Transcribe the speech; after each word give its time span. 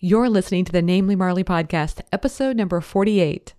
You're 0.00 0.28
listening 0.28 0.64
to 0.66 0.72
the 0.72 0.82
Namely 0.82 1.16
Marly 1.16 1.44
podcast, 1.44 2.00
episode 2.12 2.56
number 2.56 2.80
48. 2.80 3.54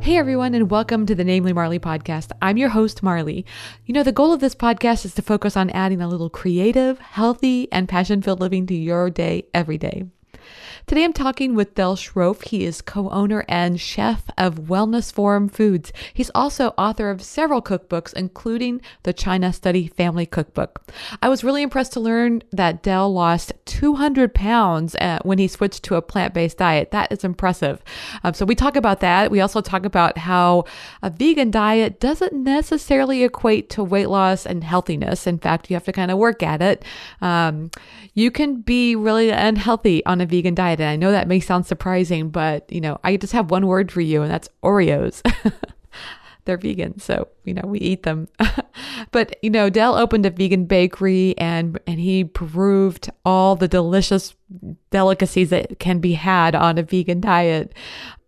Hey 0.00 0.18
everyone, 0.18 0.54
and 0.54 0.70
welcome 0.70 1.06
to 1.06 1.14
the 1.14 1.24
Namely 1.24 1.52
Marly 1.52 1.78
podcast. 1.78 2.32
I'm 2.40 2.56
your 2.56 2.68
host, 2.70 3.02
Marly. 3.02 3.44
You 3.86 3.94
know, 3.94 4.02
the 4.02 4.12
goal 4.12 4.32
of 4.32 4.40
this 4.40 4.54
podcast 4.54 5.04
is 5.04 5.14
to 5.14 5.22
focus 5.22 5.56
on 5.56 5.70
adding 5.70 6.00
a 6.00 6.08
little 6.08 6.30
creative, 6.30 6.98
healthy, 6.98 7.70
and 7.72 7.88
passion 7.88 8.22
filled 8.22 8.40
living 8.40 8.66
to 8.66 8.74
your 8.74 9.10
day 9.10 9.46
every 9.54 9.78
day. 9.78 10.04
Today 10.86 11.04
I'm 11.04 11.12
talking 11.12 11.54
with 11.54 11.74
Del 11.74 11.96
Sroufe. 11.96 12.48
He 12.48 12.64
is 12.64 12.82
co-owner 12.82 13.44
and 13.48 13.80
chef 13.80 14.24
of 14.36 14.56
Wellness 14.56 15.12
Forum 15.12 15.48
Foods. 15.48 15.92
He's 16.12 16.30
also 16.34 16.74
author 16.76 17.08
of 17.08 17.22
several 17.22 17.62
cookbooks, 17.62 18.12
including 18.12 18.82
the 19.04 19.12
China 19.12 19.52
Study 19.52 19.86
Family 19.86 20.26
Cookbook. 20.26 20.82
I 21.22 21.28
was 21.28 21.44
really 21.44 21.62
impressed 21.62 21.92
to 21.94 22.00
learn 22.00 22.42
that 22.50 22.82
Del 22.82 23.10
lost 23.12 23.52
200 23.64 24.34
pounds 24.34 24.94
uh, 24.96 25.20
when 25.22 25.38
he 25.38 25.48
switched 25.48 25.84
to 25.84 25.94
a 25.94 26.02
plant-based 26.02 26.58
diet. 26.58 26.90
That 26.90 27.10
is 27.10 27.24
impressive. 27.24 27.82
Um, 28.24 28.34
so 28.34 28.44
we 28.44 28.54
talk 28.54 28.76
about 28.76 29.00
that. 29.00 29.30
We 29.30 29.40
also 29.40 29.60
talk 29.60 29.86
about 29.86 30.18
how 30.18 30.64
a 31.00 31.08
vegan 31.10 31.50
diet 31.50 32.00
doesn't 32.00 32.34
necessarily 32.34 33.22
equate 33.22 33.70
to 33.70 33.84
weight 33.84 34.08
loss 34.08 34.44
and 34.44 34.62
healthiness. 34.62 35.26
In 35.26 35.38
fact, 35.38 35.70
you 35.70 35.76
have 35.76 35.84
to 35.84 35.92
kind 35.92 36.10
of 36.10 36.18
work 36.18 36.42
at 36.42 36.60
it. 36.60 36.84
Um, 37.22 37.70
you 38.14 38.30
can 38.30 38.60
be 38.60 38.94
really 38.94 39.30
unhealthy 39.30 40.04
on 40.04 40.20
a 40.20 40.26
vegan 40.26 40.54
diet. 40.54 40.71
And 40.80 40.88
I 40.88 40.96
know 40.96 41.12
that 41.12 41.28
may 41.28 41.40
sound 41.40 41.66
surprising, 41.66 42.30
but 42.30 42.70
you 42.72 42.80
know, 42.80 42.98
I 43.04 43.16
just 43.16 43.32
have 43.32 43.50
one 43.50 43.66
word 43.66 43.90
for 43.90 44.00
you, 44.00 44.22
and 44.22 44.30
that's 44.30 44.48
Oreos. 44.62 45.22
They're 46.44 46.56
vegan, 46.56 46.98
so 46.98 47.28
you 47.44 47.54
know 47.54 47.62
we 47.64 47.78
eat 47.78 48.02
them. 48.02 48.26
but 49.12 49.36
you 49.42 49.50
know, 49.50 49.70
Del 49.70 49.94
opened 49.94 50.26
a 50.26 50.30
vegan 50.30 50.64
bakery, 50.64 51.36
and 51.38 51.78
and 51.86 52.00
he 52.00 52.24
proved 52.24 53.10
all 53.24 53.54
the 53.54 53.68
delicious 53.68 54.34
delicacies 54.90 55.50
that 55.50 55.78
can 55.78 56.00
be 56.00 56.14
had 56.14 56.56
on 56.56 56.78
a 56.78 56.82
vegan 56.82 57.20
diet. 57.20 57.72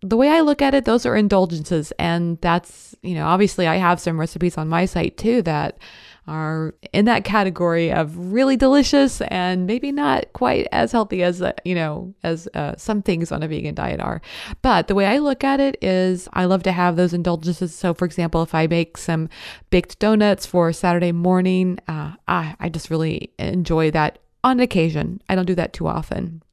The 0.01 0.17
way 0.17 0.29
I 0.29 0.41
look 0.41 0.63
at 0.63 0.75
it, 0.75 0.85
those 0.85 1.05
are 1.07 1.17
indulgences, 1.17 1.93
and 1.99 2.41
that's 2.41 2.95
you 3.03 3.15
know, 3.15 3.27
obviously 3.27 3.67
I 3.67 3.77
have 3.77 4.01
some 4.01 4.21
recipes 4.21 4.57
on 4.57 4.69
my 4.69 4.85
site 4.85 5.17
too 5.17 5.43
that 5.43 5.79
are 6.27 6.75
in 6.93 7.05
that 7.05 7.25
category 7.25 7.93
of 7.93 8.17
really 8.33 8.57
delicious 8.57 9.21
and 9.23 9.67
maybe 9.67 9.93
not 9.93 10.33
quite 10.33 10.67
as 10.73 10.93
healthy 10.93 11.23
as 11.23 11.43
uh, 11.43 11.53
you 11.65 11.75
know 11.75 12.15
as 12.23 12.49
uh, 12.55 12.75
some 12.77 13.03
things 13.03 13.31
on 13.33 13.43
a 13.43 13.49
vegan 13.49 13.75
diet 13.75 14.01
are. 14.01 14.21
But 14.63 14.89
the 14.89 14.95
way 14.95 15.07
i 15.07 15.19
look 15.19 15.45
at 15.45 15.61
it 15.61 15.77
is 15.83 16.29
i 16.33 16.45
love 16.45 16.63
to 16.65 16.73
have 16.73 16.97
those 16.97 17.13
indulgences. 17.13 17.75
So 17.75 17.95
for 17.95 18.05
example 18.05 18.43
if 18.43 18.55
i 18.55 18.67
make 18.67 18.97
some 18.97 19.29
baked 19.71 19.99
donuts 19.99 20.47
for 20.47 20.73
saturday 20.73 21.13
morning 21.13 21.79
uh, 21.89 22.13
I, 22.29 22.57
I 22.61 22.69
just 22.69 22.91
really 22.91 23.33
enjoy 23.39 23.91
that 23.91 24.19
on 24.43 24.61
occasion. 24.61 25.23
I 25.29 25.35
don't 25.35 25.47
do 25.47 25.55
that 25.55 25.73
too 25.73 25.89
often 25.89 26.44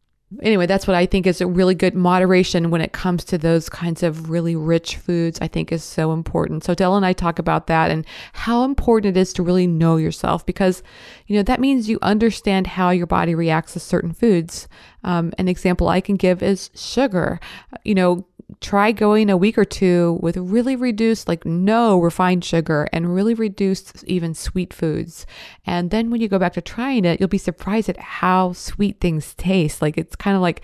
anyway, 0.41 0.65
that's 0.65 0.87
what 0.87 0.95
I 0.95 1.05
think 1.05 1.27
is 1.27 1.41
a 1.41 1.47
really 1.47 1.75
good 1.75 1.93
moderation 1.93 2.69
when 2.69 2.81
it 2.81 2.93
comes 2.93 3.23
to 3.25 3.37
those 3.37 3.69
kinds 3.69 4.03
of 4.03 4.29
really 4.29 4.55
rich 4.55 4.95
foods, 4.95 5.39
I 5.41 5.47
think 5.47 5.71
is 5.71 5.83
so 5.83 6.13
important. 6.13 6.63
So 6.63 6.73
Del 6.73 6.95
and 6.95 7.05
I 7.05 7.13
talk 7.13 7.39
about 7.39 7.67
that 7.67 7.91
and 7.91 8.05
how 8.33 8.63
important 8.63 9.17
it 9.17 9.19
is 9.19 9.33
to 9.33 9.43
really 9.43 9.67
know 9.67 9.97
yourself 9.97 10.45
because, 10.45 10.83
you 11.27 11.35
know, 11.35 11.43
that 11.43 11.59
means 11.59 11.89
you 11.89 11.99
understand 12.01 12.67
how 12.67 12.89
your 12.91 13.07
body 13.07 13.35
reacts 13.35 13.73
to 13.73 13.79
certain 13.79 14.13
foods. 14.13 14.67
Um, 15.03 15.33
an 15.37 15.47
example 15.47 15.89
I 15.89 15.99
can 15.99 16.15
give 16.15 16.41
is 16.43 16.69
sugar. 16.75 17.39
You 17.83 17.95
know, 17.95 18.25
try 18.59 18.91
going 18.91 19.29
a 19.29 19.37
week 19.37 19.57
or 19.57 19.65
two 19.65 20.19
with 20.21 20.37
really 20.37 20.75
reduced, 20.75 21.27
like 21.27 21.45
no 21.45 21.99
refined 21.99 22.43
sugar 22.43 22.87
and 22.91 23.13
really 23.13 23.33
reduced 23.33 24.03
even 24.05 24.33
sweet 24.33 24.73
foods. 24.73 25.25
And 25.65 25.89
then 25.89 26.11
when 26.11 26.21
you 26.21 26.27
go 26.27 26.39
back 26.39 26.53
to 26.53 26.61
trying 26.61 27.05
it, 27.05 27.19
you'll 27.19 27.29
be 27.29 27.37
surprised 27.37 27.89
at 27.89 27.97
how 27.97 28.53
sweet 28.53 28.99
things 28.99 29.33
taste. 29.35 29.81
Like 29.81 29.97
it's 29.97 30.15
kind 30.15 30.35
of 30.35 30.41
like 30.41 30.61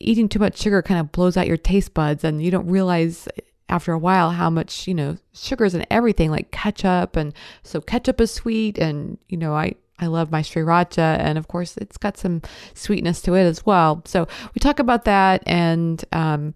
eating 0.00 0.28
too 0.28 0.38
much 0.38 0.58
sugar 0.58 0.80
kind 0.80 1.00
of 1.00 1.12
blows 1.12 1.36
out 1.36 1.46
your 1.46 1.56
taste 1.56 1.92
buds 1.92 2.24
and 2.24 2.42
you 2.42 2.50
don't 2.50 2.68
realize 2.68 3.28
after 3.68 3.92
a 3.92 3.98
while 3.98 4.30
how 4.30 4.48
much, 4.48 4.88
you 4.88 4.94
know, 4.94 5.16
sugars 5.32 5.74
and 5.74 5.86
everything 5.90 6.30
like 6.30 6.50
ketchup. 6.50 7.16
And 7.16 7.34
so 7.62 7.80
ketchup 7.80 8.20
is 8.20 8.30
sweet. 8.30 8.78
And, 8.78 9.18
you 9.28 9.36
know, 9.36 9.54
I, 9.54 9.74
I 10.00 10.06
love 10.06 10.30
my 10.30 10.42
sriracha, 10.42 11.18
and 11.18 11.36
of 11.38 11.48
course, 11.48 11.76
it's 11.76 11.96
got 11.96 12.16
some 12.16 12.40
sweetness 12.74 13.20
to 13.22 13.34
it 13.34 13.42
as 13.42 13.66
well. 13.66 14.02
So 14.04 14.28
we 14.54 14.60
talk 14.60 14.78
about 14.78 15.06
that, 15.06 15.42
and 15.44 16.04
um, 16.12 16.54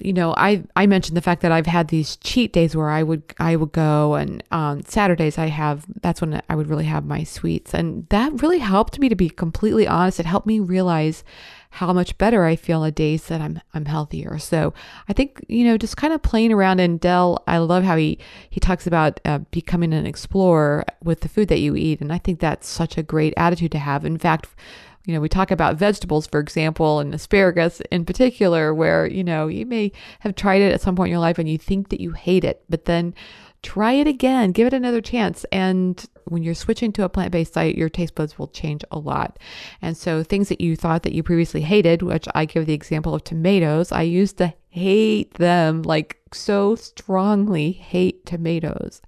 you 0.00 0.12
know, 0.12 0.34
I 0.36 0.64
I 0.76 0.86
mentioned 0.86 1.16
the 1.16 1.22
fact 1.22 1.42
that 1.42 1.52
I've 1.52 1.66
had 1.66 1.88
these 1.88 2.16
cheat 2.16 2.52
days 2.52 2.76
where 2.76 2.88
I 2.90 3.02
would 3.02 3.22
I 3.38 3.56
would 3.56 3.72
go 3.72 4.14
and 4.14 4.42
on 4.50 4.84
Saturdays 4.84 5.38
I 5.38 5.46
have 5.46 5.84
that's 6.00 6.20
when 6.20 6.42
I 6.48 6.54
would 6.54 6.68
really 6.68 6.84
have 6.84 7.04
my 7.04 7.24
sweets 7.24 7.74
and 7.74 8.06
that 8.08 8.42
really 8.42 8.58
helped 8.58 8.98
me 8.98 9.08
to 9.08 9.14
be 9.14 9.30
completely 9.30 9.86
honest. 9.86 10.20
It 10.20 10.26
helped 10.26 10.46
me 10.46 10.60
realize 10.60 11.24
how 11.72 11.92
much 11.92 12.18
better 12.18 12.44
I 12.44 12.56
feel 12.56 12.80
on 12.82 12.92
days 12.92 13.26
that 13.28 13.40
I'm 13.40 13.60
I'm 13.72 13.84
healthier. 13.84 14.38
So 14.38 14.74
I 15.08 15.12
think 15.12 15.44
you 15.48 15.64
know 15.64 15.78
just 15.78 15.96
kind 15.96 16.12
of 16.12 16.22
playing 16.22 16.52
around 16.52 16.80
and 16.80 16.98
Del, 17.00 17.42
I 17.46 17.58
love 17.58 17.84
how 17.84 17.96
he 17.96 18.18
he 18.48 18.60
talks 18.60 18.86
about 18.86 19.20
uh, 19.24 19.38
becoming 19.50 19.92
an 19.92 20.06
explorer 20.06 20.84
with 21.02 21.20
the 21.20 21.28
food 21.28 21.48
that 21.48 21.60
you 21.60 21.76
eat, 21.76 22.00
and 22.00 22.12
I 22.12 22.18
think 22.18 22.40
that's 22.40 22.68
such 22.68 22.98
a 22.98 23.02
great 23.02 23.34
attitude 23.36 23.72
to 23.72 23.78
have. 23.78 24.04
In 24.04 24.18
fact 24.18 24.48
you 25.04 25.14
know, 25.14 25.20
we 25.20 25.28
talk 25.28 25.50
about 25.50 25.76
vegetables, 25.76 26.26
for 26.26 26.40
example, 26.40 27.00
and 27.00 27.14
asparagus 27.14 27.80
in 27.90 28.04
particular, 28.04 28.74
where, 28.74 29.06
you 29.06 29.24
know, 29.24 29.48
you 29.48 29.64
may 29.64 29.92
have 30.20 30.34
tried 30.34 30.60
it 30.60 30.72
at 30.72 30.80
some 30.80 30.94
point 30.94 31.08
in 31.08 31.12
your 31.12 31.20
life 31.20 31.38
and 31.38 31.48
you 31.48 31.58
think 31.58 31.88
that 31.88 32.00
you 32.00 32.12
hate 32.12 32.44
it, 32.44 32.62
but 32.68 32.84
then 32.84 33.14
try 33.62 33.92
it 33.92 34.06
again, 34.06 34.52
give 34.52 34.66
it 34.66 34.74
another 34.74 35.00
chance. 35.00 35.44
And 35.52 36.04
when 36.24 36.42
you're 36.42 36.54
switching 36.54 36.92
to 36.92 37.04
a 37.04 37.08
plant 37.08 37.32
based 37.32 37.54
diet, 37.54 37.76
your 37.76 37.88
taste 37.88 38.14
buds 38.14 38.38
will 38.38 38.48
change 38.48 38.84
a 38.90 38.98
lot. 38.98 39.38
And 39.80 39.96
so 39.96 40.22
things 40.22 40.48
that 40.48 40.60
you 40.60 40.76
thought 40.76 41.02
that 41.02 41.14
you 41.14 41.22
previously 41.22 41.62
hated, 41.62 42.02
which 42.02 42.26
I 42.34 42.44
give 42.44 42.66
the 42.66 42.74
example 42.74 43.14
of 43.14 43.24
tomatoes, 43.24 43.92
I 43.92 44.02
used 44.02 44.38
to 44.38 44.54
hate 44.68 45.34
them 45.34 45.82
like 45.82 46.18
so 46.32 46.74
strongly 46.76 47.72
hate 47.72 48.24
tomatoes 48.26 49.02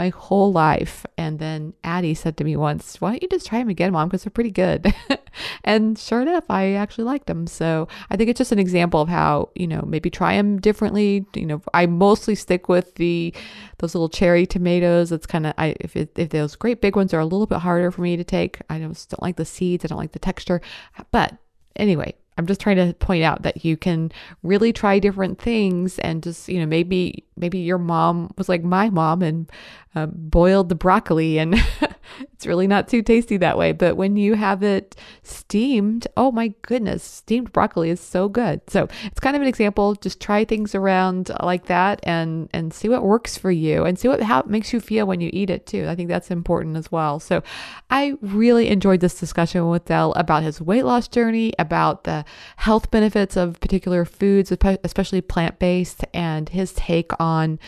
my 0.00 0.08
whole 0.08 0.50
life. 0.50 1.04
And 1.18 1.38
then 1.38 1.74
Addie 1.84 2.14
said 2.14 2.38
to 2.38 2.44
me 2.44 2.56
once, 2.56 3.02
Why 3.02 3.10
don't 3.10 3.22
you 3.22 3.28
just 3.28 3.46
try 3.46 3.58
them 3.58 3.68
again, 3.68 3.92
mom? 3.92 4.08
Because 4.08 4.24
they're 4.24 4.30
pretty 4.30 4.50
good. 4.50 4.94
and 5.64 5.98
sure 5.98 6.22
enough, 6.22 6.44
I 6.48 6.72
actually 6.72 7.04
liked 7.04 7.26
them. 7.26 7.46
So 7.46 7.86
I 8.08 8.16
think 8.16 8.30
it's 8.30 8.38
just 8.38 8.50
an 8.50 8.58
example 8.58 9.02
of 9.02 9.10
how, 9.10 9.50
you 9.54 9.66
know, 9.66 9.84
maybe 9.86 10.08
try 10.08 10.36
them 10.36 10.58
differently. 10.58 11.26
You 11.36 11.44
know, 11.44 11.62
I 11.74 11.84
mostly 11.84 12.34
stick 12.34 12.66
with 12.66 12.94
the, 12.94 13.34
those 13.76 13.94
little 13.94 14.08
cherry 14.08 14.46
tomatoes. 14.46 15.12
It's 15.12 15.26
kind 15.26 15.46
of, 15.46 15.52
I, 15.58 15.76
if, 15.80 15.94
it, 15.96 16.18
if 16.18 16.30
those 16.30 16.56
great 16.56 16.80
big 16.80 16.96
ones 16.96 17.12
are 17.12 17.20
a 17.20 17.26
little 17.26 17.46
bit 17.46 17.58
harder 17.58 17.90
for 17.90 18.00
me 18.00 18.16
to 18.16 18.24
take, 18.24 18.58
I 18.70 18.78
just 18.78 19.10
don't 19.10 19.22
like 19.22 19.36
the 19.36 19.44
seeds. 19.44 19.84
I 19.84 19.88
don't 19.88 19.98
like 19.98 20.12
the 20.12 20.18
texture. 20.18 20.62
But 21.10 21.36
anyway, 21.76 22.14
I'm 22.40 22.46
just 22.46 22.60
trying 22.60 22.76
to 22.76 22.94
point 22.94 23.22
out 23.22 23.42
that 23.42 23.66
you 23.66 23.76
can 23.76 24.10
really 24.42 24.72
try 24.72 24.98
different 24.98 25.38
things 25.38 25.98
and 25.98 26.22
just, 26.22 26.48
you 26.48 26.58
know, 26.58 26.64
maybe, 26.64 27.24
maybe 27.36 27.58
your 27.58 27.76
mom 27.76 28.32
was 28.38 28.48
like 28.48 28.64
my 28.64 28.88
mom 28.88 29.20
and 29.20 29.50
uh, 29.94 30.06
boiled 30.06 30.68
the 30.68 30.74
broccoli 30.74 31.38
and 31.38 31.54
it's 32.32 32.46
really 32.46 32.66
not 32.66 32.88
too 32.88 33.02
tasty 33.02 33.36
that 33.36 33.58
way. 33.58 33.72
But 33.72 33.96
when 33.96 34.16
you 34.16 34.34
have 34.34 34.62
it 34.62 34.94
steamed, 35.22 36.06
oh 36.16 36.30
my 36.30 36.54
goodness, 36.62 37.02
steamed 37.02 37.52
broccoli 37.52 37.90
is 37.90 38.00
so 38.00 38.28
good. 38.28 38.60
So 38.68 38.88
it's 39.04 39.20
kind 39.20 39.34
of 39.34 39.42
an 39.42 39.48
example. 39.48 39.94
Just 39.96 40.20
try 40.20 40.44
things 40.44 40.74
around 40.74 41.30
like 41.42 41.66
that 41.66 42.00
and 42.04 42.48
and 42.52 42.72
see 42.72 42.88
what 42.88 43.02
works 43.02 43.36
for 43.36 43.50
you 43.50 43.84
and 43.84 43.98
see 43.98 44.08
what 44.08 44.22
how 44.22 44.40
it 44.40 44.46
makes 44.46 44.72
you 44.72 44.80
feel 44.80 45.06
when 45.06 45.20
you 45.20 45.30
eat 45.32 45.50
it 45.50 45.66
too. 45.66 45.86
I 45.88 45.96
think 45.96 46.08
that's 46.08 46.30
important 46.30 46.76
as 46.76 46.92
well. 46.92 47.18
So 47.18 47.42
I 47.90 48.14
really 48.20 48.68
enjoyed 48.68 49.00
this 49.00 49.18
discussion 49.18 49.68
with 49.68 49.86
Del 49.86 50.12
about 50.12 50.44
his 50.44 50.60
weight 50.60 50.84
loss 50.84 51.08
journey, 51.08 51.52
about 51.58 52.04
the 52.04 52.24
health 52.56 52.90
benefits 52.90 53.36
of 53.36 53.60
particular 53.60 54.04
foods, 54.04 54.52
especially 54.84 55.20
plant 55.20 55.58
based, 55.58 56.04
and 56.14 56.48
his 56.48 56.72
take 56.72 57.12
on 57.20 57.58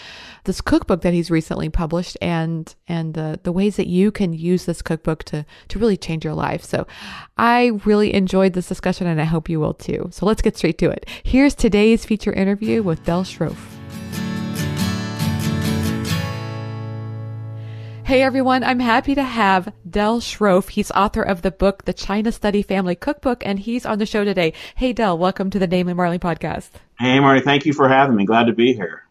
this 0.44 0.60
cookbook 0.60 1.02
that 1.02 1.12
he's 1.12 1.30
recently 1.30 1.68
published 1.68 2.16
and 2.20 2.74
and 2.88 3.14
the 3.14 3.40
the 3.42 3.52
ways 3.52 3.76
that 3.76 3.86
you 3.86 4.10
can 4.10 4.32
use 4.32 4.64
this 4.64 4.82
cookbook 4.82 5.24
to 5.24 5.44
to 5.68 5.78
really 5.78 5.96
change 5.96 6.24
your 6.24 6.34
life. 6.34 6.64
So 6.64 6.86
I 7.36 7.72
really 7.84 8.14
enjoyed 8.14 8.52
this 8.52 8.68
discussion 8.68 9.06
and 9.06 9.20
I 9.20 9.24
hope 9.24 9.48
you 9.48 9.60
will 9.60 9.74
too. 9.74 10.08
So 10.12 10.26
let's 10.26 10.42
get 10.42 10.56
straight 10.56 10.78
to 10.78 10.90
it. 10.90 11.08
Here's 11.22 11.54
today's 11.54 12.04
feature 12.04 12.32
interview 12.32 12.82
with 12.82 13.04
Del 13.04 13.24
Sroufe. 13.24 13.81
Hey 18.12 18.20
everyone, 18.20 18.62
I'm 18.62 18.80
happy 18.80 19.14
to 19.14 19.22
have 19.22 19.72
Del 19.88 20.20
Sroufe. 20.20 20.68
He's 20.68 20.90
author 20.90 21.22
of 21.22 21.40
the 21.40 21.50
book, 21.50 21.86
The 21.86 21.94
China 21.94 22.30
Study 22.30 22.60
Family 22.60 22.94
Cookbook, 22.94 23.42
and 23.46 23.58
he's 23.58 23.86
on 23.86 23.98
the 23.98 24.04
show 24.04 24.22
today. 24.22 24.52
Hey 24.74 24.92
Del, 24.92 25.16
welcome 25.16 25.48
to 25.48 25.58
the 25.58 25.66
Namely 25.66 25.94
Marly 25.94 26.18
podcast. 26.18 26.72
Hey 26.98 27.20
Marty, 27.20 27.40
thank 27.40 27.64
you 27.64 27.72
for 27.72 27.88
having 27.88 28.14
me. 28.14 28.26
Glad 28.26 28.48
to 28.48 28.52
be 28.52 28.74
here. 28.74 29.06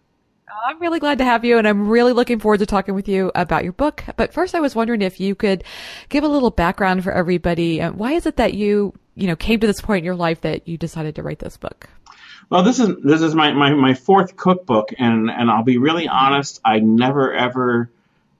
I'm 0.68 0.80
really 0.80 1.00
glad 1.00 1.18
to 1.18 1.24
have 1.24 1.44
you, 1.44 1.57
and 1.57 1.68
I'm 1.68 1.89
really 1.89 2.13
looking 2.13 2.39
forward 2.39 2.59
to 2.59 2.68
talking 2.68 2.94
with 2.94 3.07
you 3.07 3.31
about 3.33 3.63
your 3.63 3.74
book. 3.74 4.03
But 4.18 4.33
first, 4.33 4.53
I 4.53 4.59
was 4.59 4.75
wondering 4.75 5.01
if 5.01 5.19
you 5.19 5.33
could 5.33 5.63
give 6.09 6.24
a 6.24 6.27
little 6.27 6.51
background 6.51 7.03
for 7.03 7.12
everybody. 7.12 7.81
Uh, 7.81 7.94
why 7.94 8.12
is 8.12 8.27
it 8.27 8.36
that 8.36 8.53
you, 8.53 8.94
you 9.15 9.25
know, 9.25 9.36
came 9.36 9.59
to 9.62 9.65
this 9.65 9.81
point 9.81 10.01
in 10.01 10.06
your 10.06 10.13
life 10.13 10.42
that 10.42 10.68
you 10.68 10.77
decided 10.77 11.15
to 11.15 11.24
write 11.24 11.39
this 11.39 11.57
book? 11.57 11.89
Well, 12.51 12.62
this 12.62 12.80
is 12.80 12.89
this 13.03 13.24
is 13.24 13.33
my, 13.33 13.51
my, 13.51 13.74
my 13.74 13.95
fourth 13.95 14.38
cookbook, 14.38 14.89
and, 15.00 15.31
and 15.31 15.50
I'll 15.50 15.63
be 15.63 15.80
really 15.80 16.07
honest. 16.07 16.62
I 16.63 16.77
never 16.77 17.33
ever 17.33 17.89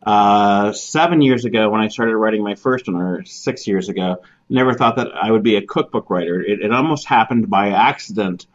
uh, 0.04 0.74
seven 0.74 1.22
years 1.22 1.46
ago 1.46 1.70
when 1.70 1.82
I 1.82 1.90
started 1.90 2.16
writing 2.16 2.44
my 2.44 2.56
first 2.56 2.88
one, 2.88 2.96
or 2.96 3.26
six 3.26 3.68
years 3.68 3.90
ago, 3.90 4.24
never 4.50 4.74
thought 4.74 4.98
that 4.98 5.10
I 5.16 5.32
would 5.32 5.44
be 5.44 5.56
a 5.56 5.66
cookbook 5.66 6.10
writer. 6.10 6.42
It, 6.42 6.62
it 6.62 6.72
almost 6.72 7.06
happened 7.06 7.50
by 7.50 7.70
accident, 7.70 8.48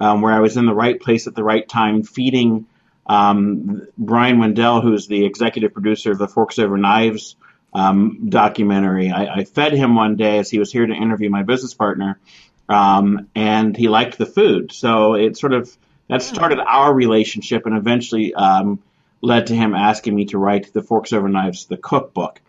um, 0.00 0.22
where 0.22 0.32
I 0.32 0.40
was 0.40 0.56
in 0.56 0.66
the 0.66 0.74
right 0.74 0.98
place 0.98 1.26
at 1.26 1.34
the 1.34 1.44
right 1.44 1.68
time, 1.68 2.02
feeding 2.02 2.66
um, 3.06 3.86
Brian 3.98 4.38
Wendel, 4.38 4.80
who's 4.80 5.06
the 5.06 5.24
executive 5.24 5.74
producer 5.74 6.12
of 6.12 6.18
the 6.18 6.28
Forks 6.28 6.58
Over 6.58 6.78
Knives 6.78 7.36
um, 7.74 8.28
documentary. 8.30 9.10
I, 9.10 9.40
I, 9.40 9.44
fed 9.44 9.72
him 9.72 9.96
one 9.96 10.16
day 10.16 10.38
as 10.38 10.48
he 10.48 10.58
was 10.58 10.70
here 10.70 10.86
to 10.86 10.94
interview 10.94 11.28
my 11.28 11.42
business 11.42 11.74
partner, 11.74 12.18
um, 12.68 13.28
and 13.34 13.76
he 13.76 13.88
liked 13.88 14.16
the 14.16 14.26
food. 14.26 14.72
So 14.72 15.14
it 15.14 15.36
sort 15.36 15.52
of 15.52 15.76
that 16.08 16.22
started 16.22 16.60
our 16.60 16.94
relationship, 16.94 17.66
and 17.66 17.76
eventually 17.76 18.32
um, 18.32 18.80
led 19.24 19.46
to 19.48 19.54
him 19.54 19.74
asking 19.74 20.14
me 20.14 20.26
to 20.26 20.38
write 20.38 20.72
the 20.72 20.82
Forks 20.82 21.12
Over 21.12 21.28
Knives, 21.28 21.66
the 21.66 21.76
cookbook. 21.76 22.40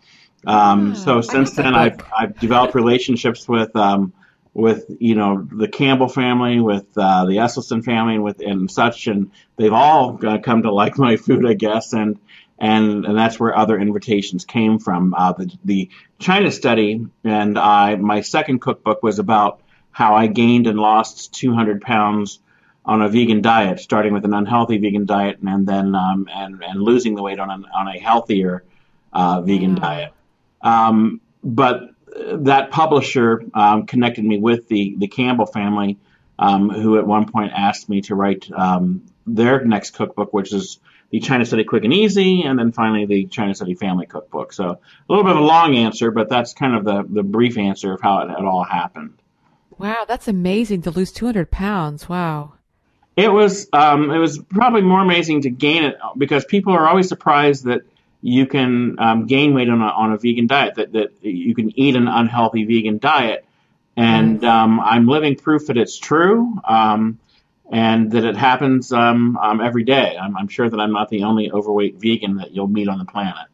Um, 0.46 0.92
ah, 0.92 0.96
so 0.96 1.22
since 1.22 1.52
then, 1.52 1.74
I've 1.74 2.00
I've 2.16 2.40
developed 2.40 2.76
relationships 2.76 3.48
with 3.48 3.76
um, 3.76 4.14
with 4.54 4.86
you 5.00 5.16
know 5.16 5.48
the 5.52 5.68
Campbell 5.68 6.10
family, 6.10 6.60
with 6.60 6.86
uh, 6.98 7.26
the 7.26 7.38
Esselstyn 7.38 7.84
family, 7.84 8.16
and 8.16 8.24
with 8.24 8.42
and 8.42 8.70
such, 8.70 9.08
and 9.08 9.32
they've 9.58 9.74
all 9.74 10.20
uh, 10.26 10.38
come 10.40 10.64
to 10.64 10.72
like 10.72 10.98
my 10.98 11.18
food, 11.18 11.46
I 11.46 11.54
guess, 11.54 11.94
and 11.94 12.20
and 12.60 13.06
and 13.06 13.18
that's 13.18 13.40
where 13.40 13.58
other 13.58 13.78
invitations 13.80 14.46
came 14.46 14.78
from. 14.80 15.14
Uh, 15.14 15.34
the 15.34 15.52
the 15.64 15.90
China 16.20 16.52
study, 16.52 17.06
and 17.24 17.58
I 17.58 17.96
my 17.96 18.22
second 18.22 18.60
cookbook 18.60 19.02
was 19.02 19.20
about 19.20 19.62
how 19.92 20.16
I 20.16 20.28
gained 20.28 20.68
and 20.68 20.78
lost 20.78 21.34
200 21.34 21.82
pounds 21.82 22.40
on 22.86 23.02
a 23.02 23.10
vegan 23.10 23.42
diet, 23.42 23.80
starting 23.80 24.14
with 24.14 24.26
an 24.26 24.34
unhealthy 24.34 24.78
vegan 24.78 25.06
diet, 25.06 25.40
and 25.46 25.68
then 25.68 25.96
um, 25.96 26.28
and 26.32 26.64
and 26.64 26.82
losing 26.82 27.16
the 27.16 27.22
weight 27.22 27.40
on 27.40 27.50
an, 27.50 27.66
on 27.74 27.88
a 27.88 28.00
healthier 28.00 28.64
uh, 29.12 29.42
vegan 29.42 29.76
mm. 29.76 29.82
diet. 29.82 30.14
Um, 30.62 31.22
but 31.44 31.90
that 32.16 32.72
publisher 32.72 33.44
um, 33.54 33.86
connected 33.86 34.24
me 34.24 34.38
with 34.38 34.68
the 34.68 34.96
the 34.98 35.08
Campbell 35.08 35.46
family, 35.46 35.98
um, 36.38 36.70
who 36.70 36.98
at 36.98 37.08
one 37.08 37.32
point 37.32 37.52
asked 37.56 37.90
me 37.90 38.02
to 38.02 38.16
write 38.16 38.50
um, 38.52 39.06
their 39.26 39.64
next 39.66 39.92
cookbook, 39.92 40.34
which 40.34 40.54
is 40.54 40.80
the 41.10 41.20
China 41.20 41.46
Study 41.46 41.64
Quick 41.64 41.84
and 41.84 41.94
Easy, 41.94 42.44
and 42.44 42.58
then 42.58 42.72
finally 42.72 43.06
the 43.06 43.26
China 43.28 43.56
Study 43.56 43.76
Family 43.76 44.06
Cookbook. 44.06 44.54
So 44.54 44.66
a 44.70 44.80
little 45.08 45.24
bit 45.24 45.36
of 45.36 45.42
a 45.42 45.46
long 45.46 45.76
answer, 45.76 46.12
but 46.12 46.30
that's 46.30 46.54
kind 46.54 46.76
of 46.76 46.86
the 46.86 47.04
the 47.08 47.24
brief 47.24 47.58
answer 47.58 47.94
of 47.94 48.02
how 48.02 48.20
it, 48.20 48.30
it 48.30 48.46
all 48.46 48.64
happened. 48.64 49.14
Wow, 49.78 50.06
that's 50.08 50.28
amazing 50.28 50.84
to 50.84 50.92
lose 50.92 51.12
200 51.12 51.52
pounds. 51.52 52.08
Wow. 52.08 52.54
It 53.16 53.32
was 53.32 53.68
um, 53.72 54.12
it 54.12 54.18
was 54.18 54.40
probably 54.40 54.82
more 54.82 55.02
amazing 55.02 55.42
to 55.42 55.50
gain 55.50 55.84
it 55.84 55.98
because 56.18 56.44
people 56.46 56.74
are 56.74 56.88
always 56.88 57.08
surprised 57.08 57.66
that 57.66 57.82
you 58.22 58.46
can 58.46 59.00
um, 59.00 59.28
gain 59.28 59.54
weight 59.54 59.70
on 59.70 59.82
a, 59.82 59.86
on 59.86 60.12
a 60.12 60.18
vegan 60.18 60.48
diet 60.48 60.76
that, 60.76 60.92
that 60.94 61.12
you 61.22 61.54
can 61.54 61.78
eat 61.80 61.96
an 61.96 62.08
unhealthy 62.08 62.66
vegan 62.66 62.98
diet 62.98 63.46
and 63.96 64.44
um, 64.44 64.80
I'm 64.80 65.08
living 65.08 65.36
proof 65.36 65.68
that 65.68 65.78
it's 65.78 65.98
true 65.98 66.60
um, 66.66 67.20
and 67.72 68.12
that 68.12 68.26
it 68.26 68.36
happens 68.36 68.92
um, 68.92 69.38
um, 69.38 69.62
every 69.62 69.84
day. 69.84 70.18
I'm, 70.22 70.36
I'm 70.36 70.48
sure 70.48 70.70
that 70.70 70.80
I'm 70.80 70.92
not 70.92 71.10
the 71.10 71.24
only 71.24 71.52
overweight 71.52 71.96
vegan 71.96 72.38
that 72.38 72.52
you'll 72.52 72.68
meet 72.68 72.90
on 72.90 73.00
the 73.00 73.06
planet. 73.06 73.48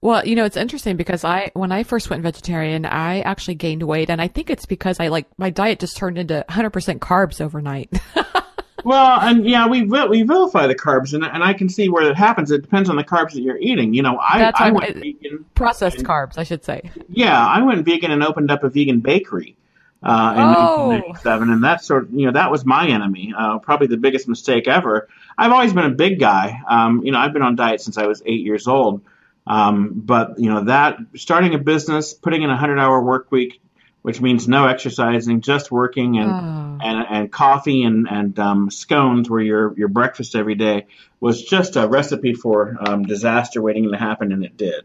Well, 0.00 0.24
you 0.24 0.36
know, 0.36 0.44
it's 0.44 0.56
interesting 0.56 0.96
because 0.96 1.24
I, 1.24 1.50
when 1.54 1.72
I 1.72 1.82
first 1.82 2.08
went 2.08 2.22
vegetarian, 2.22 2.86
I 2.86 3.20
actually 3.20 3.56
gained 3.56 3.82
weight 3.82 4.10
and 4.10 4.22
I 4.22 4.28
think 4.28 4.48
it's 4.48 4.64
because 4.64 5.00
I 5.00 5.08
like, 5.08 5.26
my 5.38 5.50
diet 5.50 5.80
just 5.80 5.96
turned 5.96 6.18
into 6.18 6.44
100% 6.48 6.98
carbs 7.00 7.40
overnight. 7.40 7.92
well, 8.84 9.20
and 9.20 9.44
yeah, 9.44 9.66
we 9.66 9.82
we 9.82 10.22
vilify 10.22 10.66
the 10.66 10.74
carbs, 10.74 11.14
and 11.14 11.24
and 11.24 11.42
I 11.42 11.52
can 11.52 11.68
see 11.68 11.88
where 11.88 12.04
that 12.04 12.16
happens. 12.16 12.50
It 12.50 12.62
depends 12.62 12.88
on 12.88 12.96
the 12.96 13.04
carbs 13.04 13.32
that 13.32 13.42
you're 13.42 13.58
eating. 13.58 13.94
You 13.94 14.02
know, 14.02 14.18
I 14.18 14.38
That's 14.38 14.60
I 14.60 14.70
went 14.70 14.94
vegan. 14.96 15.44
Processed 15.54 15.98
and, 15.98 16.06
carbs, 16.06 16.38
I 16.38 16.44
should 16.44 16.64
say. 16.64 16.90
Yeah, 17.08 17.46
I 17.46 17.62
went 17.62 17.84
vegan 17.84 18.10
and 18.10 18.22
opened 18.22 18.50
up 18.50 18.64
a 18.64 18.68
vegan 18.68 19.00
bakery. 19.00 19.56
Uh, 20.00 20.32
in 20.36 20.42
oh. 20.42 20.88
1997, 20.90 21.50
and 21.50 21.64
that 21.64 21.82
sort 21.82 22.04
of, 22.04 22.12
you 22.12 22.24
know, 22.24 22.30
that 22.30 22.52
was 22.52 22.64
my 22.64 22.86
enemy. 22.86 23.34
Uh, 23.36 23.58
probably 23.58 23.88
the 23.88 23.96
biggest 23.96 24.28
mistake 24.28 24.68
ever. 24.68 25.08
I've 25.36 25.50
always 25.50 25.72
been 25.72 25.86
a 25.86 25.90
big 25.90 26.20
guy. 26.20 26.60
Um, 26.68 27.02
you 27.04 27.10
know, 27.10 27.18
I've 27.18 27.32
been 27.32 27.42
on 27.42 27.56
diet 27.56 27.80
since 27.80 27.98
I 27.98 28.06
was 28.06 28.22
eight 28.24 28.46
years 28.46 28.68
old. 28.68 29.02
Um, 29.48 29.94
but 29.94 30.38
you 30.38 30.50
know 30.50 30.64
that 30.64 30.98
starting 31.16 31.54
a 31.54 31.58
business, 31.58 32.12
putting 32.12 32.42
in 32.42 32.50
a 32.50 32.56
hundred 32.56 32.78
hour 32.78 33.02
work 33.02 33.32
week, 33.32 33.60
which 34.02 34.20
means 34.20 34.48
no 34.48 34.66
exercising, 34.66 35.40
just 35.40 35.70
working 35.70 36.18
and 36.18 36.30
oh. 36.30 36.86
and, 36.86 37.06
and 37.10 37.32
coffee 37.32 37.82
and 37.82 38.08
and 38.08 38.38
um, 38.38 38.70
scones 38.70 39.28
were 39.28 39.40
your 39.40 39.76
your 39.76 39.88
breakfast 39.88 40.34
every 40.34 40.54
day 40.54 40.86
was 41.20 41.42
just 41.42 41.76
a 41.76 41.88
recipe 41.88 42.34
for 42.34 42.76
um, 42.80 43.02
disaster 43.02 43.60
waiting 43.60 43.90
to 43.90 43.98
happen, 43.98 44.32
and 44.32 44.44
it 44.44 44.56
did. 44.56 44.84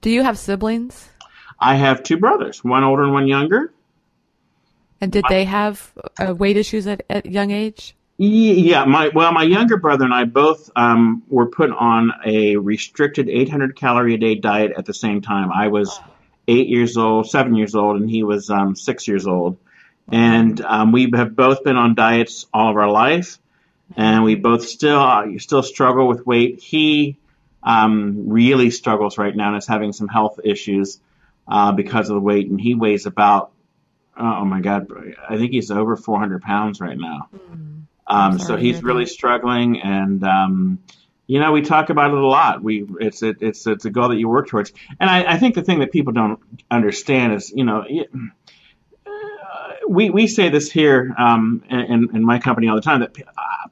Do 0.00 0.10
you 0.10 0.22
have 0.22 0.38
siblings? 0.38 1.08
I 1.58 1.76
have 1.76 2.02
two 2.02 2.16
brothers, 2.16 2.62
one 2.64 2.84
older 2.84 3.04
and 3.04 3.12
one 3.12 3.26
younger. 3.26 3.72
And 5.00 5.12
did 5.12 5.24
they 5.28 5.44
have 5.44 5.92
uh, 6.18 6.34
weight 6.34 6.56
issues 6.56 6.86
at, 6.86 7.04
at 7.10 7.26
young 7.26 7.50
age? 7.50 7.94
Yeah, 8.16 8.84
my 8.84 9.08
well, 9.08 9.32
my 9.32 9.42
younger 9.42 9.76
brother 9.76 10.04
and 10.04 10.14
I 10.14 10.24
both 10.24 10.70
um, 10.76 11.24
were 11.28 11.46
put 11.46 11.70
on 11.70 12.12
a 12.24 12.56
restricted 12.56 13.28
800 13.28 13.74
calorie 13.76 14.14
a 14.14 14.18
day 14.18 14.36
diet 14.36 14.72
at 14.76 14.86
the 14.86 14.94
same 14.94 15.20
time. 15.20 15.50
I 15.52 15.68
was 15.68 15.98
eight 16.46 16.68
years 16.68 16.96
old, 16.96 17.30
seven 17.30 17.54
years 17.54 17.74
old, 17.74 18.00
and 18.00 18.08
he 18.08 18.22
was 18.22 18.50
um, 18.50 18.76
six 18.76 19.08
years 19.08 19.26
old. 19.26 19.58
And 20.10 20.60
um, 20.60 20.92
we 20.92 21.10
have 21.14 21.34
both 21.34 21.64
been 21.64 21.76
on 21.76 21.94
diets 21.94 22.46
all 22.52 22.70
of 22.70 22.76
our 22.76 22.90
life, 22.90 23.38
and 23.96 24.22
we 24.22 24.34
both 24.34 24.66
still 24.66 25.00
uh, 25.00 25.26
still 25.38 25.62
struggle 25.62 26.06
with 26.06 26.26
weight. 26.26 26.60
He 26.60 27.16
um, 27.62 28.28
really 28.28 28.70
struggles 28.70 29.16
right 29.16 29.34
now 29.34 29.48
and 29.48 29.56
is 29.56 29.66
having 29.66 29.92
some 29.92 30.08
health 30.08 30.40
issues 30.44 31.00
uh, 31.48 31.72
because 31.72 32.10
of 32.10 32.14
the 32.14 32.20
weight, 32.20 32.50
and 32.50 32.60
he 32.60 32.74
weighs 32.74 33.06
about 33.06 33.52
oh 34.16 34.44
my 34.44 34.60
god, 34.60 34.88
I 35.28 35.36
think 35.36 35.52
he's 35.52 35.70
over 35.70 35.96
400 35.96 36.42
pounds 36.42 36.80
right 36.80 36.96
now. 36.96 37.28
Um, 38.06 38.38
so 38.38 38.56
he's 38.56 38.82
really 38.82 39.06
struggling, 39.06 39.80
and 39.80 40.22
um, 40.24 40.78
you 41.26 41.40
know, 41.40 41.52
we 41.52 41.62
talk 41.62 41.90
about 41.90 42.10
it 42.10 42.18
a 42.18 42.26
lot. 42.26 42.62
We 42.62 42.86
it's 43.00 43.22
it, 43.22 43.38
it's 43.40 43.66
it's 43.66 43.84
a 43.84 43.90
goal 43.90 44.08
that 44.08 44.16
you 44.16 44.28
work 44.28 44.48
towards, 44.48 44.72
and 45.00 45.08
I, 45.08 45.34
I 45.34 45.38
think 45.38 45.54
the 45.54 45.62
thing 45.62 45.80
that 45.80 45.90
people 45.90 46.12
don't 46.12 46.40
understand 46.70 47.34
is, 47.34 47.50
you 47.50 47.64
know, 47.64 47.84
it, 47.88 48.10
we 49.88 50.10
we 50.10 50.26
say 50.26 50.48
this 50.48 50.70
here 50.70 51.14
um, 51.18 51.62
in, 51.68 52.10
in 52.14 52.24
my 52.24 52.38
company 52.38 52.68
all 52.68 52.76
the 52.76 52.82
time 52.82 53.00
that 53.00 53.16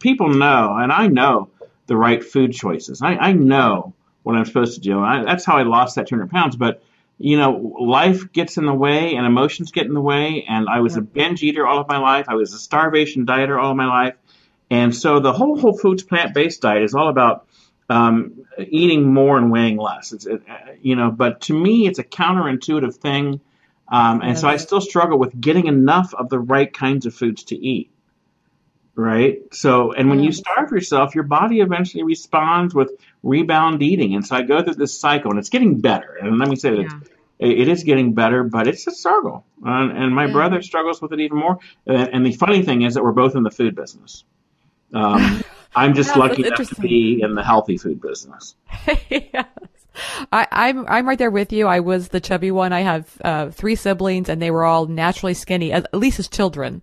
people 0.00 0.28
know, 0.28 0.76
and 0.76 0.92
I 0.92 1.08
know 1.08 1.50
the 1.86 1.96
right 1.96 2.22
food 2.24 2.52
choices. 2.52 3.02
I, 3.02 3.16
I 3.16 3.32
know 3.32 3.94
what 4.22 4.36
I'm 4.36 4.44
supposed 4.44 4.74
to 4.74 4.80
do. 4.80 5.00
I, 5.00 5.24
that's 5.24 5.44
how 5.44 5.56
I 5.56 5.64
lost 5.64 5.96
that 5.96 6.06
200 6.06 6.30
pounds. 6.30 6.56
But 6.56 6.82
you 7.18 7.36
know, 7.36 7.76
life 7.80 8.32
gets 8.32 8.56
in 8.56 8.66
the 8.66 8.74
way, 8.74 9.14
and 9.14 9.26
emotions 9.26 9.70
get 9.72 9.86
in 9.86 9.94
the 9.94 10.00
way. 10.00 10.44
And 10.48 10.68
I 10.68 10.80
was 10.80 10.96
a 10.96 11.02
binge 11.02 11.42
eater 11.42 11.66
all 11.66 11.78
of 11.78 11.88
my 11.88 11.98
life. 11.98 12.26
I 12.28 12.34
was 12.34 12.52
a 12.52 12.58
starvation 12.58 13.26
dieter 13.26 13.60
all 13.60 13.70
of 13.70 13.76
my 13.76 13.86
life. 13.86 14.14
And 14.72 14.96
so 14.96 15.20
the 15.20 15.34
whole 15.34 15.58
Whole 15.58 15.76
Foods 15.76 16.02
plant 16.02 16.32
based 16.32 16.62
diet 16.62 16.82
is 16.82 16.94
all 16.94 17.10
about 17.10 17.46
um, 17.90 18.46
eating 18.58 19.12
more 19.12 19.36
and 19.36 19.52
weighing 19.52 19.76
less. 19.76 20.12
It's, 20.14 20.24
it, 20.24 20.40
you 20.80 20.96
know, 20.96 21.10
but 21.10 21.42
to 21.42 21.52
me, 21.52 21.86
it's 21.86 21.98
a 21.98 22.04
counterintuitive 22.04 22.96
thing. 22.96 23.42
Um, 23.86 24.22
and 24.22 24.38
so 24.38 24.48
I 24.48 24.56
still 24.56 24.80
struggle 24.80 25.18
with 25.18 25.38
getting 25.38 25.66
enough 25.66 26.14
of 26.14 26.30
the 26.30 26.38
right 26.38 26.72
kinds 26.72 27.04
of 27.04 27.14
foods 27.14 27.44
to 27.44 27.54
eat. 27.54 27.90
Right. 28.94 29.42
So, 29.52 29.92
and 29.92 30.08
when 30.08 30.22
you 30.22 30.32
starve 30.32 30.70
yourself, 30.70 31.14
your 31.14 31.24
body 31.24 31.60
eventually 31.60 32.04
responds 32.04 32.74
with 32.74 32.92
rebound 33.22 33.82
eating. 33.82 34.14
And 34.14 34.26
so 34.26 34.36
I 34.36 34.42
go 34.42 34.62
through 34.62 34.76
this 34.76 34.98
cycle 34.98 35.32
and 35.32 35.38
it's 35.38 35.50
getting 35.50 35.82
better. 35.82 36.16
And 36.18 36.38
let 36.38 36.48
me 36.48 36.56
say 36.56 36.70
that 36.70 37.02
yeah. 37.38 37.46
it 37.46 37.68
is 37.68 37.84
getting 37.84 38.14
better, 38.14 38.42
but 38.42 38.68
it's 38.68 38.86
a 38.86 38.90
struggle. 38.90 39.44
and 39.62 40.14
my 40.14 40.26
yeah. 40.26 40.32
brother 40.32 40.62
struggles 40.62 41.02
with 41.02 41.12
it 41.12 41.20
even 41.20 41.36
more. 41.36 41.58
And, 41.86 42.08
and 42.14 42.26
the 42.26 42.32
funny 42.32 42.62
thing 42.62 42.80
is 42.80 42.94
that 42.94 43.04
we're 43.04 43.12
both 43.12 43.36
in 43.36 43.42
the 43.42 43.50
food 43.50 43.74
business. 43.76 44.24
Um, 44.92 45.42
I'm 45.74 45.94
just 45.94 46.16
lucky 46.16 46.46
enough 46.46 46.68
to 46.68 46.80
be 46.80 47.20
in 47.22 47.34
the 47.34 47.42
healthy 47.42 47.78
food 47.78 48.00
business. 48.00 48.54
yes. 49.08 49.46
I, 50.30 50.46
am 50.50 50.80
I'm, 50.80 50.86
I'm 50.88 51.08
right 51.08 51.18
there 51.18 51.30
with 51.30 51.52
you. 51.52 51.66
I 51.66 51.80
was 51.80 52.08
the 52.08 52.20
chubby 52.20 52.50
one. 52.50 52.72
I 52.72 52.80
have 52.80 53.18
uh, 53.24 53.50
three 53.50 53.74
siblings, 53.74 54.28
and 54.28 54.40
they 54.40 54.50
were 54.50 54.64
all 54.64 54.86
naturally 54.86 55.34
skinny, 55.34 55.72
at 55.72 55.92
least 55.94 56.18
as 56.18 56.28
children 56.28 56.82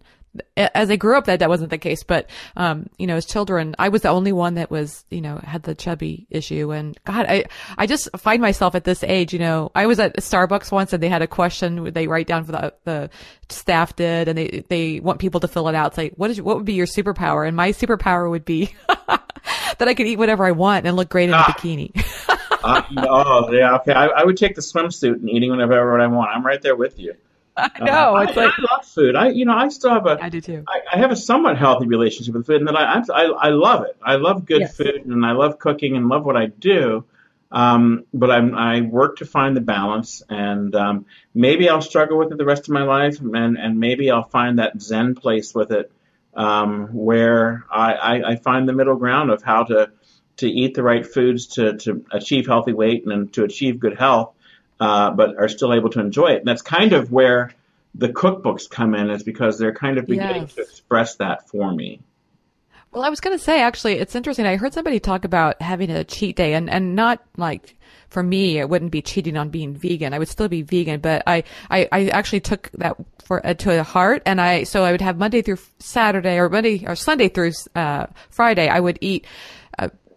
as 0.58 0.90
I 0.90 0.96
grew 0.96 1.18
up, 1.18 1.26
that 1.26 1.40
that 1.40 1.50
wasn't 1.50 1.70
the 1.72 1.78
case. 1.78 2.04
But 2.04 2.30
um, 2.56 2.90
you 2.98 3.08
know, 3.08 3.16
as 3.16 3.26
children, 3.26 3.76
I 3.80 3.90
was 3.90 4.02
the 4.04 4.10
only 4.10 4.32
one 4.32 4.56
that 4.56 4.70
was, 4.70 5.04
you 5.10 5.22
know, 5.22 5.38
had 5.38 5.64
the 5.64 5.76
chubby 5.76 6.28
issue. 6.30 6.72
And 6.72 6.98
God, 7.06 7.26
I 7.28 7.46
I 7.78 7.88
just 7.88 8.10
find 8.18 8.42
myself 8.42 8.76
at 8.76 8.84
this 8.84 9.04
age. 9.04 9.34
You 9.34 9.40
know, 9.40 9.72
I 9.76 9.86
was 9.88 10.00
at 10.00 10.16
Starbucks 10.18 10.72
once, 10.72 10.94
and 10.94 11.02
they 11.02 11.10
had 11.10 11.22
a 11.22 11.28
question 11.28 11.92
they 11.94 12.08
write 12.08 12.28
down 12.28 12.44
for 12.44 12.52
the 12.52 12.74
the 12.84 13.10
staff 13.50 13.96
did, 13.96 14.28
and 14.28 14.38
they 14.38 14.64
they 14.70 15.00
want 15.00 15.20
people 15.20 15.40
to 15.42 15.48
fill 15.48 15.68
it 15.68 15.76
out. 15.76 15.96
Say, 15.96 16.10
what 16.16 16.30
is 16.30 16.42
what 16.42 16.58
would 16.58 16.66
be 16.66 16.74
your 16.74 16.88
superpower? 16.88 17.48
And 17.48 17.56
my 17.58 17.72
superpower 17.72 18.30
would 18.30 18.46
be 18.46 18.74
that 18.88 19.88
I 19.88 19.94
could 19.94 20.08
eat 20.08 20.18
whatever 20.18 20.46
I 20.46 20.52
want 20.52 20.86
and 20.86 20.96
look 20.96 21.10
great 21.10 21.30
in 21.30 21.34
a 21.34 21.38
Ah. 21.38 21.56
bikini. 21.58 21.92
uh, 22.64 22.82
oh 23.10 23.52
yeah, 23.52 23.76
okay. 23.78 23.94
I, 23.94 24.08
I 24.08 24.24
would 24.26 24.38
take 24.38 24.56
the 24.56 24.62
swimsuit 24.62 25.14
and 25.14 25.30
eating 25.30 25.50
whatever 25.50 26.00
I 26.00 26.08
want. 26.08 26.30
I'm 26.36 26.46
right 26.46 26.62
there 26.62 26.76
with 26.76 27.00
you. 27.00 27.16
I 27.76 27.80
know. 27.82 28.16
Uh, 28.16 28.24
It's 28.24 28.38
I, 28.38 28.46
like 28.46 28.54
I 28.58 28.76
love 28.76 28.86
food. 28.86 29.16
I 29.16 29.30
you 29.30 29.46
know 29.46 29.56
I 29.56 29.68
still 29.70 29.92
have 29.92 30.06
a 30.06 30.18
I 30.22 30.30
do 30.30 30.42
too. 30.42 30.64
I, 30.68 30.82
I 30.94 30.98
have 31.00 31.12
a 31.12 31.16
somewhat 31.16 31.58
healthy 31.58 31.88
relationship 31.88 32.34
with 32.34 32.46
food, 32.48 32.58
and 32.62 32.68
that 32.68 32.76
I, 32.76 33.02
I 33.14 33.26
I 33.26 33.50
love 33.50 33.84
it. 33.86 33.98
I 34.04 34.16
love 34.16 34.46
good 34.46 34.62
Yes. 34.62 34.78
food, 34.78 35.06
and 35.06 35.26
I 35.26 35.32
love 35.32 35.60
cooking, 35.60 35.96
and 35.96 36.08
love 36.10 36.26
what 36.26 36.36
I 36.38 36.48
do. 36.48 37.06
Um, 37.52 38.06
but 38.14 38.30
I'm 38.30 38.54
I 38.56 38.82
work 38.82 39.18
to 39.18 39.26
find 39.26 39.58
the 39.58 39.62
balance, 39.62 40.22
and 40.30 40.76
um, 40.76 41.06
maybe 41.34 41.68
I'll 41.70 41.82
struggle 41.82 42.18
with 42.18 42.32
it 42.32 42.38
the 42.38 42.46
rest 42.46 42.64
of 42.68 42.74
my 42.74 42.84
life, 42.84 43.20
and 43.20 43.58
and 43.58 43.80
maybe 43.80 44.12
I'll 44.12 44.30
find 44.30 44.60
that 44.60 44.80
Zen 44.82 45.16
place 45.16 45.56
with 45.56 45.72
it, 45.72 45.92
um, 46.36 46.90
where 46.94 47.66
I, 47.72 47.94
I, 47.94 48.32
I 48.32 48.36
find 48.36 48.68
the 48.70 48.74
middle 48.74 48.96
ground 48.96 49.32
of 49.32 49.42
how 49.42 49.64
to 49.64 49.90
to 50.38 50.48
eat 50.50 50.76
the 50.76 50.84
right 50.84 51.06
foods 51.06 51.48
to 51.48 51.78
to 51.78 52.06
achieve 52.12 52.46
healthy 52.46 52.74
weight 52.74 53.06
and 53.06 53.34
to 53.34 53.44
achieve 53.44 53.80
good 53.80 53.98
health, 53.98 54.34
uh, 54.80 55.12
but 55.12 55.38
are 55.38 55.50
still 55.50 55.74
able 55.74 55.90
to 55.92 56.00
enjoy 56.00 56.28
it. 56.28 56.38
And 56.40 56.48
that's 56.48 56.62
kind 56.62 56.94
of 56.94 57.12
where 57.12 57.54
the 57.96 58.10
cookbooks 58.10 58.70
come 58.70 58.94
in, 58.96 59.10
is 59.10 59.24
because 59.24 59.58
they're 59.58 59.74
kind 59.74 59.98
of 59.98 60.06
beginning 60.06 60.44
Yes. 60.44 60.54
to 60.56 60.62
express 60.62 61.16
that 61.16 61.50
for 61.50 61.72
me. 61.74 62.00
Well, 62.92 63.04
I 63.04 63.10
was 63.10 63.20
going 63.20 63.38
to 63.38 63.44
say, 63.44 63.62
actually, 63.62 64.00
it's 64.00 64.16
interesting. 64.16 64.48
I 64.48 64.56
heard 64.58 64.74
somebody 64.74 65.00
talk 65.00 65.24
about 65.24 65.62
having 65.62 65.92
a 65.92 66.04
cheat 66.04 66.36
day 66.36 66.56
and, 66.56 66.70
and 66.70 66.96
not 66.96 67.24
like, 67.38 67.76
for 68.10 68.24
me, 68.24 68.58
it 68.58 68.68
wouldn't 68.68 68.92
be 68.92 69.04
cheating 69.04 69.38
on 69.38 69.50
being 69.50 69.76
vegan. 69.76 70.14
I 70.14 70.18
would 70.18 70.28
still 70.28 70.48
be 70.48 70.64
vegan, 70.64 71.00
but 71.00 71.22
I, 71.28 71.44
I, 71.70 71.88
I 71.92 72.08
actually 72.08 72.40
took 72.40 72.72
that 72.74 72.96
for, 73.24 73.46
uh, 73.46 73.54
to 73.54 73.84
heart. 73.84 74.24
And 74.26 74.42
I, 74.42 74.64
so 74.64 74.84
I 74.84 74.92
would 74.92 75.02
have 75.02 75.20
Monday 75.20 75.44
through 75.44 75.60
Saturday 75.78 76.40
or 76.40 76.50
Monday 76.50 76.84
or 76.88 76.96
Sunday 76.96 77.30
through, 77.30 77.52
uh, 77.76 78.08
Friday, 78.32 78.68
I 78.68 78.80
would 78.80 78.98
eat, 79.02 79.26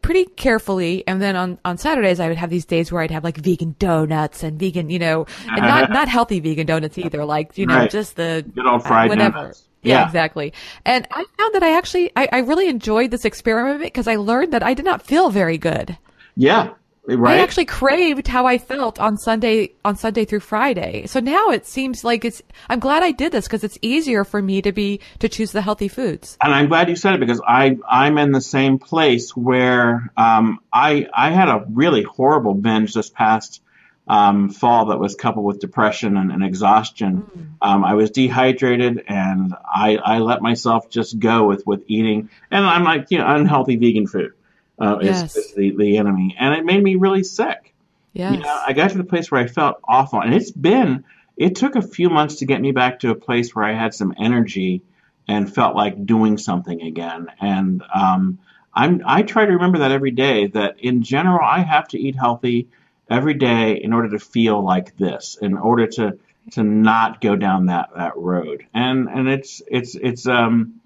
pretty 0.03 0.25
carefully. 0.25 1.05
And 1.07 1.23
then 1.23 1.37
on, 1.37 1.59
on 1.65 1.79
Saturdays, 1.79 2.21
I 2.21 2.29
would 2.29 2.37
have 2.37 2.51
these 2.51 2.65
days 2.67 2.93
where 2.93 3.03
I'd 3.03 3.11
have 3.11 3.25
like 3.25 3.39
vegan 3.39 3.77
donuts 3.79 4.43
and 4.43 4.59
vegan, 4.59 4.91
you 4.91 4.99
know, 4.99 5.27
and 5.49 5.63
not, 5.63 5.91
not 5.99 6.09
healthy 6.09 6.41
vegan 6.41 6.67
donuts 6.67 6.99
either. 6.99 7.25
Like, 7.25 7.57
you 7.57 7.67
know, 7.67 7.77
Right. 7.77 7.91
just 7.91 8.17
the 8.17 8.45
Good 8.55 8.67
old 8.67 8.83
fried 8.85 9.09
whatever. 9.09 9.39
donuts. 9.39 9.63
Yeah, 9.83 10.01
Yeah. 10.01 10.07
exactly. 10.07 10.53
And 10.85 11.09
I 11.11 11.25
found 11.39 11.55
that 11.55 11.63
I 11.63 11.77
actually, 11.77 12.11
I, 12.17 12.29
I 12.33 12.39
really 12.41 12.69
enjoyed 12.69 13.11
this 13.11 13.25
experiment 13.25 13.81
because 13.81 14.07
I 14.07 14.17
learned 14.17 14.53
that 14.53 14.63
I 14.63 14.75
did 14.75 14.85
not 14.85 15.03
feel 15.03 15.31
very 15.31 15.59
good. 15.59 15.97
Yeah, 16.37 16.71
right. 17.07 17.39
I 17.39 17.43
actually 17.43 17.65
craved 17.65 18.29
how 18.29 18.47
I 18.47 18.59
felt 18.59 18.99
on 19.01 19.17
Sunday, 19.17 19.73
on 19.85 19.97
Sunday 19.97 20.25
through 20.25 20.41
Friday. 20.41 21.07
So 21.07 21.21
now 21.21 21.51
it 21.51 21.67
seems 21.67 22.05
like 22.05 22.25
it's, 22.25 22.43
I'm 22.69 22.79
glad 22.79 23.03
I 23.03 23.11
did 23.13 23.33
this 23.33 23.47
because 23.47 23.65
it's 23.65 23.79
easier 23.83 24.25
for 24.25 24.41
me 24.41 24.63
to 24.63 24.73
be, 24.73 25.01
to 25.19 25.29
choose 25.29 25.53
the 25.53 25.63
healthy 25.63 25.89
foods. 25.89 26.37
and 26.43 26.53
I'm 26.53 26.69
glad 26.69 26.89
you 26.89 26.97
said 26.97 27.15
it 27.15 27.21
because 27.21 27.41
I 27.47 27.79
I'm 27.89 28.19
in 28.19 28.33
the 28.33 28.41
same 28.41 28.79
place 28.79 29.37
where 29.37 30.11
um, 30.17 30.61
I 30.73 31.09
I 31.13 31.31
had 31.31 31.49
a 31.49 31.65
really 31.71 32.03
horrible 32.03 32.55
binge 32.55 32.95
this 32.95 33.11
past 33.11 33.63
um, 34.09 34.51
fall 34.51 34.87
that 34.87 34.99
was 34.99 35.15
coupled 35.15 35.45
with 35.45 35.61
depression 35.61 36.17
and, 36.17 36.33
and 36.33 36.45
exhaustion. 36.45 37.57
Um, 37.63 37.85
I 37.85 37.95
was 37.95 38.11
dehydrated 38.11 39.05
and 39.07 39.55
I 39.65 39.97
I 39.97 40.19
let 40.19 40.43
myself 40.43 40.91
just 40.91 41.19
go 41.19 41.47
with 41.47 41.67
with 41.67 41.85
eating 41.87 42.29
and 42.51 42.65
I'm 42.65 42.85
like 42.85 43.11
you 43.11 43.19
know 43.19 43.27
unhealthy 43.27 43.77
vegan 43.77 44.07
food 44.07 44.33
uh, 44.81 44.99
is, 44.99 45.07
Yes. 45.07 45.37
is 45.37 45.55
the 45.55 45.75
the 45.76 45.97
enemy 45.99 46.37
and 46.38 46.55
it 46.55 46.64
made 46.64 46.83
me 46.83 46.97
really 46.97 47.25
sick. 47.25 47.75
Yes. 48.12 48.33
You 48.37 48.43
know, 48.43 48.61
I 48.67 48.73
got 48.73 48.91
to 48.91 48.99
the 48.99 49.05
place 49.05 49.31
where 49.31 49.41
I 49.41 49.47
felt 49.47 49.76
awful, 49.85 50.21
and 50.21 50.35
it's 50.35 50.50
been 50.50 51.05
it 51.37 51.57
took 51.57 51.76
a 51.76 51.83
few 51.83 52.11
months 52.11 52.37
to 52.37 52.47
get 52.47 52.61
me 52.61 52.73
back 52.73 53.00
to 53.00 53.11
a 53.11 53.14
place 53.14 53.55
where 53.55 53.64
I 53.64 53.73
had 53.73 53.95
some 53.95 54.14
energy 54.19 54.83
and 55.29 55.52
felt 55.52 55.75
like 55.75 56.05
doing 56.05 56.37
something 56.37 56.83
again. 56.83 57.29
And 57.41 57.83
um, 57.95 58.38
I'm 58.75 59.02
I 59.05 59.23
try 59.23 59.47
to 59.47 59.52
remember 59.52 59.79
that 59.79 59.93
every 59.93 60.11
day. 60.11 60.49
That 60.49 60.81
in 60.81 61.02
general, 61.02 61.41
I 61.43 61.61
have 61.61 61.88
to 61.88 61.99
eat 61.99 62.17
healthy 62.17 62.69
every 63.09 63.35
day 63.35 63.81
in 63.83 63.93
order 63.93 64.11
to 64.11 64.19
feel 64.19 64.62
like 64.62 64.97
this, 64.97 65.38
in 65.41 65.57
order 65.57 65.87
to 65.87 66.19
to 66.52 66.62
not 66.62 67.21
go 67.21 67.37
down 67.37 67.67
that 67.67 67.91
that 67.97 68.17
road. 68.17 68.67
And 68.75 69.09
and 69.09 69.29
it's 69.29 69.62
it's 69.67 69.95
it's 69.95 70.26
um 70.26 70.82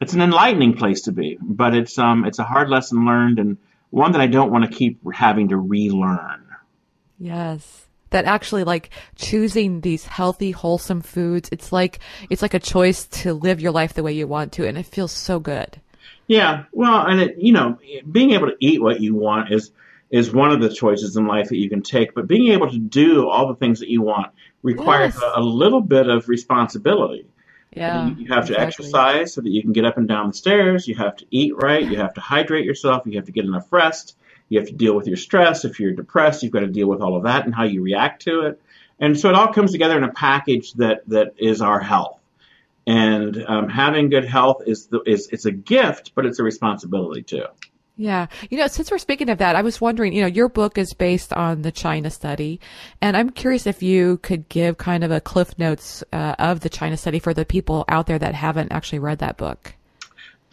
it's 0.00 0.14
an 0.14 0.22
enlightening 0.22 0.74
place 0.74 1.02
to 1.02 1.12
be, 1.12 1.38
but 1.40 1.74
it's 1.74 1.98
um 1.98 2.24
it's 2.24 2.38
a 2.38 2.44
hard 2.44 2.68
lesson 2.68 3.04
learned 3.04 3.38
and 3.38 3.58
one 3.90 4.12
that 4.12 4.20
I 4.20 4.26
don't 4.28 4.52
want 4.52 4.64
to 4.64 4.70
keep 4.70 5.00
having 5.12 5.48
to 5.48 5.56
relearn. 5.56 6.46
Yes. 7.18 7.86
That 8.10 8.24
actually 8.24 8.64
like 8.64 8.90
choosing 9.14 9.82
these 9.82 10.04
healthy, 10.04 10.50
wholesome 10.50 11.00
foods, 11.00 11.48
it's 11.52 11.72
like, 11.72 12.00
it's 12.28 12.42
like 12.42 12.54
a 12.54 12.58
choice 12.58 13.04
to 13.06 13.34
live 13.34 13.60
your 13.60 13.70
life 13.72 13.94
the 13.94 14.02
way 14.02 14.12
you 14.12 14.26
want 14.26 14.52
to. 14.54 14.66
And 14.66 14.76
it 14.76 14.86
feels 14.86 15.12
so 15.12 15.38
good. 15.38 15.80
Yeah, 16.26 16.64
well, 16.72 17.06
and 17.06 17.20
it, 17.20 17.38
you 17.38 17.52
know, 17.52 17.78
being 18.10 18.30
able 18.32 18.46
to 18.48 18.56
eat 18.60 18.80
what 18.80 19.00
you 19.00 19.14
want 19.14 19.52
is 19.52 19.70
is 20.10 20.32
one 20.32 20.50
of 20.50 20.60
the 20.60 20.68
choices 20.68 21.16
in 21.16 21.26
life 21.26 21.50
that 21.50 21.56
you 21.56 21.68
can 21.68 21.82
take. 21.82 22.14
But 22.14 22.26
being 22.26 22.52
able 22.52 22.68
to 22.70 22.78
do 22.78 23.28
all 23.28 23.46
the 23.46 23.54
things 23.54 23.78
that 23.78 23.88
you 23.88 24.02
want 24.02 24.32
requires 24.62 25.14
Yes. 25.14 25.22
a, 25.36 25.40
a 25.40 25.42
little 25.42 25.80
bit 25.80 26.08
of 26.08 26.28
responsibility. 26.28 27.26
Yeah. 27.72 28.08
You, 28.08 28.24
you 28.24 28.34
have 28.34 28.46
to 28.46 28.58
exercise 28.58 29.34
so 29.34 29.40
that 29.40 29.50
you 29.50 29.62
can 29.62 29.72
get 29.72 29.84
up 29.84 29.96
and 29.96 30.08
down 30.08 30.28
the 30.28 30.34
stairs. 30.34 30.88
You 30.88 30.96
have 30.96 31.16
to 31.16 31.26
eat 31.30 31.54
right. 31.56 31.82
You 31.82 31.98
have 31.98 32.14
to 32.14 32.20
hydrate 32.20 32.64
yourself. 32.64 33.02
You 33.06 33.16
have 33.16 33.26
to 33.26 33.32
get 33.32 33.44
enough 33.44 33.72
rest. 33.72 34.16
You 34.48 34.58
have 34.58 34.68
to 34.68 34.74
deal 34.74 34.94
with 34.94 35.06
your 35.06 35.16
stress. 35.16 35.64
If 35.64 35.78
you're 35.78 35.92
depressed, 35.92 36.42
you've 36.42 36.52
got 36.52 36.60
to 36.60 36.66
deal 36.66 36.88
with 36.88 37.00
all 37.00 37.16
of 37.16 37.22
that 37.24 37.44
and 37.44 37.54
how 37.54 37.64
you 37.64 37.82
react 37.82 38.22
to 38.22 38.42
it. 38.46 38.60
And 38.98 39.18
so 39.18 39.28
it 39.28 39.34
all 39.34 39.52
comes 39.52 39.72
together 39.72 39.96
in 39.96 40.04
a 40.04 40.12
package 40.12 40.72
that 40.74 41.08
that 41.08 41.34
is 41.38 41.62
our 41.62 41.80
health. 41.80 42.18
And 42.86 43.44
um, 43.46 43.68
having 43.68 44.10
good 44.10 44.24
health 44.24 44.62
is 44.66 44.86
the, 44.86 45.00
is 45.06 45.28
it's 45.28 45.44
a 45.44 45.52
gift, 45.52 46.12
but 46.14 46.26
it's 46.26 46.40
a 46.40 46.42
responsibility 46.42 47.22
too. 47.22 47.44
Yeah. 48.00 48.28
You 48.48 48.56
know, 48.56 48.66
since 48.66 48.90
we're 48.90 48.96
speaking 48.96 49.28
of 49.28 49.36
that, 49.38 49.56
I 49.56 49.60
was 49.60 49.78
wondering, 49.78 50.14
you 50.14 50.22
know, 50.22 50.26
your 50.26 50.48
book 50.48 50.78
is 50.78 50.94
based 50.94 51.34
on 51.34 51.60
the 51.60 51.70
China 51.70 52.08
study, 52.10 52.58
and 53.02 53.14
I'm 53.14 53.28
curious 53.28 53.66
if 53.66 53.82
you 53.82 54.16
could 54.22 54.48
give 54.48 54.78
kind 54.78 55.04
of 55.04 55.10
a 55.10 55.20
cliff 55.20 55.58
notes 55.58 56.02
uh, 56.10 56.34
of 56.38 56.60
the 56.60 56.70
China 56.70 56.96
study 56.96 57.18
for 57.18 57.34
the 57.34 57.44
people 57.44 57.84
out 57.88 58.06
there 58.06 58.18
that 58.18 58.34
haven't 58.34 58.72
actually 58.72 59.00
read 59.00 59.18
that 59.18 59.36
book. 59.36 59.74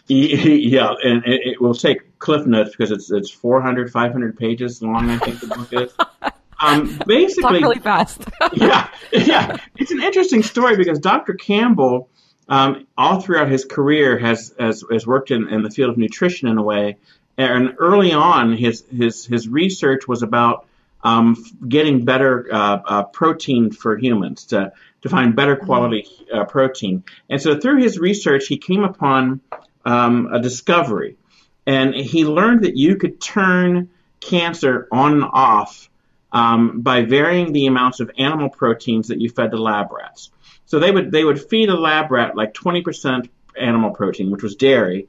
Yeah, 0.10 0.94
and 1.04 1.26
it, 1.26 1.42
it 1.46 1.62
will 1.62 1.74
take 1.74 2.18
cliff 2.20 2.46
notes 2.46 2.72
because 2.72 2.92
it's 2.92 3.12
it's 3.12 3.30
400, 3.30 3.92
500 3.92 4.38
pages 4.38 4.82
long. 4.82 5.10
I 5.10 5.18
think 5.18 5.42
the 5.42 5.48
book 5.48 5.74
is. 5.74 5.94
Um, 6.60 7.00
basically, 7.06 7.62
really 7.62 7.78
fast. 7.78 8.24
yeah, 8.54 8.90
yeah. 9.12 9.58
It's 9.76 9.92
an 9.92 10.02
interesting 10.02 10.42
story 10.42 10.76
because 10.76 10.98
Dr. 10.98 11.36
Campbell, 11.36 12.10
um, 12.50 12.88
all 12.98 13.22
throughout 13.22 13.48
his 13.48 13.64
career, 13.64 14.18
has 14.18 14.56
has, 14.58 14.84
has 14.92 15.06
worked 15.06 15.30
in, 15.30 15.50
in 15.50 15.62
the 15.62 15.70
field 15.70 15.92
of 15.92 15.98
nutrition 16.00 16.48
in 16.48 16.58
a 16.58 16.64
way. 16.64 16.98
And 17.38 17.76
early 17.78 18.14
on, 18.14 18.56
his 18.56 18.84
his 18.92 19.26
his 19.26 19.48
research 19.48 20.08
was 20.08 20.24
about 20.24 20.66
um, 21.04 21.44
getting 21.68 22.04
better 22.04 22.48
uh, 22.52 22.80
uh, 22.86 23.04
protein 23.04 23.72
for 23.72 23.98
humans 23.98 24.46
to 24.46 24.74
to 25.04 25.10
find 25.10 25.36
better 25.36 25.56
quality 25.56 26.08
uh, 26.34 26.46
protein. 26.46 27.04
And 27.30 27.42
so 27.42 27.60
through 27.60 27.82
his 27.82 28.00
research, 28.00 28.48
he 28.48 28.58
came 28.58 28.84
upon 28.84 29.42
um, 29.86 30.34
a 30.34 30.40
discovery, 30.40 31.18
and 31.66 31.94
he 31.94 32.26
learned 32.26 32.64
that 32.64 32.76
you 32.76 32.96
could 32.96 33.22
turn 33.22 33.90
cancer 34.20 34.88
on 34.92 35.14
and 35.14 35.24
off 35.24 35.90
um, 36.32 36.82
by 36.82 37.04
varying 37.04 37.54
the 37.54 37.68
amounts 37.68 38.00
of 38.00 38.12
animal 38.18 38.50
proteins 38.50 39.10
that 39.10 39.22
you 39.22 39.30
fed 39.30 39.52
to 39.52 39.58
lab 39.58 39.92
rats. 39.92 40.32
So 40.66 40.80
they 40.80 40.92
would 40.92 41.12
they 41.12 41.24
would 41.24 41.40
feed 41.40 41.70
a 41.70 41.78
lab 41.78 42.12
rat 42.12 42.36
like 42.36 42.54
20% 42.54 43.30
animal 43.58 43.92
protein, 43.92 44.32
which 44.32 44.44
was 44.44 44.56
dairy, 44.56 45.08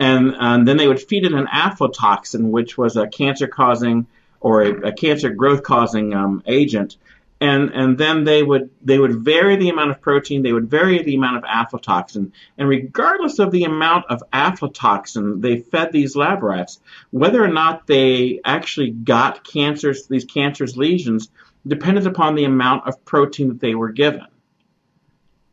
and, 0.00 0.34
and 0.40 0.66
then 0.66 0.78
they 0.78 0.88
would 0.88 1.00
feed 1.00 1.26
it 1.26 1.32
an 1.34 1.46
aflatoxin, 1.46 2.50
which 2.50 2.78
was 2.78 2.96
a 2.96 3.06
cancer 3.06 3.46
causing 3.46 4.06
or 4.40 4.62
a, 4.62 4.88
a 4.88 4.92
cancer 4.92 5.28
growth 5.28 5.62
causing 5.62 6.14
um, 6.14 6.42
agent. 6.46 6.96
And, 7.42 7.70
and 7.70 7.96
then 7.96 8.24
they 8.24 8.42
would 8.42 8.68
they 8.82 8.98
would 8.98 9.24
vary 9.24 9.56
the 9.56 9.70
amount 9.70 9.92
of 9.92 10.02
protein, 10.02 10.42
they 10.42 10.52
would 10.52 10.68
vary 10.68 11.02
the 11.02 11.14
amount 11.14 11.38
of 11.38 11.44
aflatoxin, 11.44 12.32
and 12.58 12.68
regardless 12.68 13.38
of 13.38 13.50
the 13.50 13.64
amount 13.64 14.06
of 14.10 14.22
aflatoxin 14.30 15.40
they 15.40 15.56
fed 15.56 15.90
these 15.90 16.16
lab 16.16 16.42
rats, 16.42 16.80
whether 17.10 17.42
or 17.42 17.48
not 17.48 17.86
they 17.86 18.40
actually 18.44 18.90
got 18.90 19.42
cancers, 19.42 20.06
these 20.06 20.26
cancerous 20.26 20.76
lesions, 20.76 21.30
depended 21.66 22.06
upon 22.06 22.34
the 22.34 22.44
amount 22.44 22.86
of 22.86 23.02
protein 23.06 23.48
that 23.48 23.60
they 23.60 23.74
were 23.74 23.90
given. 23.90 24.26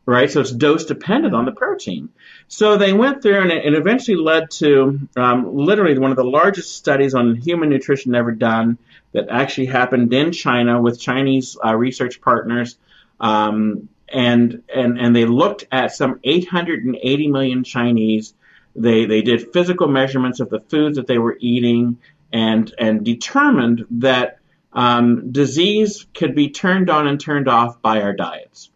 Right, 0.08 0.30
so 0.30 0.40
it's 0.40 0.52
dose 0.52 0.86
dependent 0.86 1.34
on 1.34 1.44
the 1.44 1.52
protein. 1.52 2.08
So 2.48 2.78
they 2.78 2.94
went 2.94 3.20
there 3.20 3.42
and 3.42 3.52
it, 3.52 3.66
it 3.66 3.74
eventually 3.74 4.16
led 4.16 4.50
to 4.52 5.06
um, 5.18 5.54
literally 5.54 5.98
one 5.98 6.12
of 6.12 6.16
the 6.16 6.24
largest 6.24 6.76
studies 6.76 7.12
on 7.12 7.34
human 7.34 7.68
nutrition 7.68 8.14
ever 8.14 8.32
done. 8.32 8.78
That 9.12 9.28
actually 9.28 9.66
happened 9.66 10.10
in 10.14 10.32
China 10.32 10.80
with 10.80 10.98
Chinese 10.98 11.58
uh, 11.62 11.74
research 11.74 12.22
partners, 12.22 12.78
um, 13.20 13.90
and 14.08 14.62
and 14.74 14.98
and 14.98 15.14
they 15.14 15.26
looked 15.26 15.66
at 15.70 15.94
some 15.94 16.20
880 16.24 17.28
million 17.28 17.62
Chinese. 17.62 18.32
They 18.74 19.04
they 19.04 19.20
did 19.20 19.52
physical 19.52 19.88
measurements 19.88 20.40
of 20.40 20.48
the 20.48 20.60
foods 20.60 20.96
that 20.96 21.06
they 21.06 21.18
were 21.18 21.36
eating, 21.38 21.98
and 22.32 22.74
and 22.78 23.04
determined 23.04 23.84
that 23.90 24.38
um, 24.72 25.32
disease 25.32 26.06
could 26.14 26.34
be 26.34 26.48
turned 26.48 26.88
on 26.88 27.06
and 27.06 27.20
turned 27.20 27.48
off 27.48 27.82
by 27.82 28.00
our 28.00 28.14
diets. 28.14 28.70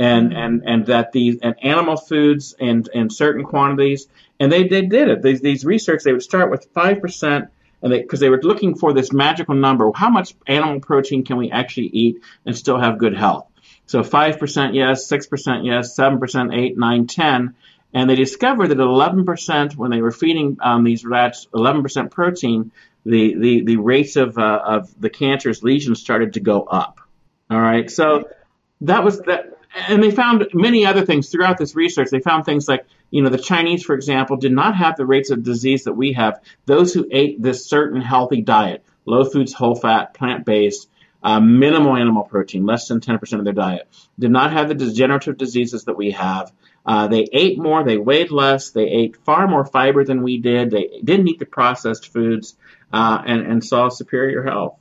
And 0.00 0.32
and 0.32 0.62
and 0.64 0.86
that 0.86 1.12
these 1.12 1.38
and 1.42 1.54
animal 1.62 1.96
foods 1.96 2.56
and 2.58 2.88
in 2.94 3.10
certain 3.10 3.44
quantities, 3.44 4.08
and 4.40 4.50
they 4.50 4.66
they 4.66 4.82
did 4.82 5.08
it. 5.08 5.22
These 5.22 5.42
these 5.42 5.64
research 5.64 6.02
they 6.02 6.12
would 6.12 6.22
start 6.22 6.50
with 6.50 6.68
five 6.74 7.00
percent 7.00 7.50
and 7.82 7.92
because 7.92 8.20
they, 8.20 8.26
they, 8.26 8.30
were 8.30 8.40
looking 8.42 8.74
for 8.76 8.92
this 8.92 9.12
magical 9.12 9.54
number. 9.54 9.90
How 9.94 10.10
much 10.10 10.34
animal 10.46 10.80
protein 10.80 11.24
can 11.24 11.36
we 11.36 11.50
actually 11.50 11.88
eat 11.88 12.22
and 12.46 12.56
still 12.56 12.78
have 12.78 12.98
good 12.98 13.16
health? 13.16 13.46
So 13.86 14.02
5% 14.02 14.74
yes 14.74 15.08
6% 15.08 15.64
yes 15.64 15.96
7% 15.98 16.56
8 16.56 16.78
9 16.78 17.06
10 17.08 17.54
and 17.92 18.08
they 18.08 18.14
discovered 18.14 18.68
that 18.68 18.78
11% 18.78 19.74
when 19.74 19.90
they 19.90 20.00
were 20.00 20.12
feeding 20.12 20.58
um, 20.60 20.84
these 20.84 21.04
rats 21.04 21.48
11% 21.52 22.10
protein 22.12 22.70
the, 23.04 23.34
the, 23.34 23.64
the 23.64 23.76
rates 23.78 24.14
of, 24.14 24.38
uh, 24.38 24.60
of 24.64 25.00
the 25.00 25.10
cancerous 25.10 25.64
lesions 25.64 26.00
started 26.00 26.34
to 26.34 26.40
go 26.40 26.62
up. 26.62 27.00
All 27.50 27.60
right? 27.60 27.90
So 27.90 28.28
that 28.82 29.02
was 29.02 29.20
that 29.22 29.59
and 29.74 30.02
they 30.02 30.10
found 30.10 30.48
many 30.52 30.84
other 30.84 31.04
things 31.04 31.28
throughout 31.28 31.58
this 31.58 31.74
research. 31.74 32.10
They 32.10 32.20
found 32.20 32.44
things 32.44 32.68
like, 32.68 32.86
you 33.10 33.22
know, 33.22 33.30
the 33.30 33.38
Chinese, 33.38 33.84
for 33.84 33.94
example, 33.94 34.36
did 34.36 34.52
not 34.52 34.76
have 34.76 34.96
the 34.96 35.06
rates 35.06 35.30
of 35.30 35.42
disease 35.42 35.84
that 35.84 35.92
we 35.92 36.12
have. 36.12 36.40
Those 36.66 36.92
who 36.92 37.06
ate 37.10 37.40
this 37.40 37.66
certain 37.66 38.00
healthy 38.00 38.42
diet, 38.42 38.84
low 39.04 39.24
foods, 39.24 39.52
whole 39.52 39.74
fat, 39.74 40.14
plant 40.14 40.44
based, 40.44 40.88
uh, 41.22 41.40
minimal 41.40 41.96
animal 41.96 42.24
protein, 42.24 42.66
less 42.66 42.88
than 42.88 43.00
10% 43.00 43.38
of 43.38 43.44
their 43.44 43.52
diet, 43.52 43.88
did 44.18 44.30
not 44.30 44.52
have 44.52 44.68
the 44.68 44.74
degenerative 44.74 45.36
diseases 45.36 45.84
that 45.84 45.96
we 45.96 46.12
have. 46.12 46.52
Uh, 46.86 47.08
they 47.08 47.26
ate 47.32 47.58
more, 47.58 47.84
they 47.84 47.98
weighed 47.98 48.30
less, 48.30 48.70
they 48.70 48.88
ate 48.88 49.16
far 49.24 49.46
more 49.46 49.66
fiber 49.66 50.02
than 50.02 50.22
we 50.22 50.38
did, 50.38 50.70
they 50.70 51.00
didn't 51.04 51.28
eat 51.28 51.38
the 51.38 51.44
processed 51.44 52.10
foods, 52.10 52.56
uh, 52.92 53.22
and, 53.24 53.42
and 53.42 53.64
saw 53.64 53.90
superior 53.90 54.42
health. 54.42 54.79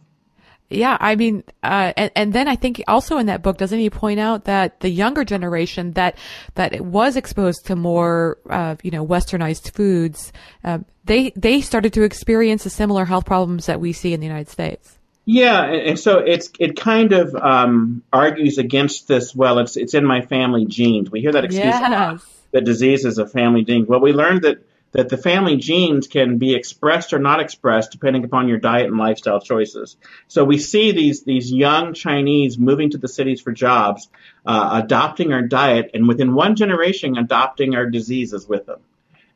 Yeah, 0.70 0.98
I 1.00 1.16
mean, 1.16 1.44
uh, 1.64 1.94
and, 1.98 2.12
and 2.16 2.34
then 2.34 2.48
I 2.48 2.56
think 2.56 2.84
also 2.88 3.18
in 3.18 3.26
that 3.26 3.42
book, 3.42 3.58
doesn't 3.58 3.80
he 3.80 3.90
point 3.90 4.20
out 4.20 4.46
that 4.46 4.82
the 4.82 4.90
younger 4.90 5.24
generation 5.24 5.94
that 5.94 6.16
that 6.56 6.80
was 6.82 7.16
exposed 7.16 7.66
to 7.68 7.76
more, 7.76 8.38
uh, 8.50 8.76
you 8.84 8.92
know, 8.92 9.06
westernized 9.06 9.72
foods, 9.74 10.32
uh, 10.64 10.80
they 11.06 11.32
they 11.36 11.62
started 11.62 11.94
to 11.94 12.04
experience 12.04 12.66
the 12.66 12.70
similar 12.70 13.06
health 13.06 13.26
problems 13.26 13.66
that 13.66 13.80
we 13.80 13.94
see 13.94 14.14
in 14.14 14.20
the 14.20 14.28
United 14.28 14.50
States. 14.50 15.00
Yeah, 15.26 15.64
and 15.64 16.00
so 16.00 16.20
it's 16.20 16.52
it 16.60 16.76
kind 16.76 17.14
of 17.14 17.36
um, 17.36 18.04
argues 18.14 18.60
against 18.60 19.08
this. 19.08 19.36
Well, 19.36 19.58
it's 19.60 19.76
it's 19.76 19.96
in 19.96 20.06
my 20.06 20.22
family 20.22 20.66
genes. 20.66 21.10
We 21.10 21.22
hear 21.22 21.32
that 21.32 21.46
excuse 21.46 21.66
yes. 21.66 22.24
that 22.52 22.64
disease 22.64 23.06
is 23.06 23.18
a 23.18 23.28
family 23.28 23.64
gene. 23.64 23.88
Well, 23.88 24.02
we 24.02 24.14
learned 24.14 24.44
that 24.44 24.64
that 24.92 25.10
the 25.10 25.18
family 25.18 25.58
genes 25.58 26.08
can 26.08 26.38
be 26.38 26.56
expressed 26.56 27.14
or 27.14 27.20
not 27.20 27.40
expressed 27.40 27.92
depending 27.92 28.24
upon 28.24 28.48
your 28.48 28.58
diet 28.58 28.88
and 28.88 28.98
lifestyle 28.98 29.40
choices. 29.40 29.98
So 30.28 30.44
we 30.44 30.58
see 30.58 30.92
these 30.92 31.24
these 31.24 31.52
young 31.52 31.94
Chinese 31.94 32.58
moving 32.58 32.92
to 32.92 32.98
the 32.98 33.08
cities 33.08 33.42
for 33.42 33.52
jobs, 33.52 34.10
uh, 34.46 34.82
adopting 34.84 35.34
our 35.34 35.44
diet, 35.44 35.92
and 35.94 36.08
within 36.08 36.34
one 36.34 36.56
generation, 36.56 37.18
adopting 37.18 37.76
our 37.76 37.90
diseases 37.90 38.48
with 38.48 38.66
them. 38.66 38.80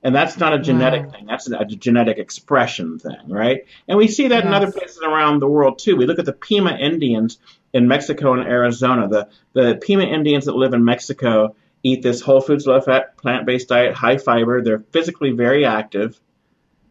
And 0.06 0.14
that's 0.14 0.38
not 0.38 0.54
a 0.54 0.60
genetic 0.60 1.06
wow. 1.06 1.10
thing. 1.12 1.26
That's 1.28 1.50
a, 1.50 1.60
a, 1.60 1.66
genetic 1.66 2.18
expression 2.18 3.00
thing, 3.00 3.30
right? 3.30 3.66
And 3.88 3.98
we 3.98 4.10
see 4.10 4.28
that 4.28 4.44
yes. 4.44 4.46
in 4.46 4.54
other 4.54 4.70
places 4.70 5.02
around 5.02 5.40
the 5.40 5.48
world 5.48 5.80
too. 5.80 5.96
We 5.96 6.06
look 6.06 6.20
at 6.20 6.26
the 6.26 6.34
Pima 6.34 6.76
Indians 6.76 7.40
in 7.72 7.88
Mexico 7.88 8.34
and 8.34 8.44
Arizona. 8.44 9.08
The 9.08 9.30
the 9.54 9.76
Pima 9.76 10.04
Indians 10.04 10.46
that 10.46 10.56
live 10.56 10.74
in 10.74 10.84
Mexico 10.84 11.56
eat 11.84 12.02
this 12.02 12.22
whole 12.22 12.42
foods, 12.42 12.66
low 12.66 12.82
fat, 12.82 13.18
plant 13.18 13.46
based 13.46 13.68
diet, 13.68 13.94
high 13.94 14.18
fiber. 14.18 14.62
They're 14.62 14.84
physically 14.92 15.32
very 15.32 15.66
active, 15.66 16.20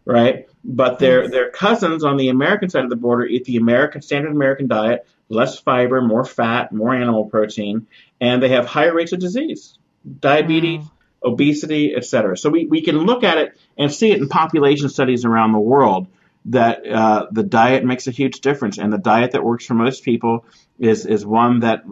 right? 0.05 0.49
But 0.63 0.99
their 0.99 1.29
their 1.29 1.51
cousins 1.51 2.05
on 2.05 2.19
the 2.19 2.29
American 2.29 2.69
side 2.69 2.85
of 2.85 2.91
the 2.91 2.97
border 2.97 3.25
eat 3.25 3.45
the 3.45 3.57
American 3.57 4.03
standard 4.03 4.31
American 4.31 4.69
diet, 4.69 5.07
less 5.29 5.59
fiber, 5.59 6.01
more 6.03 6.25
fat, 6.25 6.73
more 6.73 6.95
animal 6.95 7.25
protein, 7.25 7.87
and 8.21 8.43
they 8.43 8.51
have 8.51 8.67
higher 8.67 8.95
rates 8.95 9.13
of 9.13 9.19
disease, 9.19 9.79
diabetes, 10.21 10.83
mm. 10.83 10.91
obesity, 11.25 11.95
etc. 11.97 12.37
So 12.37 12.51
we, 12.51 12.67
we 12.67 12.83
can 12.83 12.99
look 12.99 13.25
at 13.25 13.39
it 13.39 13.59
and 13.77 13.93
see 13.93 14.13
it 14.13 14.19
in 14.19 14.29
population 14.29 14.89
studies 14.89 15.25
around 15.25 15.53
the 15.53 15.59
world 15.59 16.07
that 16.47 16.87
uh, 16.87 17.27
the 17.31 17.43
diet 17.43 17.85
makes 17.85 18.07
a 18.07 18.11
huge 18.11 18.41
difference, 18.41 18.79
and 18.79 18.93
the 18.93 18.99
diet 18.99 19.33
that 19.33 19.45
works 19.45 19.65
for 19.65 19.75
most 19.75 20.03
people 20.05 20.45
is 20.79 21.07
is 21.07 21.25
one 21.25 21.61
that 21.61 21.85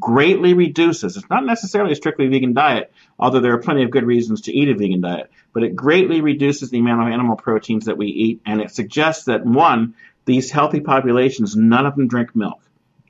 greatly 0.00 0.54
reduces. 0.54 1.16
It's 1.16 1.28
not 1.28 1.44
necessarily 1.44 1.92
a 1.92 1.96
strictly 1.96 2.28
vegan 2.28 2.54
diet, 2.54 2.92
although 3.18 3.40
there 3.40 3.52
are 3.52 3.60
plenty 3.60 3.84
of 3.84 3.90
good 3.90 4.04
reasons 4.04 4.42
to 4.42 4.56
eat 4.56 4.68
a 4.68 4.74
vegan 4.74 5.02
diet. 5.02 5.30
But 5.52 5.62
it 5.62 5.76
greatly 5.76 6.20
reduces 6.22 6.70
the 6.70 6.78
amount 6.78 7.02
of 7.02 7.12
animal 7.12 7.36
proteins 7.36 7.86
that 7.86 7.98
we 7.98 8.06
eat, 8.06 8.40
and 8.46 8.60
it 8.60 8.70
suggests 8.70 9.24
that 9.24 9.44
one, 9.44 9.94
these 10.24 10.50
healthy 10.50 10.80
populations, 10.80 11.54
none 11.54 11.84
of 11.84 11.96
them 11.96 12.08
drink 12.08 12.34
milk, 12.34 12.62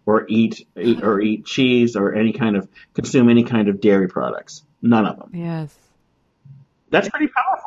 or 0.05 0.27
eat, 0.29 0.67
eat 0.77 1.05
or 1.05 1.21
eat 1.21 1.47
cheese, 1.47 1.95
or 1.95 2.15
any 2.15 2.33
kind 2.33 2.57
of 2.57 2.69
consume 2.95 3.29
any 3.29 3.45
kind 3.45 3.69
of 3.69 3.81
dairy 3.81 4.09
products. 4.09 4.65
None 4.83 5.07
of 5.07 5.19
them. 5.19 5.31
Yes. 5.33 5.77
That's 6.91 7.09
pretty 7.09 7.29
powerful. 7.29 7.66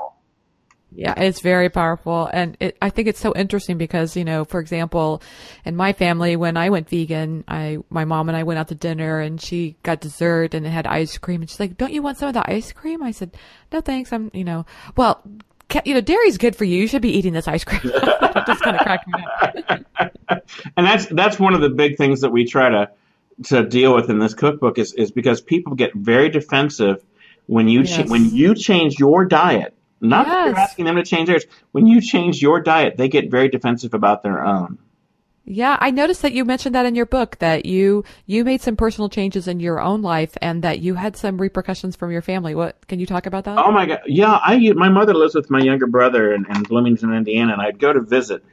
Yeah, 0.91 1.13
it's 1.17 1.41
very 1.41 1.69
powerful. 1.69 2.29
And 2.31 2.57
it, 2.59 2.77
I 2.81 2.89
think 2.89 3.07
it's 3.07 3.19
so 3.19 3.33
interesting 3.35 3.77
because, 3.77 4.17
you 4.17 4.25
know, 4.25 4.43
for 4.43 4.59
example, 4.59 5.21
in 5.63 5.75
my 5.75 5.93
family, 5.93 6.35
when 6.35 6.57
I 6.57 6.69
went 6.69 6.89
vegan, 6.89 7.43
I, 7.47 7.77
my 7.89 8.05
mom 8.05 8.27
and 8.27 8.35
I 8.35 8.43
went 8.43 8.59
out 8.59 8.69
to 8.69 8.75
dinner 8.75 9.19
and 9.19 9.39
she 9.39 9.75
got 9.83 10.01
dessert 10.01 10.53
and 10.53 10.65
it 10.65 10.69
had 10.69 10.87
ice 10.87 11.17
cream. 11.17 11.41
And 11.41 11.49
she's 11.49 11.59
like, 11.59 11.77
don't 11.77 11.93
you 11.93 12.01
want 12.01 12.17
some 12.17 12.27
of 12.27 12.33
the 12.33 12.49
ice 12.49 12.71
cream? 12.71 13.03
I 13.03 13.11
said, 13.11 13.37
no, 13.71 13.81
thanks. 13.81 14.11
I'm, 14.11 14.31
you 14.33 14.43
know, 14.43 14.65
well, 14.97 15.21
you 15.85 15.93
know, 15.93 16.01
dairy's 16.01 16.39
good 16.39 16.55
for 16.55 16.65
you. 16.65 16.79
You 16.79 16.87
should 16.87 17.03
be 17.03 17.15
eating 17.15 17.33
this 17.33 17.47
ice 17.47 17.63
cream. 17.63 17.81
just 18.47 18.61
kind 18.63 18.75
of 18.75 18.81
cracked 18.81 19.07
me 19.07 19.23
up. 19.41 20.43
and 20.75 20.87
that's, 20.87 21.05
that's 21.05 21.39
one 21.39 21.53
of 21.53 21.61
the 21.61 21.69
big 21.69 21.97
things 21.97 22.21
that 22.21 22.31
we 22.31 22.45
try 22.45 22.69
to, 22.69 22.89
to 23.43 23.63
deal 23.63 23.93
with 23.93 24.09
in 24.09 24.17
this 24.17 24.33
cookbook 24.33 24.79
is, 24.79 24.93
is 24.93 25.11
because 25.11 25.39
people 25.39 25.75
get 25.75 25.93
very 25.93 26.29
defensive 26.29 27.05
when 27.45 27.67
you, 27.67 27.81
yes. 27.81 28.07
ch- 28.07 28.09
when 28.09 28.25
you 28.25 28.55
change 28.55 28.97
your 28.97 29.25
diet 29.25 29.75
not 30.01 30.27
yes. 30.27 30.33
that 30.33 30.45
you're 30.47 30.59
asking 30.59 30.85
them 30.85 30.95
to 30.95 31.03
change 31.03 31.27
theirs. 31.27 31.45
When 31.71 31.87
you 31.87 32.01
change 32.01 32.41
your 32.41 32.61
diet, 32.61 32.97
they 32.97 33.09
get 33.09 33.29
very 33.29 33.49
defensive 33.49 33.93
about 33.93 34.23
their 34.23 34.43
own. 34.43 34.77
Yeah, 35.51 35.77
I 35.79 35.89
noticed 35.89 36.21
that 36.21 36.33
you 36.33 36.45
mentioned 36.45 36.75
that 36.75 36.85
in 36.85 36.93
your 36.93 37.07
book 37.07 37.39
that 37.39 37.65
you 37.65 38.03
you 38.27 38.43
made 38.43 38.61
some 38.61 38.75
personal 38.75 39.09
changes 39.09 39.47
in 39.47 39.59
your 39.59 39.81
own 39.81 40.03
life 40.03 40.37
and 40.43 40.63
that 40.63 40.79
you 40.79 40.93
had 40.93 41.17
some 41.17 41.41
repercussions 41.41 41.95
from 41.95 42.11
your 42.11 42.21
family. 42.21 42.53
What 42.53 42.87
can 42.87 42.99
you 42.99 43.07
talk 43.07 43.25
about 43.25 43.45
that? 43.45 43.57
Oh 43.57 43.71
my 43.71 43.87
god, 43.87 44.01
yeah. 44.05 44.39
I 44.43 44.59
my 44.73 44.89
mother 44.89 45.15
lives 45.15 45.33
with 45.33 45.49
my 45.49 45.59
younger 45.59 45.87
brother 45.87 46.35
in, 46.35 46.45
in 46.45 46.61
Bloomington, 46.61 47.11
Indiana, 47.11 47.53
and 47.53 47.61
I'd 47.63 47.79
go 47.79 47.91
to 47.91 47.99
visit. 47.99 48.43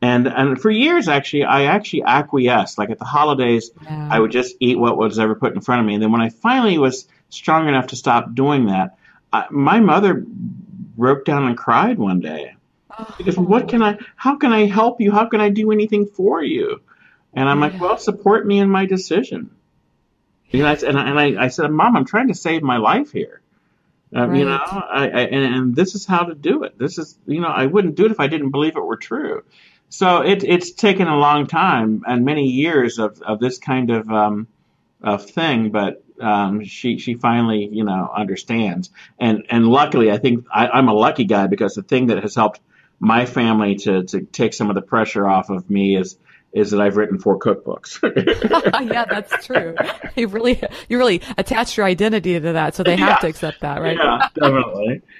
And 0.00 0.26
and 0.26 0.58
for 0.58 0.70
years, 0.70 1.06
actually, 1.06 1.44
I 1.44 1.64
actually 1.64 2.04
acquiesced. 2.04 2.78
Like 2.78 2.88
at 2.88 2.98
the 2.98 3.04
holidays, 3.04 3.70
yeah. 3.82 4.08
I 4.10 4.18
would 4.18 4.30
just 4.30 4.56
eat 4.58 4.78
what 4.78 4.96
was 4.96 5.18
ever 5.18 5.34
put 5.34 5.54
in 5.54 5.60
front 5.60 5.80
of 5.80 5.86
me. 5.86 5.94
And 5.94 6.02
then 6.02 6.12
when 6.12 6.22
I 6.22 6.30
finally 6.30 6.78
was 6.78 7.06
strong 7.28 7.68
enough 7.68 7.88
to 7.88 7.96
stop 7.96 8.34
doing 8.34 8.66
that, 8.66 8.96
I, 9.30 9.48
my 9.50 9.80
mother 9.80 10.24
broke 10.98 11.24
down 11.24 11.46
and 11.46 11.56
cried 11.56 11.98
one 11.98 12.20
day. 12.20 12.54
Because 13.16 13.38
what 13.38 13.68
can 13.68 13.82
I, 13.82 13.98
how 14.16 14.36
can 14.36 14.52
I 14.52 14.66
help 14.66 15.00
you? 15.00 15.12
How 15.12 15.26
can 15.26 15.40
I 15.40 15.48
do 15.48 15.70
anything 15.70 16.06
for 16.06 16.42
you? 16.42 16.82
And 17.32 17.48
I'm 17.48 17.60
like, 17.60 17.80
well, 17.80 17.96
support 17.96 18.44
me 18.44 18.58
in 18.58 18.68
my 18.68 18.86
decision. 18.86 19.50
And 20.52 20.66
I, 20.66 20.72
and 20.74 20.98
I, 20.98 21.08
and 21.08 21.20
I, 21.20 21.44
I 21.44 21.48
said, 21.48 21.70
Mom, 21.70 21.96
I'm 21.96 22.04
trying 22.04 22.28
to 22.28 22.34
save 22.34 22.62
my 22.62 22.78
life 22.78 23.12
here. 23.12 23.40
Um, 24.14 24.30
right. 24.30 24.38
You 24.38 24.44
know, 24.46 24.56
I, 24.56 25.08
I, 25.08 25.20
and, 25.20 25.54
and 25.54 25.76
this 25.76 25.94
is 25.94 26.06
how 26.06 26.24
to 26.24 26.34
do 26.34 26.64
it. 26.64 26.78
This 26.78 26.98
is, 26.98 27.16
you 27.26 27.40
know, 27.40 27.48
I 27.48 27.66
wouldn't 27.66 27.94
do 27.94 28.06
it 28.06 28.10
if 28.10 28.18
I 28.18 28.26
didn't 28.26 28.50
believe 28.50 28.76
it 28.76 28.84
were 28.84 28.96
true. 28.96 29.44
So 29.90 30.22
it, 30.22 30.42
it's 30.42 30.72
taken 30.72 31.06
a 31.06 31.16
long 31.16 31.46
time 31.46 32.02
and 32.06 32.24
many 32.24 32.48
years 32.48 32.98
of, 32.98 33.22
of 33.22 33.38
this 33.38 33.58
kind 33.58 33.90
of, 33.90 34.10
um, 34.10 34.48
of 35.02 35.30
thing, 35.30 35.70
but 35.70 36.02
um, 36.20 36.64
she 36.64 36.98
she 36.98 37.14
finally 37.14 37.68
you 37.70 37.84
know 37.84 38.10
understands. 38.14 38.90
And 39.18 39.44
and 39.50 39.66
luckily, 39.66 40.10
I 40.10 40.18
think 40.18 40.46
I, 40.52 40.68
I'm 40.68 40.88
a 40.88 40.94
lucky 40.94 41.24
guy 41.24 41.46
because 41.46 41.74
the 41.74 41.82
thing 41.82 42.08
that 42.08 42.22
has 42.22 42.34
helped 42.34 42.60
my 43.00 43.26
family 43.26 43.76
to 43.76 44.04
to 44.04 44.22
take 44.22 44.54
some 44.54 44.70
of 44.70 44.74
the 44.74 44.82
pressure 44.82 45.26
off 45.26 45.50
of 45.50 45.68
me 45.70 45.96
is 45.96 46.16
is 46.52 46.70
that 46.70 46.80
I've 46.80 46.96
written 46.96 47.18
four 47.18 47.38
cookbooks. 47.38 48.00
yeah, 48.90 49.04
that's 49.04 49.46
true. 49.46 49.74
You 50.16 50.28
really 50.28 50.62
you 50.88 50.98
really 50.98 51.22
attach 51.36 51.76
your 51.76 51.86
identity 51.86 52.40
to 52.40 52.52
that, 52.52 52.74
so 52.74 52.82
they 52.82 52.96
have 52.96 53.08
yeah. 53.08 53.16
to 53.16 53.26
accept 53.26 53.60
that, 53.60 53.80
right? 53.80 53.96
Yeah, 53.96 54.28
definitely. 54.34 55.02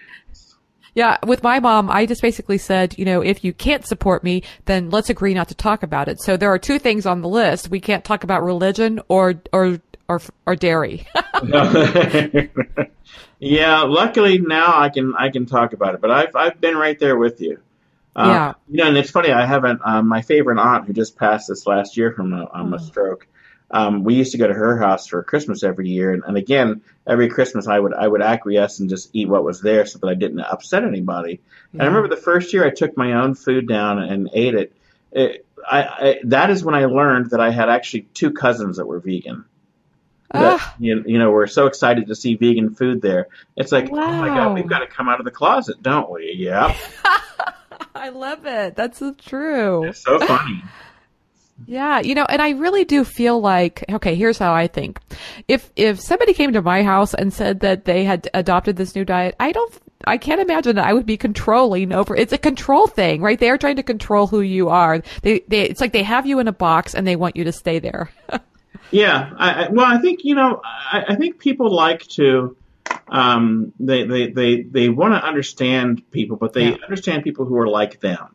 Yeah, 0.94 1.18
with 1.24 1.44
my 1.44 1.60
mom, 1.60 1.90
I 1.92 2.06
just 2.06 2.22
basically 2.22 2.58
said, 2.58 2.98
you 2.98 3.04
know, 3.04 3.20
if 3.20 3.44
you 3.44 3.52
can't 3.52 3.86
support 3.86 4.24
me, 4.24 4.42
then 4.64 4.90
let's 4.90 5.08
agree 5.08 5.32
not 5.32 5.46
to 5.46 5.54
talk 5.54 5.84
about 5.84 6.08
it. 6.08 6.20
So 6.20 6.36
there 6.36 6.52
are 6.52 6.58
two 6.58 6.80
things 6.80 7.06
on 7.06 7.22
the 7.22 7.28
list. 7.28 7.70
We 7.70 7.78
can't 7.78 8.04
talk 8.04 8.24
about 8.24 8.42
religion 8.42 9.00
or 9.06 9.34
or 9.52 9.78
or 10.08 10.20
or 10.46 10.56
dairy. 10.56 11.06
yeah, 13.38 13.82
luckily 13.82 14.38
now 14.38 14.78
I 14.78 14.88
can 14.88 15.14
I 15.16 15.30
can 15.30 15.46
talk 15.46 15.72
about 15.72 15.94
it, 15.94 16.00
but 16.00 16.10
I've 16.10 16.34
I've 16.34 16.60
been 16.60 16.76
right 16.76 16.98
there 16.98 17.16
with 17.16 17.40
you. 17.40 17.60
Uh, 18.16 18.26
yeah. 18.26 18.54
You 18.68 18.76
know, 18.78 18.88
and 18.88 18.96
it's 18.96 19.10
funny. 19.10 19.30
I 19.30 19.46
haven't. 19.46 19.80
Um, 19.84 20.08
my 20.08 20.22
favorite 20.22 20.58
aunt 20.58 20.86
who 20.86 20.92
just 20.92 21.16
passed 21.16 21.48
this 21.48 21.66
last 21.66 21.96
year 21.96 22.12
from 22.12 22.32
a, 22.32 22.48
um, 22.52 22.74
a 22.74 22.78
stroke. 22.80 23.28
Um, 23.70 24.02
we 24.02 24.14
used 24.14 24.32
to 24.32 24.38
go 24.38 24.48
to 24.48 24.54
her 24.54 24.78
house 24.78 25.06
for 25.06 25.22
Christmas 25.22 25.62
every 25.62 25.90
year, 25.90 26.12
and, 26.12 26.24
and 26.24 26.36
again, 26.36 26.80
every 27.06 27.28
Christmas 27.28 27.68
I 27.68 27.78
would 27.78 27.92
I 27.94 28.08
would 28.08 28.22
acquiesce 28.22 28.80
and 28.80 28.88
just 28.88 29.10
eat 29.12 29.28
what 29.28 29.44
was 29.44 29.60
there 29.60 29.86
so 29.86 29.98
that 29.98 30.08
I 30.08 30.14
didn't 30.14 30.40
upset 30.40 30.84
anybody. 30.84 31.40
Yeah. 31.72 31.74
And 31.74 31.82
I 31.82 31.86
remember 31.86 32.08
the 32.08 32.20
first 32.20 32.52
year 32.52 32.64
I 32.64 32.70
took 32.70 32.96
my 32.96 33.12
own 33.12 33.34
food 33.34 33.68
down 33.68 33.98
and 33.98 34.30
ate 34.32 34.54
it. 34.54 34.72
it 35.12 35.46
I, 35.70 35.82
I, 35.82 36.20
that 36.24 36.50
is 36.50 36.64
when 36.64 36.74
I 36.74 36.86
learned 36.86 37.30
that 37.30 37.40
I 37.40 37.50
had 37.50 37.68
actually 37.68 38.02
two 38.14 38.32
cousins 38.32 38.78
that 38.78 38.86
were 38.86 39.00
vegan. 39.00 39.44
That 40.32 40.60
Ah. 40.60 40.74
you, 40.78 41.02
you 41.06 41.18
know 41.18 41.30
we're 41.30 41.46
so 41.46 41.66
excited 41.66 42.06
to 42.08 42.14
see 42.14 42.34
vegan 42.36 42.74
food 42.74 43.00
there. 43.02 43.28
It's 43.56 43.72
like, 43.72 43.88
oh 43.90 43.94
my 43.96 44.28
god, 44.28 44.54
we've 44.54 44.66
got 44.68 44.80
to 44.80 44.86
come 44.86 45.08
out 45.08 45.18
of 45.20 45.24
the 45.24 45.30
closet, 45.30 45.82
don't 45.82 46.10
we? 46.10 46.34
Yep, 46.36 46.76
I 47.94 48.10
love 48.10 48.44
it. 48.46 48.76
That's 48.76 48.98
so 48.98 49.14
true. 49.14 49.84
it's 49.84 50.02
so 50.02 50.18
funny. 50.20 50.62
Yeah, 51.66 51.98
you 51.98 52.14
know, 52.14 52.24
and 52.28 52.40
I 52.40 52.50
really 52.50 52.84
do 52.84 53.02
feel 53.02 53.40
like 53.40 53.84
okay, 53.90 54.14
here's 54.14 54.38
how 54.38 54.54
I 54.54 54.68
think. 54.68 55.00
If 55.48 55.72
if 55.74 56.00
somebody 56.00 56.32
came 56.32 56.52
to 56.52 56.62
my 56.62 56.84
house 56.84 57.14
and 57.14 57.32
said 57.34 57.58
that 57.60 57.84
they 57.84 58.04
had 58.04 58.30
adopted 58.32 58.76
this 58.76 58.94
new 58.94 59.04
diet, 59.04 59.34
I 59.40 59.50
don't 59.50 59.74
I 60.06 60.18
can't 60.18 60.40
imagine 60.40 60.76
that 60.76 60.86
I 60.86 60.92
would 60.92 61.04
be 61.04 61.16
controlling 61.16 61.90
over 61.92 62.14
it's 62.14 62.32
a 62.32 62.38
control 62.38 62.86
thing, 62.86 63.22
right? 63.22 63.40
They 63.40 63.50
are 63.50 63.58
trying 63.58 63.74
to 63.74 63.82
control 63.82 64.28
who 64.28 64.40
you 64.40 64.68
are. 64.68 65.02
They 65.22 65.40
they 65.48 65.62
it's 65.62 65.80
like 65.80 65.92
they 65.92 66.04
have 66.04 66.26
you 66.26 66.38
in 66.38 66.46
a 66.46 66.52
box 66.52 66.94
and 66.94 67.04
they 67.04 67.16
want 67.16 67.34
you 67.36 67.42
to 67.42 67.52
stay 67.52 67.80
there. 67.80 68.10
Yeah, 68.90 69.32
I, 69.36 69.64
I, 69.64 69.68
well, 69.70 69.86
I 69.86 69.98
think 69.98 70.24
you 70.24 70.34
know, 70.34 70.60
I, 70.64 71.04
I 71.10 71.14
think 71.16 71.38
people 71.38 71.74
like 71.74 72.06
to, 72.18 72.56
um, 73.08 73.72
they 73.78 74.04
they 74.04 74.30
they 74.30 74.62
they 74.62 74.88
want 74.88 75.14
to 75.14 75.22
understand 75.26 76.10
people, 76.10 76.36
but 76.36 76.52
they 76.52 76.64
Yeah. 76.64 76.76
understand 76.84 77.22
people 77.24 77.44
who 77.44 77.56
are 77.58 77.68
like 77.68 78.00
them. 78.00 78.28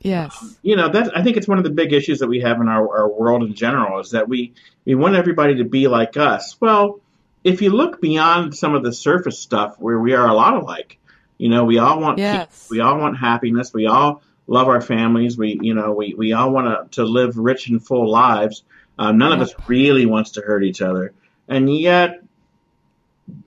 yes. 0.00 0.58
You 0.62 0.76
know, 0.76 0.88
that 0.88 1.16
I 1.16 1.22
think 1.22 1.36
it's 1.36 1.48
one 1.48 1.58
of 1.58 1.64
the 1.64 1.70
big 1.70 1.92
issues 1.92 2.18
that 2.20 2.28
we 2.28 2.40
have 2.40 2.60
in 2.60 2.68
our, 2.68 2.98
our 2.98 3.08
world 3.08 3.42
in 3.42 3.54
general 3.54 4.00
is 4.00 4.10
that 4.10 4.28
we 4.28 4.54
we 4.84 4.94
want 4.94 5.14
everybody 5.14 5.56
to 5.56 5.64
be 5.64 5.86
like 5.88 6.16
us. 6.16 6.56
Well, 6.60 7.00
if 7.44 7.62
you 7.62 7.70
look 7.70 8.00
beyond 8.00 8.54
some 8.56 8.74
of 8.74 8.82
the 8.82 8.92
surface 8.92 9.38
stuff, 9.38 9.76
where 9.78 9.98
we 9.98 10.14
are 10.14 10.26
a 10.26 10.34
lot 10.34 10.54
alike, 10.54 10.98
you 11.38 11.48
know, 11.48 11.64
we 11.64 11.78
all 11.78 12.00
want 12.00 12.18
Yes. 12.18 12.48
peace, 12.48 12.66
we 12.70 12.80
all 12.80 12.98
want 12.98 13.16
happiness, 13.18 13.72
we 13.72 13.86
all 13.86 14.22
love 14.46 14.68
our 14.68 14.80
families, 14.80 15.38
we 15.38 15.58
you 15.60 15.74
know 15.74 15.92
we 15.92 16.14
we 16.16 16.32
all 16.32 16.50
want 16.50 16.66
to 16.92 17.02
to 17.02 17.04
live 17.08 17.36
rich 17.36 17.68
and 17.68 17.84
full 17.84 18.10
lives. 18.10 18.62
Um, 18.98 19.18
none 19.18 19.32
of 19.32 19.40
us 19.40 19.52
really 19.66 20.06
wants 20.06 20.32
to 20.32 20.40
hurt 20.40 20.62
each 20.64 20.80
other, 20.80 21.12
and 21.48 21.72
yet 21.72 22.22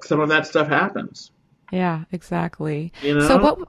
some 0.02 0.20
of 0.20 0.30
that 0.30 0.48
stuff 0.48 0.68
happens. 0.68 1.32
Yeah, 1.72 2.04
exactly. 2.12 2.92
You 3.02 3.16
know? 3.16 3.28
So 3.28 3.38
what 3.38 3.60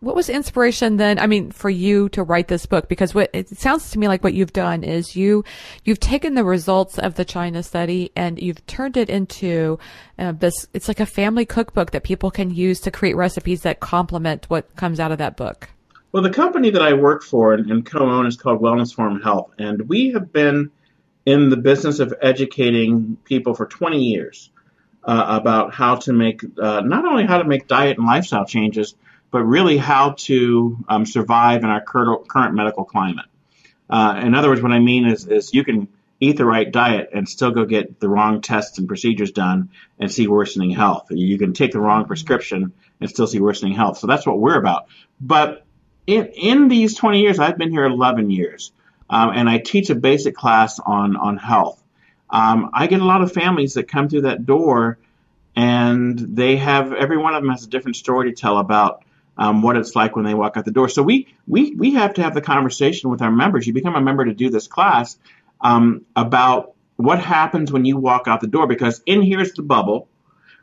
what 0.00 0.14
was 0.14 0.28
inspiration 0.28 0.98
then? 0.98 1.18
I 1.18 1.26
mean, 1.26 1.50
for 1.50 1.70
you 1.70 2.08
to 2.10 2.22
write 2.22 2.48
this 2.48 2.66
book 2.66 2.88
because 2.88 3.14
what 3.14 3.30
it 3.32 3.48
sounds 3.56 3.90
to 3.90 3.98
me 3.98 4.08
like 4.08 4.22
what 4.22 4.34
you've 4.34 4.52
done 4.52 4.84
is 4.84 5.16
you 5.16 5.42
you've 5.84 6.00
taken 6.00 6.34
the 6.34 6.44
results 6.44 6.98
of 6.98 7.14
the 7.14 7.24
China 7.24 7.62
study 7.62 8.12
and 8.14 8.40
you've 8.40 8.64
turned 8.66 8.96
it 8.96 9.08
into 9.08 9.78
uh, 10.18 10.32
this. 10.32 10.68
It's 10.74 10.88
like 10.88 11.00
a 11.00 11.06
family 11.06 11.46
cookbook 11.46 11.92
that 11.92 12.04
people 12.04 12.30
can 12.30 12.50
use 12.50 12.80
to 12.80 12.90
create 12.90 13.16
recipes 13.16 13.62
that 13.62 13.80
complement 13.80 14.48
what 14.50 14.74
comes 14.76 15.00
out 15.00 15.12
of 15.12 15.18
that 15.18 15.36
book. 15.36 15.70
Well, 16.12 16.22
the 16.22 16.30
company 16.30 16.70
that 16.70 16.82
I 16.82 16.92
work 16.92 17.22
for 17.22 17.52
and, 17.54 17.70
and 17.70 17.84
co-own 17.84 18.26
is 18.26 18.36
called 18.36 18.60
Wellness 18.60 18.94
Forum 18.94 19.20
Health, 19.20 19.50
and 19.58 19.88
we 19.88 20.12
have 20.12 20.32
been 20.32 20.70
in 21.26 21.50
the 21.50 21.56
business 21.56 21.98
of 21.98 22.14
educating 22.22 23.16
people 23.24 23.54
for 23.54 23.66
20 23.66 24.02
years 24.02 24.50
uh, 25.04 25.38
about 25.40 25.74
how 25.74 25.96
to 25.96 26.12
make 26.12 26.42
uh, 26.58 26.80
not 26.80 27.04
only 27.04 27.26
how 27.26 27.38
to 27.38 27.44
make 27.44 27.66
diet 27.66 27.98
and 27.98 28.06
lifestyle 28.06 28.46
changes, 28.46 28.94
but 29.30 29.42
really 29.42 29.76
how 29.76 30.12
to 30.12 30.78
um, 30.88 31.04
survive 31.04 31.64
in 31.64 31.68
our 31.68 31.82
current, 31.82 32.54
medical 32.54 32.84
climate. 32.84 33.26
Uh, 33.90 34.20
in 34.22 34.34
other 34.34 34.48
words, 34.48 34.62
what 34.62 34.72
I 34.72 34.78
mean 34.78 35.06
is, 35.06 35.26
is 35.26 35.52
you 35.52 35.64
can 35.64 35.88
eat 36.20 36.36
the 36.36 36.44
right 36.44 36.70
diet 36.70 37.10
and 37.12 37.28
still 37.28 37.50
go 37.50 37.66
get 37.66 38.00
the 38.00 38.08
wrong 38.08 38.40
tests 38.40 38.78
and 38.78 38.88
procedures 38.88 39.32
done 39.32 39.70
and 39.98 40.10
see 40.10 40.26
worsening 40.26 40.70
health. 40.70 41.08
You 41.10 41.38
can 41.38 41.52
take 41.52 41.72
the 41.72 41.80
wrong 41.80 42.06
prescription 42.06 42.72
and 43.00 43.10
still 43.10 43.26
see 43.26 43.40
worsening 43.40 43.74
health. 43.74 43.98
So 43.98 44.06
that's 44.06 44.26
what 44.26 44.38
we're 44.38 44.58
about. 44.58 44.86
But 45.20 45.64
in, 46.06 46.26
in 46.26 46.68
these 46.68 46.96
20 46.96 47.20
years, 47.20 47.38
I've 47.38 47.58
been 47.58 47.70
here 47.70 47.84
11 47.84 48.30
years, 48.30 48.72
um, 49.08 49.30
and 49.34 49.48
I 49.48 49.58
teach 49.58 49.90
a 49.90 49.94
basic 49.94 50.34
class 50.34 50.78
on 50.78 51.16
on 51.16 51.36
health. 51.36 51.82
Um, 52.30 52.70
I 52.74 52.86
get 52.86 53.00
a 53.00 53.04
lot 53.04 53.22
of 53.22 53.32
families 53.32 53.74
that 53.74 53.88
come 53.88 54.08
through 54.08 54.22
that 54.22 54.46
door, 54.46 54.98
and 55.54 56.18
they 56.18 56.56
have 56.56 56.92
every 56.92 57.16
one 57.16 57.34
of 57.34 57.42
them 57.42 57.50
has 57.50 57.64
a 57.64 57.68
different 57.68 57.96
story 57.96 58.30
to 58.30 58.36
tell 58.36 58.58
about 58.58 59.04
um, 59.38 59.62
what 59.62 59.76
it's 59.76 59.94
like 59.94 60.16
when 60.16 60.24
they 60.24 60.34
walk 60.34 60.56
out 60.56 60.64
the 60.64 60.70
door. 60.70 60.88
So 60.88 61.02
we 61.02 61.28
we 61.46 61.74
we 61.74 61.94
have 61.94 62.14
to 62.14 62.22
have 62.22 62.34
the 62.34 62.40
conversation 62.40 63.10
with 63.10 63.22
our 63.22 63.30
members. 63.30 63.66
You 63.66 63.72
become 63.72 63.94
a 63.94 64.00
member 64.00 64.24
to 64.24 64.34
do 64.34 64.50
this 64.50 64.66
class 64.66 65.18
um, 65.60 66.04
about 66.14 66.72
what 66.96 67.20
happens 67.20 67.70
when 67.70 67.84
you 67.84 67.96
walk 67.96 68.26
out 68.26 68.40
the 68.40 68.46
door, 68.46 68.66
because 68.66 69.02
in 69.06 69.22
here's 69.22 69.52
the 69.52 69.62
bubble 69.62 70.08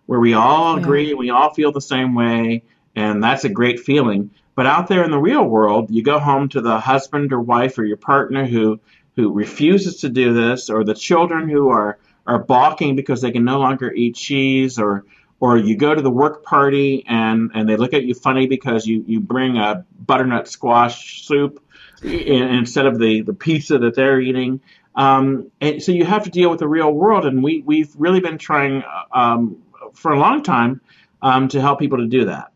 where 0.06 0.20
we 0.20 0.34
all 0.34 0.76
Yeah. 0.76 0.82
agree, 0.82 1.14
we 1.14 1.30
all 1.30 1.54
feel 1.54 1.72
the 1.72 1.82
same 1.82 2.14
way, 2.14 2.64
and 2.96 3.24
that's 3.24 3.46
a 3.46 3.50
great 3.50 3.80
feeling. 3.80 4.32
But 4.56 4.68
out 4.68 4.88
there 4.88 5.04
in 5.04 5.12
the 5.12 5.20
real 5.20 5.44
world, 5.44 5.89
you 5.89 6.04
go 6.04 6.20
home 6.20 6.50
to 6.50 6.62
the 6.62 6.80
husband 6.80 7.34
or 7.34 7.39
wife 7.39 7.78
or 7.78 7.86
your 7.86 7.98
partner 7.98 8.46
who 8.46 8.80
who 9.16 9.32
refuses 9.32 10.02
to 10.02 10.10
do 10.10 10.34
this, 10.34 10.70
or 10.70 10.84
the 10.84 10.96
children 10.96 11.50
who 11.50 11.70
are 11.70 11.98
are 12.26 12.39
balking 12.39 12.96
because 12.96 13.22
they 13.22 13.32
can 13.32 13.44
no 13.44 13.60
longer 13.60 13.92
eat 13.92 14.16
cheese, 14.16 14.80
or 14.80 15.06
or 15.39 15.58
you 15.58 15.76
go 15.76 15.94
to 15.94 16.02
the 16.02 16.10
work 16.10 16.44
party 16.44 17.04
and 17.06 17.52
and 17.54 17.68
they 17.68 17.76
look 17.76 17.94
at 17.94 18.06
you 18.06 18.13
funny 18.13 18.48
because 18.48 18.88
you 18.88 19.04
you 19.06 19.20
bring 19.20 19.58
a 19.58 19.86
butternut 20.00 20.48
squash 20.48 21.26
soup 21.26 21.62
instead 22.02 22.86
of 22.86 22.98
the 22.98 23.24
the 23.24 23.34
pizza 23.34 23.78
that 23.80 23.94
they're 23.96 24.22
eating. 24.22 24.62
Um, 24.96 25.52
and 25.60 25.84
so 25.84 25.92
you 25.92 26.06
have 26.06 26.24
to 26.24 26.30
deal 26.30 26.50
with 26.50 26.60
the 26.60 26.68
real 26.68 26.92
world, 26.92 27.26
and 27.26 27.44
we 27.44 27.62
we've 27.66 27.94
really 27.98 28.22
been 28.22 28.38
trying 28.38 28.84
um, 29.12 29.58
for 29.96 30.13
a 30.13 30.20
long 30.20 30.44
time 30.44 30.80
um, 31.22 31.50
to 31.50 31.60
help 31.60 31.80
people 31.80 31.98
to 31.98 32.08
do 32.08 32.26
that, 32.26 32.53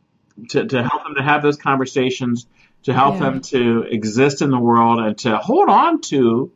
to 0.49 0.65
to 0.65 0.83
help 0.83 1.03
them 1.03 1.15
to 1.15 1.23
have 1.23 1.41
those 1.41 1.57
conversations, 1.57 2.47
to 2.83 2.93
help 2.93 3.15
Yeah. 3.15 3.31
them 3.31 3.41
to 3.41 3.83
exist 3.83 4.41
in 4.41 4.49
the 4.49 4.59
world, 4.59 4.99
and 4.99 5.17
to 5.19 5.37
hold 5.37 5.69
on 5.69 6.01
to 6.01 6.51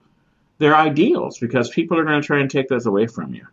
their 0.57 0.75
ideals 0.75 1.39
because 1.39 1.69
people 1.69 1.97
are 1.97 2.05
going 2.05 2.21
to 2.21 2.25
try 2.25 2.39
and 2.39 2.49
take 2.49 2.67
those 2.67 2.85
away 2.85 3.07
from 3.07 3.33
you. 3.33 3.47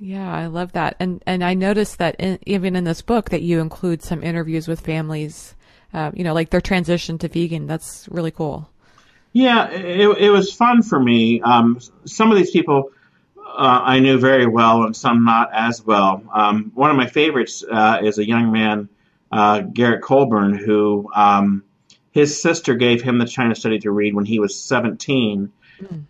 Yeah, 0.00 0.32
I 0.32 0.46
love 0.46 0.72
that, 0.72 0.96
and 0.98 1.22
and 1.26 1.44
I 1.44 1.54
noticed 1.54 1.98
that 1.98 2.16
in, 2.18 2.38
even 2.46 2.76
in 2.76 2.84
this 2.84 3.00
book 3.02 3.30
that 3.30 3.42
you 3.42 3.60
include 3.60 4.02
some 4.02 4.22
interviews 4.22 4.66
with 4.66 4.80
families, 4.80 5.54
uh, 5.92 6.10
you 6.14 6.24
know, 6.24 6.34
like 6.34 6.50
their 6.50 6.60
transition 6.60 7.18
to 7.18 7.28
vegan. 7.28 7.66
That's 7.66 8.08
really 8.10 8.32
cool. 8.32 8.68
Yeah, 9.32 9.68
it, 9.70 10.18
it 10.18 10.30
was 10.30 10.52
fun 10.52 10.82
for 10.82 10.98
me. 10.98 11.40
Um, 11.40 11.78
some 12.04 12.30
of 12.30 12.36
these 12.36 12.50
people 12.50 12.90
uh, 13.36 13.80
I 13.84 14.00
knew 14.00 14.18
very 14.18 14.46
well, 14.46 14.82
and 14.82 14.96
some 14.96 15.24
not 15.24 15.50
as 15.52 15.84
well. 15.84 16.22
Um, 16.32 16.72
one 16.74 16.90
of 16.90 16.96
my 16.96 17.06
favorites 17.06 17.64
uh, 17.68 17.98
is 18.02 18.18
a 18.18 18.26
young 18.26 18.50
man, 18.50 18.88
uh, 19.30 19.60
Garrett 19.60 20.02
Colburn, 20.02 20.54
who 20.54 21.10
um, 21.14 21.64
his 22.12 22.40
sister 22.40 22.74
gave 22.74 23.02
him 23.02 23.18
the 23.18 23.26
China 23.26 23.54
Study 23.54 23.80
to 23.80 23.90
read 23.90 24.14
when 24.14 24.24
he 24.24 24.38
was 24.38 24.60
17, 24.60 25.52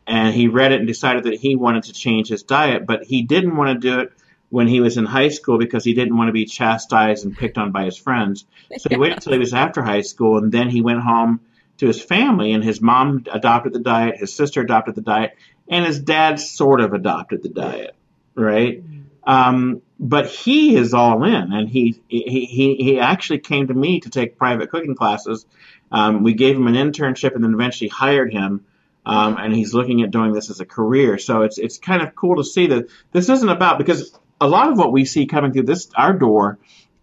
and 0.07 0.35
he 0.35 0.48
read 0.48 0.72
it 0.72 0.79
and 0.79 0.87
decided 0.87 1.24
that 1.24 1.35
he 1.35 1.57
wanted 1.57 1.85
to 1.85 1.92
change 1.92 2.29
his 2.29 2.42
diet, 2.42 2.87
but 2.87 3.05
he 3.05 3.22
didn't 3.22 3.57
want 3.57 3.81
to 3.81 3.88
do 3.88 4.00
it 4.00 4.12
when 4.50 4.68
he 4.68 4.81
was 4.81 4.98
in 4.98 5.05
high 5.05 5.31
school 5.31 5.59
because 5.59 5.85
he 5.85 5.94
didn't 5.94 6.16
want 6.16 6.29
to 6.29 6.33
be 6.33 6.44
chastised 6.44 7.24
and 7.24 7.37
picked 7.37 7.59
on 7.59 7.72
by 7.72 7.87
his 7.87 7.96
friends. 7.96 8.44
So 8.77 8.88
he 8.90 8.96
waited 8.96 9.16
until 9.16 9.33
he 9.33 9.38
was 9.38 9.55
after 9.55 9.83
high 9.83 10.03
school, 10.03 10.38
and 10.38 10.53
then 10.53 10.68
he 10.68 10.83
went 10.83 11.00
home 11.00 11.40
to 11.79 11.87
his 11.87 12.00
family, 12.00 12.53
and 12.53 12.62
his 12.62 12.81
mom 12.81 13.24
adopted 13.33 13.72
the 13.72 13.81
diet, 13.81 14.16
his 14.18 14.35
sister 14.35 14.61
adopted 14.61 14.94
the 14.94 15.00
diet, 15.00 15.37
and 15.68 15.85
his 15.85 15.98
dad 15.98 16.38
sort 16.38 16.81
of 16.81 16.92
adopted 16.92 17.42
the 17.42 17.48
diet, 17.48 17.96
right? 18.35 18.85
Um, 19.24 19.83
but 19.98 20.26
he 20.26 20.76
is 20.76 20.92
all 20.92 21.24
in, 21.24 21.52
and 21.52 21.68
he 21.68 22.00
he 22.09 22.46
he 22.46 22.74
he 22.76 23.00
actually 23.00 23.38
came 23.38 23.68
to 23.68 23.74
me 23.74 24.00
to 24.00 24.11
take 24.11 24.37
private 24.37 24.70
cooking 24.70 24.94
classes. 24.94 25.46
Um, 25.92 26.22
we 26.22 26.35
gave 26.35 26.57
him 26.57 26.66
an 26.66 26.74
internship, 26.74 27.35
and 27.35 27.44
then 27.44 27.54
eventually 27.54 27.88
hired 27.88 28.33
him. 28.33 28.64
Um, 29.07 29.37
and 29.38 29.54
he's 29.54 29.74
looking 29.74 30.00
at 30.00 30.11
doing 30.11 30.33
this 30.33 30.48
as 30.48 30.61
a 30.61 30.64
career. 30.64 31.18
So 31.18 31.42
it's 31.42 31.59
it's 31.59 31.78
kind 31.78 32.02
of 32.02 32.14
cool 32.14 32.37
to 32.37 32.44
see 32.44 32.68
that 32.68 32.87
this 33.12 33.28
isn't 33.28 33.48
about 33.48 33.78
because 33.78 34.18
a 34.40 34.48
lot 34.48 34.70
of 34.70 34.78
what 34.78 34.92
we 34.92 35.04
see 35.04 35.26
coming 35.26 35.52
through 35.52 35.64
this 35.64 35.88
our 35.94 36.14
door 36.14 36.59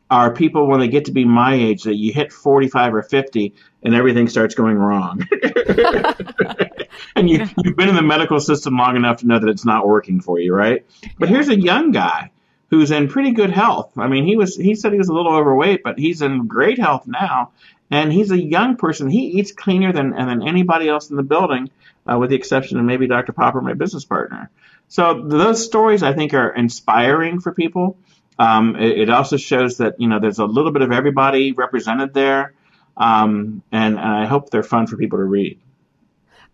are 0.09 0.33
people 0.33 0.67
when 0.67 0.81
they 0.81 0.89
get 0.89 1.05
to 1.05 1.11
be 1.11 1.23
my 1.23 1.53
age 1.53 1.83
that 1.83 1.95
you 1.95 2.11
hit 2.11 2.33
45 2.33 2.95
or 2.95 3.01
50 3.01 3.53
and 3.81 3.95
everything 3.95 4.27
starts 4.27 4.55
going 4.55 4.77
wrong. 4.77 5.25
and 7.15 7.29
you, 7.29 7.45
you've 7.63 7.77
been 7.77 7.87
in 7.87 7.95
the 7.95 8.01
medical 8.01 8.41
system 8.41 8.75
long 8.75 8.97
enough 8.97 9.19
to 9.21 9.27
know 9.27 9.39
that 9.39 9.47
it's 9.47 9.63
not 9.63 9.87
working 9.87 10.19
for 10.19 10.37
you, 10.37 10.53
right? 10.53 10.85
But 11.17 11.29
here's 11.29 11.47
a 11.47 11.57
young 11.57 11.91
guy 11.91 12.31
who's 12.71 12.89
in 12.89 13.09
pretty 13.09 13.31
good 13.31 13.51
health. 13.51 13.91
I 13.97 14.07
mean, 14.07 14.25
he 14.25 14.37
was 14.37 14.55
he 14.55 14.73
said 14.73 14.93
he 14.93 14.97
was 14.97 15.09
a 15.09 15.13
little 15.13 15.35
overweight, 15.35 15.83
but 15.83 15.99
he's 15.99 16.23
in 16.23 16.47
great 16.47 16.79
health 16.79 17.05
now. 17.05 17.51
And 17.91 18.11
he's 18.11 18.31
a 18.31 18.41
young 18.41 18.77
person. 18.77 19.09
He 19.09 19.37
eats 19.37 19.51
cleaner 19.51 19.91
than 19.91 20.11
than 20.11 20.47
anybody 20.47 20.87
else 20.87 21.09
in 21.09 21.17
the 21.17 21.23
building, 21.23 21.69
uh, 22.09 22.17
with 22.17 22.29
the 22.29 22.37
exception 22.37 22.79
of 22.79 22.85
maybe 22.85 23.05
Dr. 23.05 23.33
Popper, 23.33 23.61
my 23.61 23.73
business 23.73 24.05
partner. 24.05 24.49
So 24.87 25.21
those 25.27 25.63
stories 25.63 26.01
I 26.01 26.13
think 26.13 26.33
are 26.33 26.49
inspiring 26.49 27.41
for 27.41 27.53
people. 27.53 27.97
Um, 28.39 28.77
it, 28.77 29.01
it 29.01 29.09
also 29.09 29.35
shows 29.35 29.77
that 29.77 29.99
you 29.99 30.07
know 30.07 30.19
there's 30.19 30.39
a 30.39 30.45
little 30.45 30.71
bit 30.71 30.81
of 30.81 30.93
everybody 30.93 31.51
represented 31.51 32.13
there, 32.13 32.53
um, 32.95 33.61
and, 33.71 33.99
and 33.99 33.99
I 33.99 34.25
hope 34.25 34.49
they're 34.49 34.63
fun 34.63 34.87
for 34.87 34.95
people 34.95 35.19
to 35.19 35.25
read. 35.25 35.59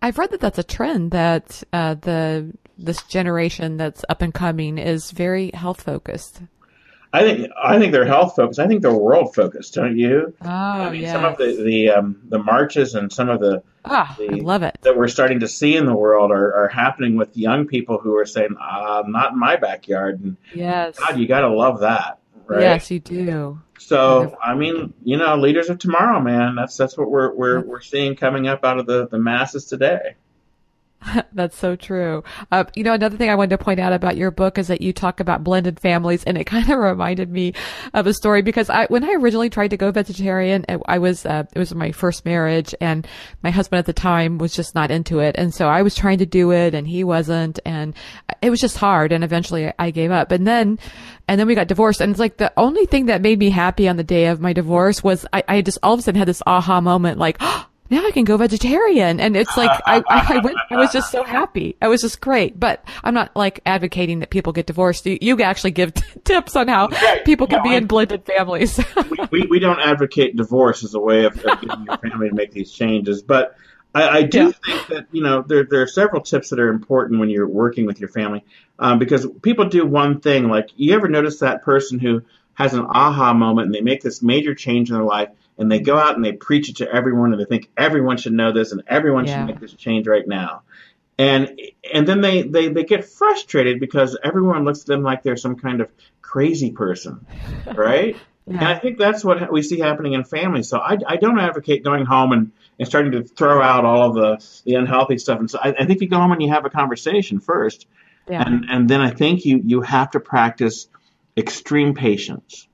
I've 0.01 0.17
read 0.17 0.31
that 0.31 0.39
that's 0.39 0.59
a 0.59 0.63
trend 0.63 1.11
that 1.11 1.63
uh, 1.71 1.93
the 1.95 2.51
this 2.77 3.01
generation 3.03 3.77
that's 3.77 4.03
up 4.09 4.21
and 4.21 4.33
coming 4.33 4.77
is 4.77 5.11
very 5.11 5.51
health 5.53 5.81
focused. 5.83 6.41
I 7.13 7.21
think 7.21 7.49
I 7.61 7.79
think 7.79 7.93
they're 7.93 8.05
health 8.05 8.35
focused. 8.35 8.59
I 8.59 8.67
think 8.67 8.81
they're 8.81 8.93
world 8.93 9.33
focused, 9.33 9.73
don't 9.75 9.97
you? 9.97 10.33
Oh, 10.41 10.47
I 10.49 10.89
mean, 10.91 11.01
yeah. 11.03 11.13
some 11.13 11.23
of 11.25 11.37
the 11.37 11.63
the 11.63 11.89
um, 11.91 12.19
the 12.27 12.37
marches 12.37 12.95
and 12.95 13.11
some 13.11 13.29
of 13.29 13.39
the 13.39 13.63
Ah, 13.85 14.15
I 14.19 14.35
love 14.35 14.61
it. 14.63 14.77
that 14.81 14.97
we're 14.97 15.07
starting 15.07 15.39
to 15.39 15.47
see 15.47 15.77
in 15.77 15.85
the 15.85 15.95
world 15.95 16.31
are, 16.31 16.53
are 16.65 16.67
happening 16.67 17.15
with 17.15 17.35
young 17.37 17.65
people 17.65 17.97
who 17.97 18.17
are 18.17 18.25
saying, 18.25 18.55
uh, 18.59 19.03
"Not 19.07 19.31
in 19.31 19.39
my 19.39 19.55
backyard." 19.55 20.19
And 20.19 20.35
Yes. 20.53 20.99
God, 20.99 21.17
you 21.17 21.27
got 21.27 21.41
to 21.41 21.49
love 21.49 21.79
that, 21.79 22.19
right? 22.45 22.61
Yes, 22.61 22.91
you 22.91 22.99
do. 22.99 23.61
So, 23.79 24.35
I 24.43 24.55
mean, 24.55 24.93
you 25.03 25.15
know, 25.17 25.37
leaders 25.37 25.69
of 25.69 25.79
tomorrow, 25.79 26.19
man. 26.19 26.55
That's 26.55 26.75
that's 26.75 26.97
what 26.97 27.09
we're 27.09 27.33
we're 27.33 27.61
we're 27.61 27.81
seeing 27.81 28.15
coming 28.17 28.47
up 28.49 28.65
out 28.65 28.79
of 28.79 28.85
the 28.85 29.07
the 29.07 29.17
masses 29.17 29.65
today. 29.65 30.15
That's 31.33 31.57
so 31.57 31.75
true. 31.75 32.23
Uh, 32.51 32.65
you 32.75 32.83
know, 32.83 32.93
another 32.93 33.17
thing 33.17 33.29
I 33.29 33.35
wanted 33.35 33.57
to 33.57 33.63
point 33.63 33.79
out 33.79 33.93
about 33.93 34.17
your 34.17 34.31
book 34.31 34.57
is 34.57 34.67
that 34.67 34.81
you 34.81 34.91
talk 34.93 35.19
about 35.19 35.43
blended 35.43 35.79
families, 35.79 36.23
and 36.23 36.37
it 36.37 36.43
kind 36.47 36.69
of 36.69 36.77
reminded 36.79 37.31
me 37.31 37.53
of 37.93 38.07
a 38.07 38.13
story 38.13 38.41
because 38.41 38.69
I, 38.69 38.85
when 38.87 39.03
I 39.03 39.13
originally 39.13 39.49
tried 39.49 39.69
to 39.69 39.77
go 39.77 39.91
vegetarian, 39.91 40.65
I- 40.87 40.97
was, 40.97 41.25
uh, 41.25 41.43
it 41.53 41.59
was 41.59 41.73
my 41.75 41.91
first 41.91 42.25
marriage, 42.25 42.73
and 42.81 43.07
my 43.43 43.51
husband 43.51 43.79
at 43.79 43.85
the 43.85 43.93
time 43.93 44.37
was 44.39 44.55
just 44.55 44.73
not 44.75 44.91
into 44.91 45.19
it, 45.19 45.35
and 45.37 45.53
so 45.53 45.67
I 45.67 45.83
was 45.83 45.95
trying 45.95 46.17
to 46.17 46.25
do 46.25 46.51
it, 46.51 46.73
and 46.73 46.87
he 46.87 47.03
wasn't, 47.03 47.59
and 47.65 47.93
it 48.41 48.49
was 48.49 48.59
just 48.59 48.77
hard, 48.77 49.11
and 49.11 49.23
eventually 49.23 49.71
I 49.77 49.91
gave 49.91 50.11
up, 50.11 50.31
and 50.31 50.47
then, 50.47 50.79
and 51.27 51.39
then 51.39 51.47
we 51.47 51.55
got 51.55 51.67
divorced, 51.67 52.01
and 52.01 52.09
it's 52.09 52.19
like 52.19 52.37
the 52.37 52.51
only 52.57 52.87
thing 52.87 53.05
that 53.05 53.21
made 53.21 53.37
me 53.37 53.51
happy 53.51 53.87
on 53.87 53.97
the 53.97 54.03
day 54.03 54.25
of 54.27 54.41
my 54.41 54.53
divorce 54.53 55.03
was 55.03 55.25
I, 55.31 55.43
I 55.47 55.61
just 55.61 55.77
all 55.83 55.93
of 55.93 55.99
a 55.99 56.01
sudden 56.03 56.17
had 56.17 56.27
this 56.27 56.41
aha 56.45 56.81
moment, 56.81 57.19
like. 57.19 57.39
now 57.89 58.05
I 58.05 58.11
can 58.11 58.23
go 58.23 58.37
vegetarian. 58.37 59.19
And 59.19 59.35
it's 59.35 59.55
like, 59.57 59.71
I, 59.85 60.03
I 60.09 60.37
went, 60.39 60.57
I 60.69 60.75
was 60.77 60.91
just 60.91 61.11
so 61.11 61.23
happy. 61.37 61.75
It 61.81 61.87
was 61.87 62.01
just 62.01 62.21
great. 62.21 62.59
But 62.59 62.83
I'm 63.03 63.13
not 63.13 63.35
like 63.35 63.61
advocating 63.65 64.19
that 64.19 64.29
people 64.29 64.53
get 64.53 64.65
divorced. 64.65 65.05
You, 65.05 65.17
you 65.21 65.41
actually 65.41 65.71
give 65.71 65.93
t- 65.93 66.03
tips 66.23 66.55
on 66.55 66.67
how 66.67 66.87
Right. 66.89 67.23
people 67.25 67.47
can 67.47 67.57
No, 67.59 67.63
be 67.63 67.69
I- 67.71 67.77
in 67.77 67.87
blended 67.87 68.25
families. 68.25 68.79
we, 69.09 69.17
we, 69.31 69.47
we 69.49 69.59
don't 69.59 69.79
advocate 69.79 70.35
divorce 70.35 70.83
as 70.83 70.93
a 70.93 70.99
way 70.99 71.25
of, 71.25 71.33
of 71.45 71.61
getting 71.61 71.85
your 71.85 71.97
family 71.97 72.29
to 72.29 72.35
make 72.35 72.51
these 72.51 72.71
changes, 72.71 73.21
but 73.21 73.55
I, 73.95 74.09
I 74.09 74.23
do 74.23 74.37
Yeah. 74.37 74.51
think 74.65 74.87
that 74.89 75.07
you 75.11 75.23
know 75.23 75.41
there 75.41 75.63
there 75.63 75.81
are 75.81 75.87
several 75.87 76.21
tips 76.21 76.49
that 76.49 76.59
are 76.59 76.69
important 76.69 77.19
when 77.19 77.29
you're 77.29 77.47
working 77.47 77.85
with 77.85 77.99
your 78.01 78.09
family 78.09 78.43
um, 78.79 78.99
because 78.99 79.25
people 79.41 79.65
do 79.69 79.85
one 79.85 80.19
thing. 80.19 80.49
Like 80.49 80.69
you 80.75 80.93
ever 80.93 81.07
notice 81.07 81.39
that 81.39 81.63
person 81.63 81.97
who 81.97 82.21
has 82.53 82.73
an 82.73 82.85
aha 82.89 83.33
moment 83.33 83.67
and 83.67 83.75
they 83.75 83.81
make 83.81 84.01
this 84.01 84.21
major 84.21 84.53
change 84.53 84.89
in 84.89 84.95
their 84.95 85.05
life 85.05 85.29
and 85.57 85.71
they 85.71 85.79
go 85.79 85.97
out 85.97 86.15
and 86.15 86.23
they 86.23 86.33
preach 86.33 86.69
it 86.69 86.77
to 86.77 86.91
everyone 86.91 87.31
and 87.33 87.41
they 87.41 87.45
think 87.45 87.69
everyone 87.77 88.17
should 88.17 88.33
know 88.33 88.51
this 88.51 88.71
and 88.71 88.83
everyone 88.87 89.25
Yeah. 89.25 89.39
should 89.39 89.47
make 89.47 89.59
this 89.59 89.73
change 89.73 90.07
right 90.07 90.27
now. 90.27 90.61
And 91.19 91.59
and 91.93 92.07
then 92.07 92.21
they, 92.21 92.43
they, 92.43 92.67
they 92.67 92.83
get 92.83 93.05
frustrated 93.05 93.79
because 93.79 94.17
everyone 94.23 94.65
looks 94.65 94.81
at 94.81 94.85
them 94.85 95.01
like 95.01 95.23
they're 95.23 95.35
some 95.37 95.55
kind 95.55 95.81
of 95.81 95.89
crazy 96.21 96.71
person, 96.71 97.25
right? 97.75 98.15
And 98.45 98.59
I 98.59 98.79
think 98.79 98.97
that's 98.97 99.25
what 99.25 99.51
we 99.51 99.61
see 99.61 99.79
happening 99.79 100.13
in 100.13 100.23
families. 100.23 100.69
So 100.69 100.77
I, 100.77 100.97
I 101.05 101.17
don't 101.17 101.37
advocate 101.37 101.83
going 101.83 102.05
home 102.05 102.31
and, 102.31 102.51
and 102.79 102.87
starting 102.87 103.11
to 103.11 103.23
throw 103.23 103.61
out 103.61 103.83
all 103.83 104.09
of 104.09 104.13
the, 104.15 104.61
the 104.63 104.75
unhealthy 104.75 105.17
stuff. 105.17 105.39
And 105.39 105.51
so 105.51 105.59
I, 105.61 105.73
I 105.77 105.85
think 105.85 105.99
you 105.99 106.07
go 106.07 106.17
home 106.17 106.31
and 106.31 106.41
you 106.41 106.49
have 106.49 106.63
a 106.63 106.69
conversation 106.69 107.41
first. 107.41 107.87
Yeah. 108.29 108.43
And, 108.45 108.65
and 108.69 108.89
then 108.89 109.01
I 109.01 109.09
think 109.09 109.43
you, 109.43 109.61
you 109.65 109.81
have 109.81 110.11
to 110.11 110.21
practice 110.21 110.87
extreme 111.35 111.93
patience. 111.93 112.66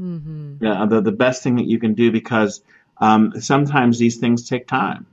Hmm 0.00 0.54
Yeah, 0.60 0.86
the, 0.86 1.00
the 1.00 1.12
best 1.12 1.42
thing 1.42 1.56
that 1.56 1.66
you 1.66 1.78
can 1.78 1.94
do 1.94 2.10
because 2.10 2.62
um, 2.98 3.40
sometimes 3.40 3.98
these 3.98 4.16
things 4.16 4.48
take 4.48 4.66
time. 4.66 5.06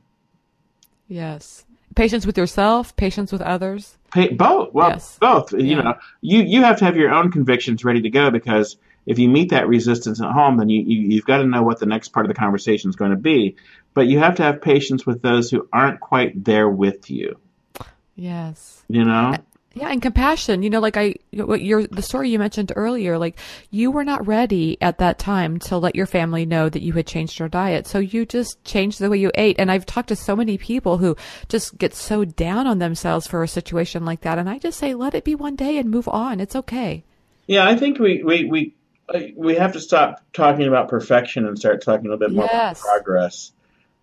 Yes. 1.08 1.66
Patience 1.96 2.26
with 2.26 2.38
yourself, 2.38 2.96
patience 2.96 3.32
with 3.32 3.42
others. 3.42 3.98
Pay, 4.12 4.30
both. 4.30 4.74
Well, 4.74 4.90
Yes. 4.90 5.18
both. 5.20 5.52
You 5.52 5.60
Yeah. 5.60 5.82
know, 5.82 5.94
you 6.22 6.44
you 6.44 6.62
have 6.64 6.78
to 6.80 6.86
have 6.86 6.96
your 6.96 7.12
own 7.12 7.32
convictions 7.32 7.84
ready 7.84 8.02
to 8.04 8.10
go 8.10 8.30
because 8.30 8.78
if 9.06 9.20
you 9.20 9.30
meet 9.30 9.50
that 9.50 9.68
resistance 9.68 10.22
at 10.22 10.32
home, 10.32 10.58
then 10.58 10.70
you, 10.70 10.82
you 10.82 11.00
you've 11.10 11.26
got 11.26 11.38
to 11.38 11.46
know 11.48 11.64
what 11.64 11.80
the 11.80 11.86
next 11.86 12.10
part 12.10 12.26
of 12.26 12.30
the 12.30 12.40
conversation 12.40 12.90
is 12.90 12.96
going 12.96 13.12
to 13.12 13.18
be. 13.18 13.56
But 13.94 14.08
you 14.08 14.20
have 14.20 14.36
to 14.36 14.44
have 14.44 14.62
patience 14.62 15.06
with 15.06 15.22
those 15.22 15.50
who 15.50 15.68
aren't 15.74 16.00
quite 16.00 16.44
there 16.44 16.70
with 16.70 17.10
you. 17.10 17.40
Yes. 18.16 18.84
You 18.88 19.06
know. 19.06 19.36
Yeah, 19.80 19.90
and 19.90 20.02
compassion. 20.02 20.64
You 20.64 20.70
know, 20.70 20.80
like 20.80 20.98
I, 20.98 21.16
what 21.34 21.62
your 21.62 21.86
the 21.88 22.02
story 22.02 22.30
you 22.30 22.40
mentioned 22.40 22.72
earlier, 22.76 23.18
like 23.18 23.38
you 23.72 23.92
were 23.92 24.04
not 24.04 24.26
ready 24.28 24.78
at 24.82 24.98
that 25.00 25.20
time 25.20 25.60
to 25.60 25.78
let 25.78 25.96
your 25.96 26.06
family 26.06 26.46
know 26.46 26.70
that 26.70 26.82
you 26.82 26.94
had 26.94 27.08
changed 27.08 27.40
your 27.40 27.50
diet, 27.50 27.88
so 27.88 28.00
you 28.00 28.26
just 28.26 28.64
changed 28.64 29.00
the 29.00 29.10
way 29.10 29.18
you 29.18 29.32
ate. 29.36 29.56
And 29.60 29.72
I've 29.72 29.86
talked 29.86 30.10
to 30.10 30.16
so 30.16 30.36
many 30.36 30.58
people 30.58 30.98
who 30.98 31.16
just 31.50 31.78
get 31.78 31.94
so 31.94 32.26
down 32.26 32.68
on 32.68 32.80
themselves 32.80 33.28
for 33.28 33.44
a 33.44 33.48
situation 33.48 34.06
like 34.06 34.22
that, 34.22 34.38
and 34.40 34.50
I 34.50 34.58
just 34.60 34.80
say, 34.80 34.94
let 34.94 35.14
it 35.16 35.24
be 35.24 35.36
one 35.36 35.56
day 35.56 35.78
and 35.78 35.90
move 35.90 36.08
on. 36.08 36.40
It's 36.40 36.56
okay. 36.56 37.04
Yeah, 37.48 37.68
I 37.68 37.76
think 37.76 38.00
we 38.00 38.24
we 38.24 38.46
we 38.46 38.74
uh, 39.14 39.20
we 39.36 39.56
have 39.56 39.74
to 39.74 39.80
stop 39.80 40.22
talking 40.34 40.68
about 40.68 40.90
perfection 40.90 41.46
and 41.46 41.58
start 41.58 41.82
talking 41.82 42.08
a 42.08 42.10
little 42.10 42.20
bit 42.28 42.36
more 42.36 42.46
Yes. 42.52 42.82
about 42.82 42.92
progress. 43.04 43.52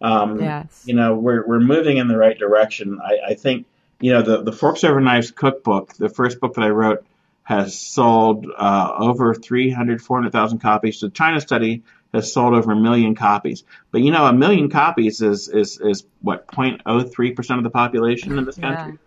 Um, 0.01 0.41
Yes. 0.41 0.83
You 0.87 0.95
know, 0.95 1.15
we're 1.15 1.47
we're 1.47 1.61
moving 1.61 1.99
in 1.99 2.09
the 2.09 2.17
right 2.17 2.39
direction. 2.39 2.99
I, 3.05 3.33
I 3.33 3.35
think 3.35 3.67
you 4.01 4.13
know 4.13 4.23
the 4.23 4.43
the 4.43 4.53
Forks 4.53 4.85
Over 4.85 5.01
Knives 5.01 5.31
cookbook, 5.31 5.95
the 5.95 6.09
first 6.09 6.41
book 6.41 6.55
that 6.55 6.65
I 6.65 6.71
wrote, 6.71 7.05
has 7.43 7.79
sold 7.79 8.47
uh, 8.57 8.93
over 8.99 9.35
300, 9.35 10.03
400,000 10.03 10.59
copies. 10.59 11.01
The 11.01 11.11
China 11.11 11.41
study 11.41 11.83
has 12.13 12.33
sold 12.33 12.55
over 12.55 12.73
a 12.73 12.77
million 12.77 13.15
copies. 13.15 13.65
But 13.91 14.03
you 14.03 14.11
know, 14.13 14.25
a 14.27 14.33
million 14.33 14.71
copies 14.71 15.21
is 15.21 15.49
is 15.49 15.81
is 15.81 16.05
what 16.21 16.47
0.03 16.49 17.37
percent 17.37 17.59
of 17.59 17.65
the 17.65 17.71
population 17.71 18.39
in 18.39 18.45
this 18.45 18.59
Yeah. 18.59 18.77
country. 18.77 18.99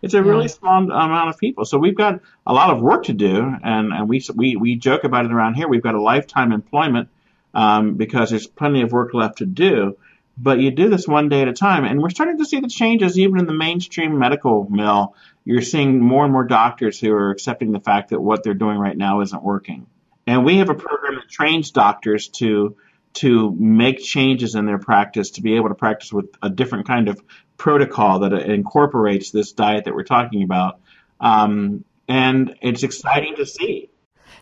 It's 0.00 0.14
a 0.14 0.22
really 0.22 0.46
Yeah. 0.46 0.48
small 0.48 0.82
amount 0.90 1.30
of 1.30 1.38
people. 1.38 1.64
So 1.64 1.78
we've 1.78 1.96
got 1.96 2.20
a 2.44 2.52
lot 2.52 2.70
of 2.70 2.80
work 2.82 3.04
to 3.04 3.12
do, 3.12 3.54
and, 3.62 3.92
and 3.92 4.08
we, 4.08 4.20
we, 4.34 4.56
we 4.56 4.74
joke 4.74 5.04
about 5.04 5.26
it 5.26 5.32
around 5.32 5.54
here. 5.54 5.68
We've 5.68 5.82
got 5.82 5.94
a 5.94 6.02
lifetime 6.02 6.50
employment 6.50 7.08
um, 7.54 7.94
because 7.94 8.30
there's 8.30 8.48
plenty 8.48 8.82
of 8.82 8.90
work 8.90 9.14
left 9.14 9.38
to 9.38 9.46
do. 9.46 9.96
But 10.36 10.60
you 10.60 10.70
do 10.70 10.88
this 10.88 11.06
one 11.06 11.28
day 11.28 11.42
at 11.42 11.48
a 11.48 11.52
time, 11.52 11.84
and 11.84 12.00
we're 12.00 12.10
starting 12.10 12.38
to 12.38 12.44
see 12.44 12.60
the 12.60 12.68
changes 12.68 13.18
even 13.18 13.38
in 13.38 13.46
the 13.46 13.52
mainstream 13.52 14.18
medical 14.18 14.66
mill. 14.70 15.14
You're 15.44 15.62
seeing 15.62 16.00
more 16.00 16.24
and 16.24 16.32
more 16.32 16.44
doctors 16.44 16.98
who 16.98 17.12
are 17.12 17.30
accepting 17.30 17.72
the 17.72 17.80
fact 17.80 18.10
that 18.10 18.20
what 18.20 18.42
they're 18.42 18.54
doing 18.54 18.78
right 18.78 18.96
now 18.96 19.20
isn't 19.20 19.42
working. 19.42 19.86
And 20.26 20.44
we 20.44 20.58
have 20.58 20.70
a 20.70 20.74
program 20.74 21.16
that 21.16 21.28
trains 21.28 21.70
doctors 21.70 22.28
to 22.28 22.76
to 23.14 23.54
make 23.58 23.98
changes 24.02 24.54
in 24.54 24.64
their 24.64 24.78
practice 24.78 25.32
to 25.32 25.42
be 25.42 25.56
able 25.56 25.68
to 25.68 25.74
practice 25.74 26.10
with 26.12 26.30
a 26.40 26.48
different 26.48 26.86
kind 26.86 27.08
of 27.08 27.22
protocol 27.58 28.20
that 28.20 28.32
incorporates 28.32 29.30
this 29.30 29.52
diet 29.52 29.84
that 29.84 29.94
we're 29.94 30.02
talking 30.02 30.42
about. 30.42 30.80
Um, 31.20 31.84
and 32.08 32.56
it's 32.62 32.82
exciting 32.82 33.36
to 33.36 33.44
see. 33.44 33.90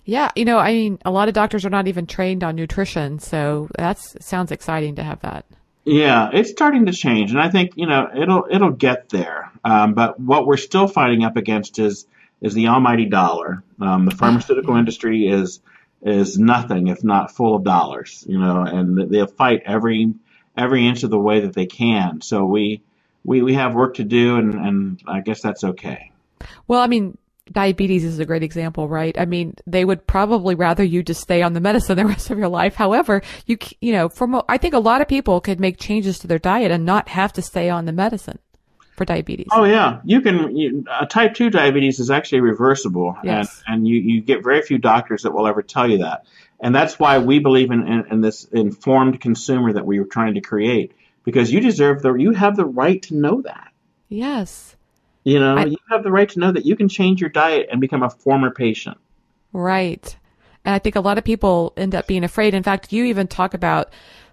Yeah, 0.04 0.30
you 0.34 0.44
know, 0.44 0.58
I 0.58 0.72
mean, 0.72 0.98
a 1.04 1.10
lot 1.10 1.28
of 1.28 1.34
doctors 1.34 1.64
are 1.66 1.70
not 1.70 1.88
even 1.88 2.06
trained 2.06 2.42
on 2.42 2.56
nutrition, 2.56 3.18
so 3.18 3.68
that 3.76 3.98
sounds 3.98 4.50
exciting 4.50 4.94
to 4.96 5.02
have 5.02 5.20
that. 5.20 5.44
Yeah, 5.84 6.30
it's 6.32 6.50
starting 6.50 6.86
to 6.86 6.92
change, 6.92 7.30
and 7.30 7.40
I 7.40 7.48
think 7.48 7.72
you 7.76 7.86
know 7.86 8.08
it'll 8.14 8.46
it'll 8.50 8.70
get 8.70 9.08
there. 9.08 9.50
Um, 9.64 9.94
but 9.94 10.20
what 10.20 10.46
we're 10.46 10.56
still 10.56 10.86
fighting 10.86 11.24
up 11.24 11.36
against 11.36 11.78
is 11.78 12.06
is 12.40 12.54
the 12.54 12.68
almighty 12.68 13.06
dollar. 13.06 13.62
Um, 13.80 14.04
the 14.04 14.14
pharmaceutical 14.14 14.76
industry 14.76 15.26
is 15.26 15.60
is 16.02 16.38
nothing 16.38 16.88
if 16.88 17.04
not 17.04 17.30
full 17.30 17.54
of 17.54 17.64
dollars, 17.64 18.24
you 18.28 18.38
know, 18.38 18.62
and 18.62 19.10
they'll 19.10 19.26
fight 19.26 19.62
every 19.64 20.14
every 20.56 20.86
inch 20.86 21.02
of 21.02 21.10
the 21.10 21.18
way 21.18 21.40
that 21.40 21.54
they 21.54 21.66
can. 21.66 22.20
So 22.20 22.44
we 22.44 22.82
we, 23.24 23.42
we 23.42 23.54
have 23.54 23.74
work 23.74 23.94
to 23.94 24.04
do, 24.04 24.36
and, 24.36 24.54
and 24.54 25.02
I 25.06 25.20
guess 25.20 25.42
that's 25.42 25.64
okay. 25.64 26.12
Well, 26.66 26.80
I 26.80 26.86
mean, 26.86 27.18
diabetes 27.52 28.04
is 28.04 28.18
a 28.18 28.24
great 28.24 28.42
example, 28.42 28.88
right? 28.88 29.18
I 29.18 29.24
mean, 29.24 29.54
they 29.66 29.84
would 29.84 30.06
probably 30.06 30.54
rather 30.54 30.84
you 30.84 31.02
just 31.02 31.20
stay 31.20 31.42
on 31.42 31.52
the 31.52 31.60
medicine 31.60 31.96
the 31.96 32.06
rest 32.06 32.30
of 32.30 32.38
your 32.38 32.48
life. 32.48 32.74
However, 32.74 33.22
you 33.46 33.58
you 33.80 33.92
know, 33.92 34.08
from 34.08 34.40
I 34.48 34.58
think 34.58 34.74
a 34.74 34.78
lot 34.78 35.00
of 35.00 35.08
people 35.08 35.40
could 35.40 35.60
make 35.60 35.78
changes 35.78 36.18
to 36.20 36.26
their 36.26 36.38
diet 36.38 36.70
and 36.70 36.84
not 36.84 37.08
have 37.08 37.32
to 37.34 37.42
stay 37.42 37.68
on 37.70 37.84
the 37.84 37.92
medicine 37.92 38.38
for 38.96 39.04
diabetes. 39.04 39.46
Oh 39.50 39.64
yeah, 39.64 40.00
you 40.04 40.20
can. 40.20 40.56
You, 40.56 40.84
uh, 40.90 41.06
type 41.06 41.34
two 41.34 41.50
diabetes 41.50 42.00
is 42.00 42.10
actually 42.10 42.40
reversible, 42.40 43.16
Yes. 43.24 43.62
and 43.66 43.74
and 43.76 43.88
you, 43.88 43.98
you 43.98 44.20
get 44.20 44.44
very 44.44 44.62
few 44.62 44.78
doctors 44.78 45.22
that 45.22 45.32
will 45.32 45.46
ever 45.46 45.62
tell 45.62 45.90
you 45.90 45.98
that, 45.98 46.26
and 46.60 46.74
that's 46.74 46.98
why 46.98 47.18
we 47.18 47.38
believe 47.38 47.70
in, 47.70 47.86
in, 47.88 48.04
in 48.10 48.20
this 48.20 48.44
informed 48.44 49.20
consumer 49.20 49.72
that 49.72 49.86
we 49.86 49.98
were 49.98 50.06
trying 50.06 50.34
to 50.34 50.42
create, 50.42 50.92
because 51.24 51.50
you 51.50 51.60
deserve 51.60 52.02
the 52.02 52.12
you 52.14 52.32
have 52.32 52.56
the 52.56 52.66
right 52.66 53.00
to 53.04 53.14
know 53.14 53.40
that. 53.42 53.72
Yes. 54.08 54.76
You 55.24 55.38
know, 55.38 55.56
I- 55.56 55.64
you 55.66 55.76
have 55.90 56.02
the 56.02 56.10
right 56.10 56.28
to 56.30 56.38
know 56.38 56.52
that 56.52 56.64
you 56.64 56.76
can 56.76 56.88
change 56.88 57.20
your 57.20 57.30
diet 57.30 57.68
and 57.70 57.80
become 57.80 58.02
a 58.02 58.10
former 58.10 58.50
patient. 58.50 58.96
Right. 59.52 60.16
And 60.64 60.74
I 60.74 60.78
think 60.78 60.96
a 60.96 61.00
lot 61.00 61.18
of 61.18 61.24
people 61.24 61.72
end 61.76 61.94
up 61.94 62.06
being 62.06 62.24
afraid. 62.24 62.54
In 62.54 62.62
fact, 62.62 62.92
you 62.92 63.04
even 63.04 63.26
talk 63.26 63.54
about 63.54 63.90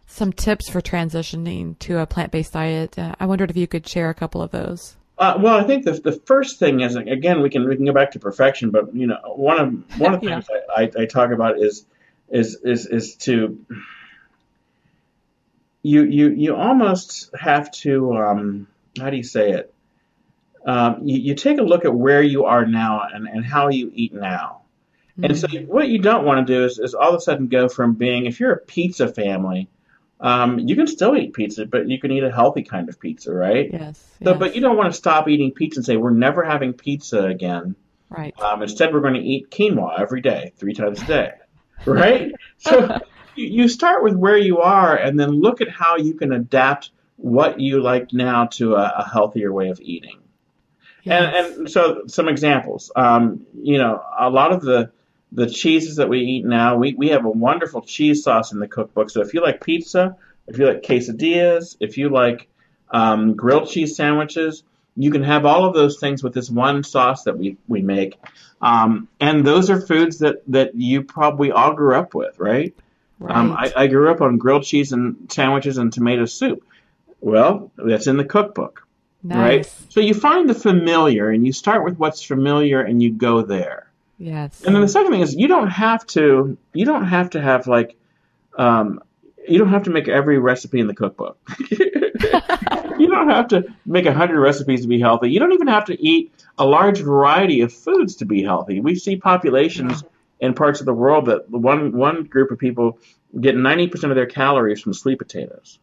some 0.07 0.31
tips 0.31 0.69
for 0.69 0.79
transitioning 0.81 1.77
to 1.79 1.99
a 1.99 2.05
plant-based 2.05 2.53
diet. 2.53 2.97
Uh, 2.97 3.15
I 3.19 3.25
wondered 3.25 3.49
if 3.49 3.57
you 3.57 3.67
could 3.67 3.87
share 3.87 4.09
a 4.09 4.13
couple 4.13 4.41
of 4.41 4.51
those. 4.51 4.95
Uh, 5.17 5.37
well, 5.39 5.57
I 5.57 5.63
think 5.63 5.83
the 5.83 5.93
the 5.93 6.11
first 6.11 6.59
thing 6.59 6.81
is 6.81 6.95
again 6.95 7.41
we 7.41 7.49
can 7.49 7.67
we 7.67 7.75
can 7.75 7.85
go 7.85 7.91
back 7.91 8.11
to 8.11 8.19
perfection, 8.19 8.69
but 8.69 8.93
you 8.95 9.07
know 9.07 9.17
one 9.35 9.59
of 9.59 9.99
one 9.99 10.13
of 10.13 10.21
the 10.21 10.27
Yeah. 10.29 10.41
things 10.41 10.47
I, 10.77 10.83
I, 10.83 10.91
I 11.01 11.05
talk 11.07 11.31
about 11.31 11.57
is 11.59 11.85
is 12.29 12.55
is 12.63 12.85
is 12.85 13.15
to 13.15 13.57
you 15.81 16.03
you 16.03 16.29
you 16.29 16.55
almost 16.55 17.31
have 17.39 17.71
to 17.71 18.13
um, 18.15 18.67
how 18.99 19.09
do 19.09 19.17
you 19.17 19.23
say 19.23 19.51
it? 19.53 19.73
Um, 20.65 21.07
you, 21.07 21.19
you 21.19 21.35
take 21.35 21.59
a 21.59 21.63
look 21.63 21.85
at 21.85 21.93
where 21.93 22.21
you 22.21 22.45
are 22.45 22.65
now 22.65 23.03
and, 23.13 23.27
and 23.27 23.45
how 23.45 23.69
you 23.69 23.91
eat 23.93 24.13
now, 24.13 24.61
And 25.21 25.37
so, 25.37 25.47
what 25.65 25.87
you 25.87 25.99
don't 25.99 26.25
want 26.25 26.45
to 26.45 26.53
do 26.53 26.65
is, 26.65 26.77
is 26.77 26.93
all 26.93 27.09
of 27.09 27.15
a 27.15 27.21
sudden 27.21 27.47
go 27.47 27.69
from 27.69 27.93
being, 27.93 28.25
if 28.25 28.39
you're 28.39 28.53
a 28.53 28.59
pizza 28.59 29.07
family, 29.07 29.69
um, 30.19 30.59
you 30.59 30.75
can 30.75 30.87
still 30.87 31.15
eat 31.15 31.33
pizza, 31.33 31.65
but 31.65 31.87
you 31.87 31.99
can 31.99 32.11
eat 32.11 32.23
a 32.23 32.31
healthy 32.31 32.63
kind 32.63 32.89
of 32.89 32.99
pizza, 32.99 33.31
right? 33.31 33.69
Yes. 33.71 33.99
So, 34.23 34.31
yes. 34.31 34.39
but 34.39 34.55
you 34.55 34.61
don't 34.61 34.77
want 34.77 34.91
to 34.91 34.97
stop 34.97 35.27
eating 35.27 35.51
pizza 35.51 35.79
and 35.79 35.85
say 35.85 35.97
we're 35.97 36.11
never 36.11 36.43
having 36.43 36.73
pizza 36.73 37.23
again. 37.23 37.75
right. 38.09 38.37
Um, 38.39 38.61
instead, 38.63 38.93
we're 38.93 39.01
going 39.01 39.13
to 39.13 39.19
eat 39.19 39.51
quinoa 39.51 39.99
every 39.99 40.21
day, 40.21 40.53
three 40.57 40.73
times 40.73 41.01
a 41.01 41.05
day, 41.05 41.31
right? 41.85 42.31
so 42.57 42.99
you 43.35 43.45
you 43.45 43.67
start 43.67 44.03
with 44.03 44.15
where 44.15 44.37
you 44.37 44.59
are, 44.59 44.95
and 44.95 45.19
then 45.19 45.29
look 45.29 45.61
at 45.61 45.69
how 45.69 45.97
you 45.97 46.15
can 46.15 46.31
adapt 46.31 46.89
what 47.17 47.59
you 47.59 47.81
like 47.81 48.13
now 48.13 48.45
to 48.45 48.75
a, 48.75 48.93
a 48.99 49.09
healthier 49.09 49.51
way 49.51 49.69
of 49.69 49.79
eating. 49.81 50.19
Yes. 51.07 51.35
And, 51.35 51.57
and 51.57 51.69
so 51.71 52.03
some 52.07 52.27
examples. 52.27 52.91
Um, 52.95 53.45
you 53.61 53.77
know, 53.77 54.03
a 54.19 54.29
lot 54.29 54.51
of 54.51 54.61
the 54.61 54.91
the 55.31 55.49
cheeses 55.49 55.97
that 55.97 56.09
we 56.09 56.19
eat 56.21 56.45
now, 56.45 56.77
we, 56.77 56.93
we 56.93 57.09
have 57.09 57.25
a 57.25 57.29
wonderful 57.29 57.81
cheese 57.81 58.23
sauce 58.23 58.53
in 58.53 58.59
the 58.59 58.67
cookbook. 58.67 59.09
So 59.09 59.21
if 59.21 59.33
you 59.33 59.41
like 59.41 59.61
pizza, 59.61 60.15
if 60.47 60.57
you 60.57 60.67
like 60.67 60.83
quesadillas, 60.83 61.75
if 61.81 61.97
you 61.97 62.09
like 62.09 62.47
um, 62.89 63.35
grilled 63.35 63.69
cheese 63.69 63.95
sandwiches, 63.95 64.63
you 64.95 65.11
can 65.11 65.23
have 65.23 65.45
all 65.45 65.65
of 65.65 65.73
those 65.73 65.99
things 65.99 66.23
with 66.23 66.33
this 66.33 66.49
one 66.49 66.83
sauce 66.83 67.23
that 67.23 67.37
we, 67.37 67.57
we 67.67 67.81
make. 67.81 68.17
Um, 68.61 69.09
and 69.19 69.45
those 69.45 69.69
are 69.69 69.81
foods 69.81 70.19
that, 70.19 70.41
that 70.47 70.75
you 70.75 71.03
probably 71.03 71.51
all 71.51 71.73
grew 71.73 71.95
up 71.95 72.15
with, 72.15 72.39
right? 72.39 72.73
Um, 73.21 73.51
I, 73.51 73.55
Right. 73.63 73.73
I 73.75 73.87
grew 73.87 74.09
up 74.11 74.21
on 74.21 74.37
grilled 74.37 74.63
cheese 74.63 74.93
and 74.93 75.31
sandwiches 75.31 75.77
and 75.77 75.91
tomato 75.91 76.25
soup. 76.25 76.63
Well, 77.19 77.71
that's 77.75 78.07
in 78.07 78.15
the 78.15 78.23
cookbook 78.23 78.86
right? 79.23 79.57
nice. 79.57 79.85
So 79.89 79.99
you 79.99 80.13
find 80.13 80.49
the 80.49 80.53
familiar 80.53 81.29
and 81.29 81.45
you 81.45 81.53
start 81.53 81.83
with 81.83 81.97
what's 81.97 82.23
familiar 82.23 82.81
and 82.81 83.01
you 83.01 83.11
go 83.11 83.41
there. 83.41 83.91
Yes. 84.17 84.63
And 84.63 84.73
then 84.73 84.81
the 84.81 84.87
second 84.87 85.11
thing 85.11 85.21
is 85.21 85.35
you 85.35 85.47
don't 85.47 85.69
have 85.69 86.05
to 86.07 86.57
you 86.73 86.85
don't 86.85 87.05
have 87.05 87.31
to 87.31 87.41
have 87.41 87.67
like 87.67 87.95
um, 88.57 89.01
you 89.47 89.59
don't 89.59 89.69
have 89.69 89.83
to 89.83 89.91
make 89.91 90.07
every 90.07 90.39
recipe 90.39 90.79
in 90.79 90.87
the 90.87 90.95
cookbook. 90.95 91.37
you 91.69 93.07
don't 93.07 93.29
have 93.29 93.49
to 93.49 93.65
make 93.85 94.05
a 94.05 94.13
hundred 94.13 94.39
recipes 94.41 94.81
to 94.81 94.87
be 94.87 94.99
healthy. 94.99 95.29
You 95.29 95.39
don't 95.39 95.53
even 95.53 95.67
have 95.67 95.85
to 95.85 96.01
eat 96.01 96.33
a 96.57 96.65
large 96.65 96.99
variety 96.99 97.61
of 97.61 97.71
foods 97.71 98.17
to 98.17 98.25
be 98.25 98.43
healthy. 98.43 98.79
We 98.79 98.95
see 98.95 99.17
populations 99.17 100.03
in 100.39 100.53
parts 100.53 100.79
of 100.79 100.85
the 100.85 100.93
world 100.93 101.27
that 101.27 101.49
one 101.49 101.95
one 101.95 102.23
group 102.23 102.51
of 102.51 102.57
people 102.57 102.99
get 103.39 103.55
ninety 103.55 103.87
percent 103.87 104.11
of 104.11 104.15
their 104.15 104.25
calories 104.25 104.81
from 104.81 104.93
sweet 104.93 105.19
potatoes. 105.19 105.79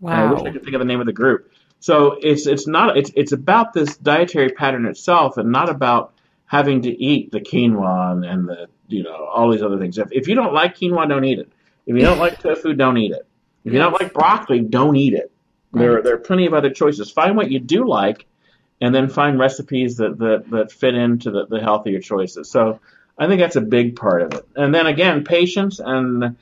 Wow. 0.00 0.28
I 0.28 0.32
wish 0.32 0.42
I 0.42 0.52
could 0.52 0.62
think 0.62 0.74
of 0.74 0.80
the 0.80 0.86
name 0.86 1.00
of 1.00 1.06
the 1.06 1.12
group. 1.12 1.50
So 1.80 2.16
it's 2.20 2.46
it's 2.46 2.66
not 2.66 2.96
it's 2.96 3.10
it's 3.14 3.32
about 3.32 3.72
this 3.72 3.96
dietary 3.96 4.50
pattern 4.50 4.86
itself, 4.86 5.36
and 5.36 5.52
not 5.52 5.68
about 5.68 6.14
having 6.46 6.82
to 6.82 6.90
eat 6.90 7.30
the 7.32 7.40
quinoa 7.40 8.26
and, 8.26 8.48
the 8.48 8.68
you 8.88 9.02
know 9.02 9.24
all 9.26 9.50
these 9.50 9.62
other 9.62 9.78
things. 9.78 9.98
If 9.98 10.08
if 10.12 10.28
you 10.28 10.34
don't 10.34 10.54
like 10.54 10.76
quinoa, 10.76 11.08
don't 11.08 11.24
eat 11.24 11.38
it. 11.38 11.50
If 11.86 11.96
you 11.96 12.02
don't 12.02 12.18
like 12.18 12.40
tofu, 12.40 12.74
don't 12.74 12.96
eat 12.96 13.12
it. 13.12 13.26
If 13.64 13.72
you 13.72 13.78
don't 13.78 13.92
like 13.92 14.12
broccoli, 14.12 14.60
don't 14.60 14.96
eat 14.96 15.14
it. 15.14 15.30
There 15.72 15.94
Right. 15.94 16.04
there 16.04 16.14
are 16.14 16.18
plenty 16.18 16.46
of 16.46 16.54
other 16.54 16.70
choices. 16.70 17.10
Find 17.10 17.36
what 17.36 17.50
you 17.50 17.58
do 17.58 17.86
like, 17.88 18.26
and 18.80 18.94
then 18.94 19.08
find 19.08 19.38
recipes 19.38 19.96
that 19.96 20.18
that, 20.18 20.44
that 20.50 20.72
fit 20.72 20.94
into 20.94 21.30
the, 21.30 21.46
the 21.46 21.60
healthier 21.60 22.00
choices. 22.00 22.50
So 22.50 22.80
I 23.18 23.26
think 23.26 23.40
that's 23.40 23.56
a 23.56 23.60
big 23.60 23.96
part 23.96 24.22
of 24.22 24.34
it. 24.34 24.46
And 24.56 24.74
then 24.74 24.86
again, 24.86 25.24
patience 25.24 25.80
and 25.80 26.36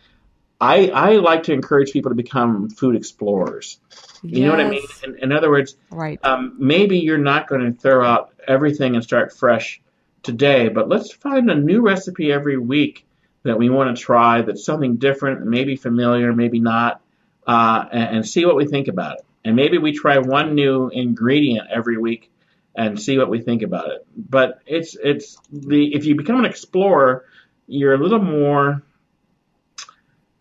I, 0.63 0.91
I 0.91 1.17
like 1.17 1.43
to 1.45 1.53
encourage 1.53 1.93
people 1.93 2.13
to 2.13 2.15
become 2.15 2.71
food 2.71 2.95
explorers. 2.95 3.81
You 4.23 4.45
know 4.45 4.53
what 4.53 4.61
I 4.61 4.69
mean? 4.69 4.87
In, 5.03 5.19
in 5.19 5.33
other 5.33 5.51
words, 5.51 5.75
Right. 5.91 6.21
um, 6.23 6.55
maybe 6.57 7.01
you're 7.01 7.19
not 7.19 7.49
going 7.49 7.75
to 7.75 7.77
throw 7.77 8.05
out 8.07 8.33
everything 8.47 8.95
and 8.95 9.03
start 9.03 9.33
fresh 9.37 9.81
today, 10.23 10.69
but 10.69 10.89
let's 10.89 11.13
find 11.13 11.51
a 11.51 11.57
new 11.57 11.83
recipe 11.83 12.31
every 12.31 12.57
week 12.57 13.05
that 13.43 13.59
we 13.59 13.71
want 13.71 13.97
to 13.97 14.01
try 14.01 14.43
that's 14.43 14.65
something 14.65 14.99
different, 14.99 15.45
maybe 15.45 15.75
familiar, 15.75 16.33
maybe 16.33 16.61
not, 16.61 17.01
uh, 17.45 17.85
and, 17.91 18.17
and 18.19 18.29
see 18.29 18.45
what 18.45 18.55
we 18.55 18.65
think 18.65 18.87
about 18.87 19.19
it. 19.19 19.25
And 19.45 19.57
maybe 19.57 19.79
we 19.79 19.93
try 19.93 20.19
one 20.19 20.55
new 20.55 20.91
ingredient 20.91 21.71
every 21.73 21.99
week 21.99 22.31
and 22.77 23.03
see 23.03 23.19
what 23.19 23.29
we 23.29 23.41
think 23.41 23.63
about 23.63 23.91
it. 23.91 24.07
But 24.17 24.61
it's 24.65 24.95
it's 24.95 25.39
the 25.51 25.93
if 25.93 26.05
you 26.05 26.15
become 26.15 26.39
an 26.39 26.45
explorer, 26.45 27.25
you're 27.67 27.95
a 27.95 27.99
little 27.99 28.23
more 28.23 28.85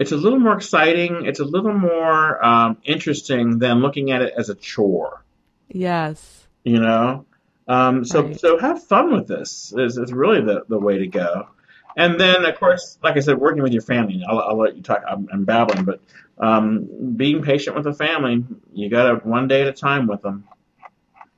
it's 0.01 0.11
a 0.11 0.17
little 0.17 0.39
more 0.39 0.53
exciting. 0.53 1.25
It's 1.25 1.39
a 1.39 1.45
little 1.45 1.73
more 1.73 2.43
um, 2.43 2.77
interesting 2.83 3.59
than 3.59 3.79
looking 3.81 4.11
at 4.11 4.21
it 4.23 4.33
as 4.35 4.49
a 4.49 4.55
chore. 4.55 5.23
Yes. 5.69 6.47
You 6.63 6.79
know, 6.79 7.25
um, 7.67 8.03
so 8.03 8.23
Right. 8.23 8.39
so 8.39 8.57
have 8.59 8.83
fun 8.83 9.13
with 9.13 9.27
this. 9.27 9.73
Is, 9.77 9.97
is 9.97 10.11
really 10.11 10.41
the, 10.41 10.63
the 10.67 10.79
way 10.79 10.97
to 10.99 11.07
go. 11.07 11.47
And 11.95 12.19
then, 12.19 12.45
of 12.45 12.57
course, 12.59 12.97
like 13.03 13.17
I 13.17 13.19
said, 13.19 13.37
working 13.37 13.61
with 13.63 13.73
your 13.73 13.81
family. 13.81 14.23
I'll, 14.27 14.39
I'll 14.39 14.57
let 14.57 14.75
you 14.75 14.81
talk. 14.81 15.03
I'm, 15.07 15.27
I'm 15.31 15.43
babbling, 15.45 15.85
but 15.85 15.99
um, 16.39 17.15
being 17.15 17.43
patient 17.43 17.75
with 17.75 17.85
the 17.85 17.93
family. 17.93 18.43
You 18.73 18.89
got 18.89 19.03
to 19.09 19.15
one 19.27 19.47
day 19.47 19.61
at 19.61 19.67
a 19.67 19.73
time 19.73 20.07
with 20.07 20.21
them. 20.21 20.45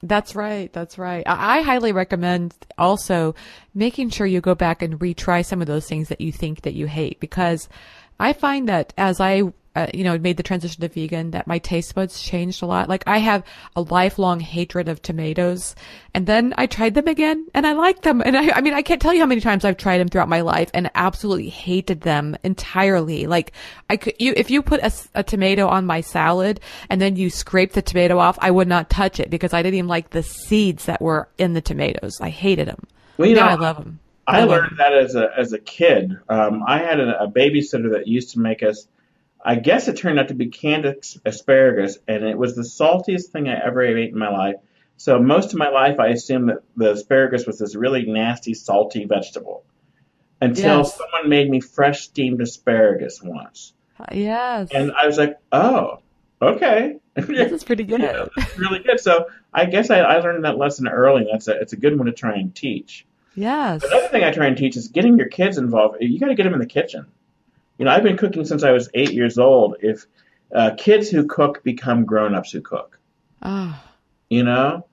That's 0.04 0.36
right. 0.36 0.71
That's 0.71 0.97
right. 0.97 1.23
I, 1.26 1.60
I 1.60 1.62
highly 1.62 1.91
recommend 1.93 2.54
also 2.78 3.36
making 3.73 4.10
sure 4.10 4.28
you 4.28 4.41
go 4.41 4.54
back 4.54 4.82
and 4.82 4.99
retry 4.99 5.45
some 5.45 5.62
of 5.62 5.67
those 5.67 5.88
things 5.88 6.10
that 6.10 6.19
you 6.19 6.32
think 6.32 6.62
that 6.63 6.73
you 6.73 6.88
hate 6.88 7.19
because 7.19 7.69
I 8.23 8.33
find 8.33 8.69
that 8.69 8.93
as 8.97 9.19
I 9.19 9.43
uh, 9.75 9.88
you 9.93 10.03
know, 10.03 10.17
made 10.19 10.38
the 10.38 10.43
transition 10.43 10.81
to 10.81 10.88
vegan, 10.88 11.31
that 11.31 11.47
my 11.47 11.57
taste 11.57 11.95
buds 11.95 12.21
changed 12.21 12.62
a 12.62 12.65
lot. 12.65 12.89
Like 12.89 13.03
I 13.07 13.17
have 13.17 13.43
a 13.75 13.81
lifelong 13.81 14.39
hatred 14.39 14.88
of 14.88 15.01
tomatoes, 15.01 15.75
and 16.13 16.27
then 16.27 16.53
I 16.57 16.67
tried 16.67 16.93
them 16.93 17.07
again, 17.07 17.47
and 17.55 17.65
I 17.65 17.73
liked 17.73 18.03
them. 18.03 18.21
And 18.21 18.38
I, 18.38 18.51
I 18.51 18.62
mean, 18.62 18.75
I 18.75 18.83
can't 18.83 19.01
tell 19.01 19.13
you 19.13 19.19
how 19.19 19.25
many 19.25 19.41
times 19.41 19.65
I've 19.65 19.77
tried 19.77 19.97
them 19.97 20.09
throughout 20.09 20.29
my 20.29 20.41
life, 20.41 20.69
and 20.75 20.91
absolutely 20.93 21.49
hated 21.49 22.01
them 22.01 22.38
entirely. 22.43 23.25
Like 23.25 23.51
I 23.89 23.97
could, 23.97 24.13
you, 24.19 24.33
if 24.38 24.51
you 24.51 24.62
put 24.62 24.79
a 25.15 25.23
tomato 25.23 25.67
on 25.67 25.88
my 25.88 26.01
salad 26.01 26.59
and 26.89 27.01
then 27.01 27.15
you 27.15 27.31
scrape 27.31 27.73
the 27.73 27.81
tomato 27.81 28.19
off, 28.19 28.38
I 28.41 28.51
would 28.51 28.67
not 28.67 28.91
touch 28.91 29.19
it 29.19 29.31
because 29.31 29.53
I 29.53 29.63
didn't 29.63 29.79
even 29.79 29.88
like 29.88 30.12
the 30.12 30.23
seeds 30.23 30.86
that 30.86 31.01
were 31.01 31.29
in 31.39 31.53
the 31.53 31.62
tomatoes. 31.62 32.21
I 32.21 32.29
hated 32.29 32.67
them. 32.67 32.86
Well, 33.17 33.27
you 33.27 33.36
now 33.36 33.47
know, 33.47 33.51
I 33.51 33.55
love 33.55 33.77
them. 33.77 33.99
I 34.25 34.43
learned 34.45 34.77
that 34.77 34.93
as 34.93 35.15
a 35.15 35.29
as 35.38 35.53
a 35.53 35.59
kid. 35.59 36.17
Um, 36.29 36.63
I 36.65 36.79
had 36.79 36.99
a, 36.99 37.23
a 37.23 37.27
babysitter 37.31 37.91
that 37.93 38.07
used 38.07 38.31
to 38.31 38.39
make 38.39 38.63
us. 38.63 38.88
I 39.45 39.55
guess 39.55 39.89
it 39.89 39.97
turned 39.97 40.19
out 40.19 40.29
to 40.29 40.33
be 40.33 40.47
canned 40.47 40.86
asparagus, 41.25 41.97
and 42.07 42.23
it 42.23 42.38
was 42.38 42.55
the 42.55 42.62
saltiest 42.62 43.27
thing 43.31 43.49
I 43.49 43.59
ever 43.65 43.81
ate 43.83 44.12
in 44.12 44.17
my 44.17 44.29
life. 44.29 44.55
So 44.95 45.19
most 45.19 45.51
of 45.51 45.59
my 45.59 45.67
life, 45.69 45.99
I 45.99 46.07
assumed 46.07 46.49
that 46.49 46.59
the 46.77 46.91
asparagus 46.93 47.45
was 47.45 47.59
this 47.59 47.75
really 47.75 48.05
nasty, 48.05 48.53
salty 48.53 49.03
vegetable. 49.05 49.65
Until 50.39 50.77
Yes. 50.79 50.97
someone 50.97 51.29
made 51.29 51.49
me 51.49 51.59
fresh 51.59 52.01
steamed 52.03 52.41
asparagus 52.41 53.21
once, 53.21 53.73
Yes. 54.13 54.69
and 54.73 54.91
I 54.91 55.07
was 55.07 55.17
like, 55.17 55.38
"Oh, 55.51 55.99
okay." 56.41 56.97
this 57.15 57.51
is 57.51 57.63
pretty 57.63 57.83
good. 57.83 58.01
Yeah, 58.01 58.25
really 58.57 58.79
good. 58.79 58.99
So 58.99 59.27
I 59.53 59.65
guess 59.65 59.89
I, 59.89 59.99
I 59.99 60.19
learned 60.19 60.45
that 60.45 60.57
lesson 60.57 60.88
early. 60.88 61.27
That's 61.31 61.47
a, 61.47 61.59
it's 61.59 61.73
a 61.73 61.77
good 61.77 61.97
one 61.97 62.07
to 62.07 62.13
try 62.13 62.36
and 62.36 62.53
teach. 62.55 63.05
Yes. 63.35 63.83
Another 63.83 64.07
thing 64.09 64.23
I 64.23 64.31
try 64.31 64.47
and 64.47 64.57
teach 64.57 64.77
is 64.77 64.89
getting 64.89 65.17
your 65.17 65.27
kids 65.27 65.57
involved. 65.57 65.97
You 65.99 66.19
got 66.19 66.27
to 66.27 66.35
get 66.35 66.43
them 66.43 66.53
in 66.53 66.59
the 66.59 66.65
kitchen. 66.65 67.07
You 67.77 67.85
know, 67.85 67.91
I've 67.91 68.03
been 68.03 68.17
cooking 68.17 68.45
since 68.45 68.63
I 68.63 68.71
was 68.71 68.89
eight 68.93 69.11
years 69.13 69.37
old. 69.37 69.77
If 69.81 70.05
uh, 70.53 70.71
kids 70.77 71.09
who 71.09 71.25
cook 71.25 71.63
become 71.63 72.05
grown-ups 72.05 72.51
who 72.51 72.61
cook, 72.61 72.99
Ah, 73.41 73.83
you 74.29 74.43
know, 74.43 74.85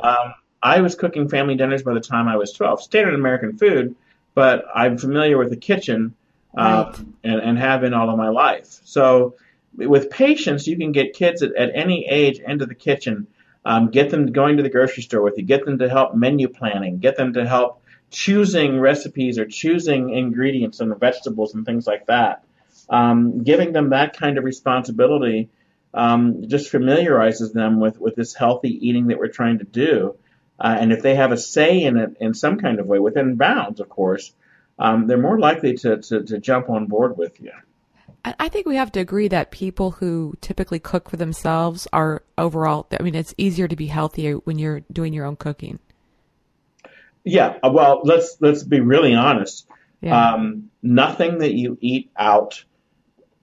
um, 0.00 0.34
I 0.62 0.80
was 0.80 0.94
cooking 0.94 1.28
family 1.28 1.56
dinners 1.56 1.82
by 1.82 1.94
the 1.94 2.00
time 2.00 2.28
I 2.28 2.36
was 2.36 2.52
twelve. 2.52 2.80
Standard 2.80 3.14
American 3.14 3.58
food, 3.58 3.96
but 4.34 4.64
I'm 4.74 4.96
familiar 4.96 5.36
with 5.36 5.50
the 5.50 5.56
kitchen 5.56 6.14
um, 6.56 6.72
Right. 6.86 6.98
and, 7.24 7.40
and 7.40 7.58
have 7.58 7.80
been 7.80 7.94
all 7.94 8.08
of 8.08 8.16
my 8.16 8.28
life. 8.28 8.80
So 8.84 9.34
with 9.76 10.10
patience, 10.10 10.66
you 10.66 10.76
can 10.76 10.92
get 10.92 11.14
kids 11.14 11.42
at, 11.42 11.54
at 11.56 11.70
any 11.74 12.06
age 12.06 12.38
into 12.38 12.64
the 12.66 12.74
kitchen. 12.74 13.26
Um, 13.64 13.90
get 13.90 14.10
them 14.10 14.32
going 14.32 14.56
to 14.56 14.62
the 14.62 14.70
grocery 14.70 15.02
store 15.02 15.20
with 15.22 15.36
you. 15.36 15.44
Get 15.44 15.64
them 15.66 15.78
to 15.80 15.88
help 15.88 16.14
menu 16.14 16.48
planning. 16.48 16.98
Get 16.98 17.16
them 17.16 17.34
to 17.34 17.46
help 17.46 17.77
choosing 18.10 18.80
recipes 18.80 19.38
or 19.38 19.46
choosing 19.46 20.10
ingredients 20.10 20.80
and 20.80 20.98
vegetables 20.98 21.54
and 21.54 21.64
things 21.66 21.86
like 21.86 22.06
that. 22.06 22.44
Um, 22.88 23.42
giving 23.44 23.72
them 23.72 23.90
that 23.90 24.16
kind 24.16 24.38
of 24.38 24.44
responsibility 24.44 25.50
um, 25.92 26.48
just 26.48 26.70
familiarizes 26.70 27.52
them 27.52 27.80
with, 27.80 27.98
with 27.98 28.14
this 28.14 28.34
healthy 28.34 28.88
eating 28.88 29.08
that 29.08 29.18
we're 29.18 29.28
trying 29.28 29.58
to 29.58 29.64
do. 29.64 30.16
Uh, 30.58 30.76
and 30.80 30.92
if 30.92 31.02
they 31.02 31.14
have 31.14 31.32
a 31.32 31.36
say 31.36 31.82
in 31.82 31.96
it 31.96 32.16
in 32.20 32.34
some 32.34 32.58
kind 32.58 32.80
of 32.80 32.86
way, 32.86 32.98
within 32.98 33.36
bounds, 33.36 33.80
of 33.80 33.88
course, 33.88 34.32
um, 34.78 35.06
they're 35.06 35.18
more 35.18 35.38
likely 35.38 35.74
to, 35.74 35.98
to, 35.98 36.22
to 36.24 36.38
jump 36.38 36.68
on 36.70 36.86
board 36.86 37.16
with 37.16 37.40
you. 37.40 37.52
I 38.24 38.34
I 38.40 38.48
think 38.48 38.66
we 38.66 38.76
have 38.76 38.92
to 38.92 39.00
agree 39.00 39.28
that 39.28 39.50
people 39.50 39.92
who 39.92 40.34
typically 40.40 40.78
cook 40.78 41.08
for 41.10 41.16
themselves 41.16 41.86
are 41.92 42.22
overall, 42.36 42.86
I 42.98 43.02
mean, 43.02 43.14
it's 43.14 43.34
easier 43.38 43.68
to 43.68 43.76
be 43.76 43.86
healthier 43.86 44.36
when 44.36 44.58
you're 44.58 44.80
doing 44.92 45.12
your 45.12 45.24
own 45.26 45.36
cooking. 45.36 45.78
Yeah, 47.28 47.58
uh, 47.62 47.70
well, 47.72 48.00
let's 48.04 48.36
let's 48.40 48.62
be 48.62 48.80
really 48.80 49.14
honest. 49.14 49.66
Yeah. 50.00 50.32
Um, 50.32 50.70
nothing 50.82 51.38
that 51.38 51.54
you 51.54 51.76
eat 51.80 52.10
out 52.16 52.64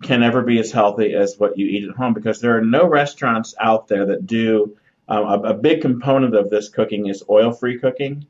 can 0.02 0.24
ever 0.24 0.42
be 0.42 0.60
as 0.60 0.72
healthy 0.72 1.14
as 1.14 1.36
what 1.38 1.58
you 1.58 1.66
eat 1.68 1.90
at 1.90 1.96
home 1.96 2.14
because 2.14 2.42
there 2.42 2.58
are 2.58 2.62
no 2.62 2.88
restaurants 2.88 3.56
out 3.60 3.88
there 3.88 4.08
that 4.08 4.26
do. 4.26 4.78
Uh, 5.08 5.40
a, 5.44 5.50
a 5.50 5.54
big 5.54 5.82
component 5.82 6.36
of 6.36 6.50
this 6.50 6.70
cooking 6.70 7.08
is 7.08 7.24
oil-free 7.30 7.80
cooking. 7.80 8.26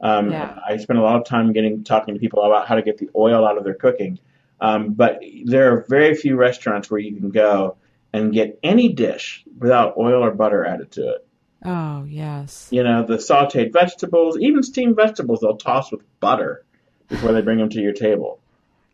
Um, 0.00 0.30
Yeah. 0.30 0.58
I 0.66 0.76
spend 0.76 0.98
a 0.98 1.02
lot 1.02 1.16
of 1.16 1.24
time 1.24 1.52
getting 1.52 1.84
talking 1.84 2.14
to 2.14 2.20
people 2.20 2.42
about 2.42 2.68
how 2.68 2.74
to 2.74 2.82
get 2.82 2.98
the 2.98 3.08
oil 3.16 3.46
out 3.46 3.56
of 3.56 3.64
their 3.64 3.74
cooking. 3.74 4.18
Um, 4.60 4.92
but 4.92 5.22
there 5.44 5.72
are 5.72 5.86
very 5.88 6.14
few 6.14 6.36
restaurants 6.36 6.90
where 6.90 7.00
you 7.00 7.16
can 7.16 7.30
go 7.30 7.76
and 8.12 8.32
get 8.32 8.58
any 8.62 8.92
dish 8.92 9.44
without 9.58 9.96
oil 9.96 10.24
or 10.24 10.32
butter 10.32 10.64
added 10.64 10.90
to 10.92 11.14
it. 11.14 11.27
Oh, 11.64 12.04
yes. 12.04 12.68
You 12.70 12.84
know, 12.84 13.04
the 13.04 13.16
sauteed 13.16 13.72
vegetables, 13.72 14.38
even 14.38 14.62
steamed 14.62 14.96
vegetables, 14.96 15.40
they'll 15.40 15.56
toss 15.56 15.90
with 15.90 16.02
butter 16.20 16.64
before 17.08 17.32
they 17.32 17.40
bring 17.40 17.58
them 17.58 17.68
to 17.70 17.80
your 17.80 17.92
table. 17.92 18.38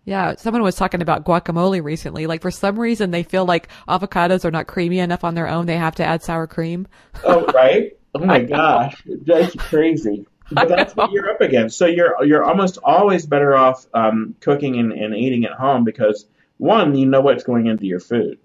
Yeah, 0.05 0.35
someone 0.37 0.63
was 0.63 0.77
talking 0.77 1.03
about 1.03 1.25
guacamole 1.25 1.83
recently. 1.83 2.27
Like 2.27 2.43
for 2.43 2.51
some 2.51 2.79
reason 2.79 3.11
they 3.11 3.23
feel 3.23 3.47
like 3.47 3.69
avocados 3.89 4.45
are 4.45 4.51
not 4.51 4.67
creamy 4.67 4.99
enough 4.99 5.25
on 5.25 5.35
their 5.35 5.49
own. 5.49 5.67
They 5.67 5.77
have 5.77 5.95
to 5.97 6.05
add 6.05 6.23
sour 6.23 6.47
cream. 6.47 6.87
Oh, 7.23 7.45
right? 7.55 7.97
Oh 8.15 8.25
my 8.25 8.41
gosh, 8.41 9.03
that's 9.07 9.55
crazy. 9.55 10.27
But 10.51 10.69
that's 10.69 10.95
what 10.95 11.11
you're 11.11 11.31
up 11.31 11.41
against. 11.41 11.79
So 11.79 11.87
you're 11.87 12.23
you're 12.25 12.45
almost 12.45 12.79
always 12.85 13.25
better 13.25 13.57
off 13.57 13.87
um, 13.95 14.37
cooking 14.41 14.79
and, 14.79 14.93
and 14.93 15.15
eating 15.15 15.47
at 15.47 15.53
home 15.53 15.85
because 15.85 16.27
one, 16.59 16.95
you 16.95 17.07
know 17.07 17.23
what's 17.23 17.45
going 17.45 17.67
into 17.67 17.87
your 17.87 18.01
food. 18.01 18.39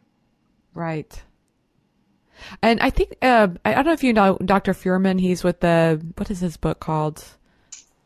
Right. 0.73 1.21
And 2.61 2.79
I 2.79 2.89
think 2.89 3.15
uh, 3.21 3.49
I 3.65 3.71
I 3.71 3.75
don't 3.75 3.85
know 3.85 3.93
if 3.93 4.03
you 4.03 4.13
know 4.13 4.37
Dr. 4.43 4.73
Fuhrman. 4.73 5.19
He's 5.19 5.43
with 5.43 5.59
the 5.59 6.01
what 6.17 6.29
is 6.31 6.39
his 6.39 6.57
book 6.57 6.79
called? 6.79 7.23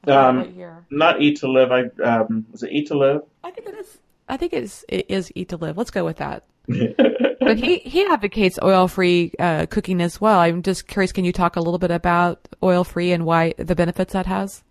Um, 0.05 0.37
right 0.37 0.51
here. 0.51 0.85
Not 0.89 1.21
eat 1.21 1.39
to 1.39 1.51
live. 1.51 1.71
I 1.71 1.83
um, 2.03 2.45
was 2.51 2.63
it 2.63 2.71
eat 2.71 2.87
to 2.87 2.97
live? 2.97 3.21
I 3.43 3.51
think 3.51 3.67
it 3.67 3.75
is. 3.75 3.97
I 4.27 4.37
think 4.37 4.53
it's 4.53 4.85
it 4.89 5.05
is 5.09 5.31
eat 5.35 5.49
to 5.49 5.57
live. 5.57 5.77
Let's 5.77 5.91
go 5.91 6.03
with 6.05 6.17
that. 6.17 6.43
but 6.67 7.57
he 7.57 7.79
he 7.79 8.05
advocates 8.05 8.57
oil 8.61 8.87
free 8.87 9.33
uh, 9.39 9.65
cooking 9.69 10.01
as 10.01 10.19
well. 10.19 10.39
I'm 10.39 10.61
just 10.61 10.87
curious. 10.87 11.11
Can 11.11 11.25
you 11.25 11.33
talk 11.33 11.55
a 11.55 11.61
little 11.61 11.79
bit 11.79 11.91
about 11.91 12.47
oil 12.61 12.83
free 12.83 13.11
and 13.11 13.25
why 13.25 13.53
the 13.57 13.75
benefits 13.75 14.13
that 14.13 14.25
has? 14.25 14.63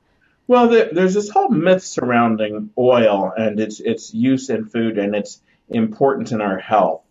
Well, 0.47 0.69
there, 0.69 0.91
there's 0.93 1.15
this 1.15 1.29
whole 1.29 1.51
myth 1.51 1.83
surrounding 1.83 2.71
oil 2.77 3.33
and 3.37 3.61
its 3.61 3.81
its 3.81 4.13
use 4.13 4.51
in 4.51 4.67
food 4.67 4.99
and 4.99 5.15
its 5.15 5.41
importance 5.69 6.33
in 6.33 6.41
our 6.41 6.59
health, 6.59 7.03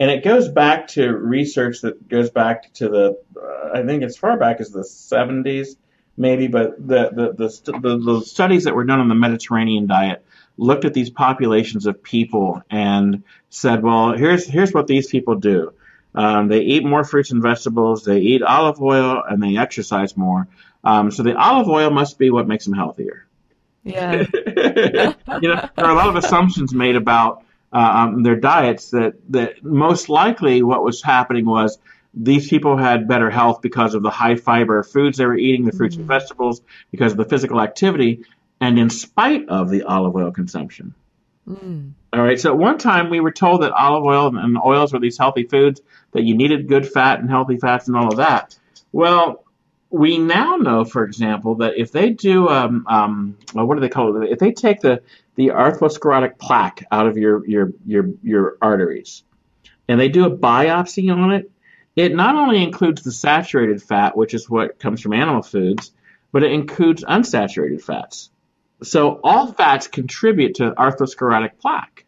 and 0.00 0.10
it 0.10 0.24
goes 0.24 0.48
back 0.48 0.88
to 0.88 1.08
research 1.08 1.82
that 1.82 2.08
goes 2.08 2.30
back 2.30 2.72
to 2.74 2.88
the 2.88 3.22
uh, 3.36 3.78
I 3.78 3.86
think 3.86 4.02
as 4.02 4.16
far 4.16 4.38
back 4.38 4.60
as 4.60 4.70
the 4.70 4.80
70s, 4.80 5.76
maybe. 6.16 6.48
But 6.48 6.76
the 6.84 7.10
the, 7.10 7.32
the 7.34 7.78
the 7.78 7.98
the 7.98 8.20
studies 8.22 8.64
that 8.64 8.74
were 8.74 8.84
done 8.84 9.00
on 9.00 9.08
the 9.08 9.14
Mediterranean 9.14 9.86
diet 9.86 10.24
looked 10.56 10.86
at 10.86 10.94
these 10.94 11.10
populations 11.10 11.86
of 11.86 12.02
people 12.02 12.62
and 12.70 13.24
said, 13.50 13.82
well, 13.82 14.12
here's 14.16 14.46
here's 14.46 14.72
what 14.72 14.86
these 14.86 15.08
people 15.08 15.34
do. 15.34 15.74
Um, 16.14 16.48
they 16.48 16.60
eat 16.62 16.84
more 16.84 17.04
fruits 17.04 17.30
and 17.30 17.42
vegetables. 17.42 18.04
They 18.04 18.18
eat 18.20 18.42
olive 18.42 18.80
oil 18.80 19.22
and 19.28 19.42
they 19.42 19.58
exercise 19.58 20.16
more. 20.16 20.48
Um, 20.82 21.10
so 21.10 21.22
the 21.22 21.36
olive 21.36 21.68
oil 21.68 21.90
must 21.90 22.18
be 22.18 22.30
what 22.30 22.48
makes 22.48 22.64
them 22.64 22.74
healthier. 22.74 23.26
Yeah. 23.84 24.24
you 24.34 25.48
know, 25.48 25.68
there 25.76 25.84
are 25.84 25.90
a 25.90 25.94
lot 25.94 26.08
of 26.08 26.16
assumptions 26.16 26.74
made 26.74 26.96
about 26.96 27.44
Uh, 27.72 27.76
um, 27.94 28.22
their 28.24 28.36
diets 28.36 28.90
that 28.90 29.14
that 29.28 29.62
most 29.62 30.08
likely 30.08 30.62
what 30.62 30.82
was 30.82 31.02
happening 31.02 31.46
was 31.46 31.78
these 32.12 32.48
people 32.48 32.76
had 32.76 33.06
better 33.06 33.30
health 33.30 33.62
because 33.62 33.94
of 33.94 34.02
the 34.02 34.10
high 34.10 34.34
fiber 34.34 34.82
foods 34.82 35.18
they 35.18 35.26
were 35.26 35.36
eating, 35.36 35.64
the 35.64 35.72
fruits 35.72 35.94
and 35.94 36.04
mm-hmm. 36.04 36.18
vegetables, 36.18 36.62
because 36.90 37.12
of 37.12 37.18
the 37.18 37.24
physical 37.24 37.60
activity, 37.60 38.24
and 38.60 38.78
in 38.78 38.90
spite 38.90 39.48
of 39.48 39.70
the 39.70 39.84
olive 39.84 40.16
oil 40.16 40.32
consumption. 40.32 40.94
Mm. 41.48 41.92
All 42.12 42.22
right. 42.22 42.40
So 42.40 42.50
at 42.50 42.58
one 42.58 42.78
time 42.78 43.10
we 43.10 43.20
were 43.20 43.30
told 43.32 43.62
that 43.62 43.72
olive 43.72 44.04
oil 44.04 44.36
and 44.36 44.58
oils 44.58 44.92
were 44.92 44.98
these 44.98 45.18
healthy 45.18 45.44
foods 45.44 45.80
that 46.12 46.24
you 46.24 46.36
needed 46.36 46.68
good 46.68 46.88
fat 46.88 47.20
and 47.20 47.30
healthy 47.30 47.56
fats 47.56 47.86
and 47.86 47.96
all 47.96 48.08
of 48.08 48.16
that. 48.16 48.56
Well, 48.92 49.44
we 49.90 50.18
now 50.18 50.56
know, 50.56 50.84
for 50.84 51.04
example, 51.04 51.56
that 51.56 51.76
if 51.76 51.90
they 51.90 52.10
do, 52.10 52.48
um, 52.48 52.86
um, 52.88 53.38
well, 53.54 53.66
what 53.66 53.74
do 53.74 53.80
they 53.80 53.88
call 53.88 54.22
it? 54.22 54.30
If 54.30 54.38
they 54.38 54.52
take 54.52 54.80
the 54.80 55.02
the 55.34 55.48
atherosclerotic 55.48 56.38
plaque 56.38 56.84
out 56.90 57.06
of 57.06 57.18
your 57.18 57.46
your 57.46 57.72
your 57.84 58.10
your 58.22 58.56
arteries, 58.62 59.24
and 59.88 60.00
they 60.00 60.08
do 60.08 60.26
a 60.26 60.36
biopsy 60.36 61.12
on 61.12 61.32
it, 61.32 61.50
it 61.96 62.14
not 62.14 62.36
only 62.36 62.62
includes 62.62 63.02
the 63.02 63.12
saturated 63.12 63.82
fat, 63.82 64.16
which 64.16 64.32
is 64.32 64.48
what 64.48 64.78
comes 64.78 65.00
from 65.00 65.12
animal 65.12 65.42
foods, 65.42 65.92
but 66.30 66.44
it 66.44 66.52
includes 66.52 67.02
unsaturated 67.02 67.82
fats. 67.82 68.30
So 68.82 69.20
all 69.24 69.52
fats 69.52 69.88
contribute 69.88 70.56
to 70.56 70.70
atherosclerotic 70.70 71.58
plaque. 71.58 72.06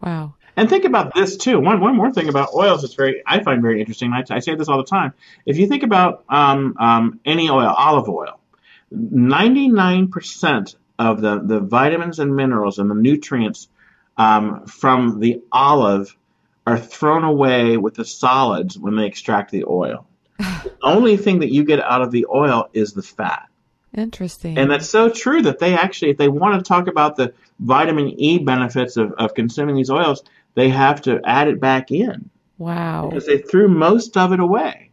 wow. 0.00 0.34
And 0.56 0.70
think 0.70 0.84
about 0.84 1.14
this 1.14 1.36
too. 1.36 1.60
One 1.60 1.80
one 1.80 1.94
more 1.94 2.12
thing 2.12 2.28
about 2.28 2.54
oils 2.54 2.82
that's 2.82 2.94
very 2.94 3.22
I 3.26 3.42
find 3.42 3.60
very 3.60 3.80
interesting. 3.80 4.12
I, 4.12 4.24
I 4.30 4.38
say 4.38 4.54
this 4.54 4.68
all 4.68 4.78
the 4.78 4.84
time. 4.84 5.12
If 5.44 5.58
you 5.58 5.66
think 5.66 5.82
about 5.82 6.24
um, 6.28 6.76
um, 6.78 7.20
any 7.24 7.50
oil, 7.50 7.66
olive 7.66 8.08
oil, 8.08 8.40
ninety 8.90 9.68
nine 9.68 10.08
percent 10.08 10.76
of 10.98 11.20
the 11.20 11.40
the 11.40 11.60
vitamins 11.60 12.18
and 12.18 12.34
minerals 12.34 12.78
and 12.78 12.90
the 12.90 12.94
nutrients 12.94 13.68
um, 14.16 14.64
from 14.66 15.20
the 15.20 15.42
olive 15.52 16.16
are 16.66 16.78
thrown 16.78 17.22
away 17.22 17.76
with 17.76 17.94
the 17.94 18.04
solids 18.04 18.78
when 18.78 18.96
they 18.96 19.06
extract 19.06 19.50
the 19.50 19.64
oil. 19.68 20.06
the 20.38 20.72
only 20.82 21.18
thing 21.18 21.40
that 21.40 21.52
you 21.52 21.64
get 21.64 21.80
out 21.80 22.00
of 22.00 22.10
the 22.10 22.26
oil 22.32 22.70
is 22.72 22.92
the 22.92 23.02
fat. 23.02 23.48
Interesting. 23.94 24.58
And 24.58 24.70
that's 24.70 24.88
so 24.88 25.08
true 25.08 25.42
that 25.42 25.58
they 25.58 25.74
actually, 25.74 26.10
if 26.10 26.18
they 26.18 26.28
want 26.28 26.62
to 26.62 26.68
talk 26.68 26.86
about 26.86 27.16
the 27.16 27.32
vitamin 27.60 28.08
E 28.20 28.38
benefits 28.38 28.96
of, 28.96 29.12
of 29.12 29.32
consuming 29.34 29.76
these 29.76 29.90
oils, 29.90 30.22
they 30.56 30.68
have 30.70 31.02
to 31.02 31.20
add 31.24 31.46
it 31.46 31.60
back 31.60 31.92
in 31.92 32.30
wow. 32.58 33.08
because 33.08 33.26
they 33.26 33.38
threw 33.38 33.68
most 33.68 34.16
of 34.16 34.32
it 34.32 34.40
away. 34.40 34.90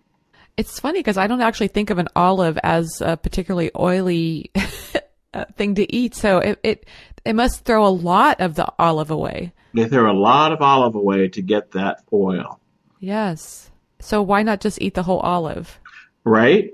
It's 0.55 0.79
funny 0.79 0.99
because 0.99 1.17
I 1.17 1.25
don't 1.25 1.41
actually 1.41 1.69
think 1.69 1.89
of 1.89 1.97
an 1.97 2.09
olive 2.15 2.59
as 2.61 3.01
a 3.01 3.17
particularly 3.17 3.71
oily 3.75 4.51
uh, 5.33 5.45
thing 5.55 5.73
to 5.75 5.95
eat. 5.95 6.13
So 6.13 6.37
it, 6.37 6.59
it 6.61 6.85
it 7.25 7.33
must 7.33 7.65
throw 7.65 7.87
a 7.87 7.89
lot 7.89 8.39
of 8.39 8.53
the 8.53 8.71
olive 8.77 9.09
away. 9.09 9.53
They 9.73 9.87
throw 9.87 10.11
a 10.11 10.13
lot 10.13 10.51
of 10.51 10.61
olive 10.61 10.93
away 10.93 11.29
to 11.29 11.41
get 11.41 11.71
that 11.71 12.03
oil, 12.13 12.59
Yes. 12.99 13.71
So 13.99 14.21
why 14.21 14.43
not 14.43 14.61
just 14.61 14.81
eat 14.81 14.93
the 14.93 15.03
whole 15.03 15.21
olive? 15.21 15.79
right? 16.25 16.73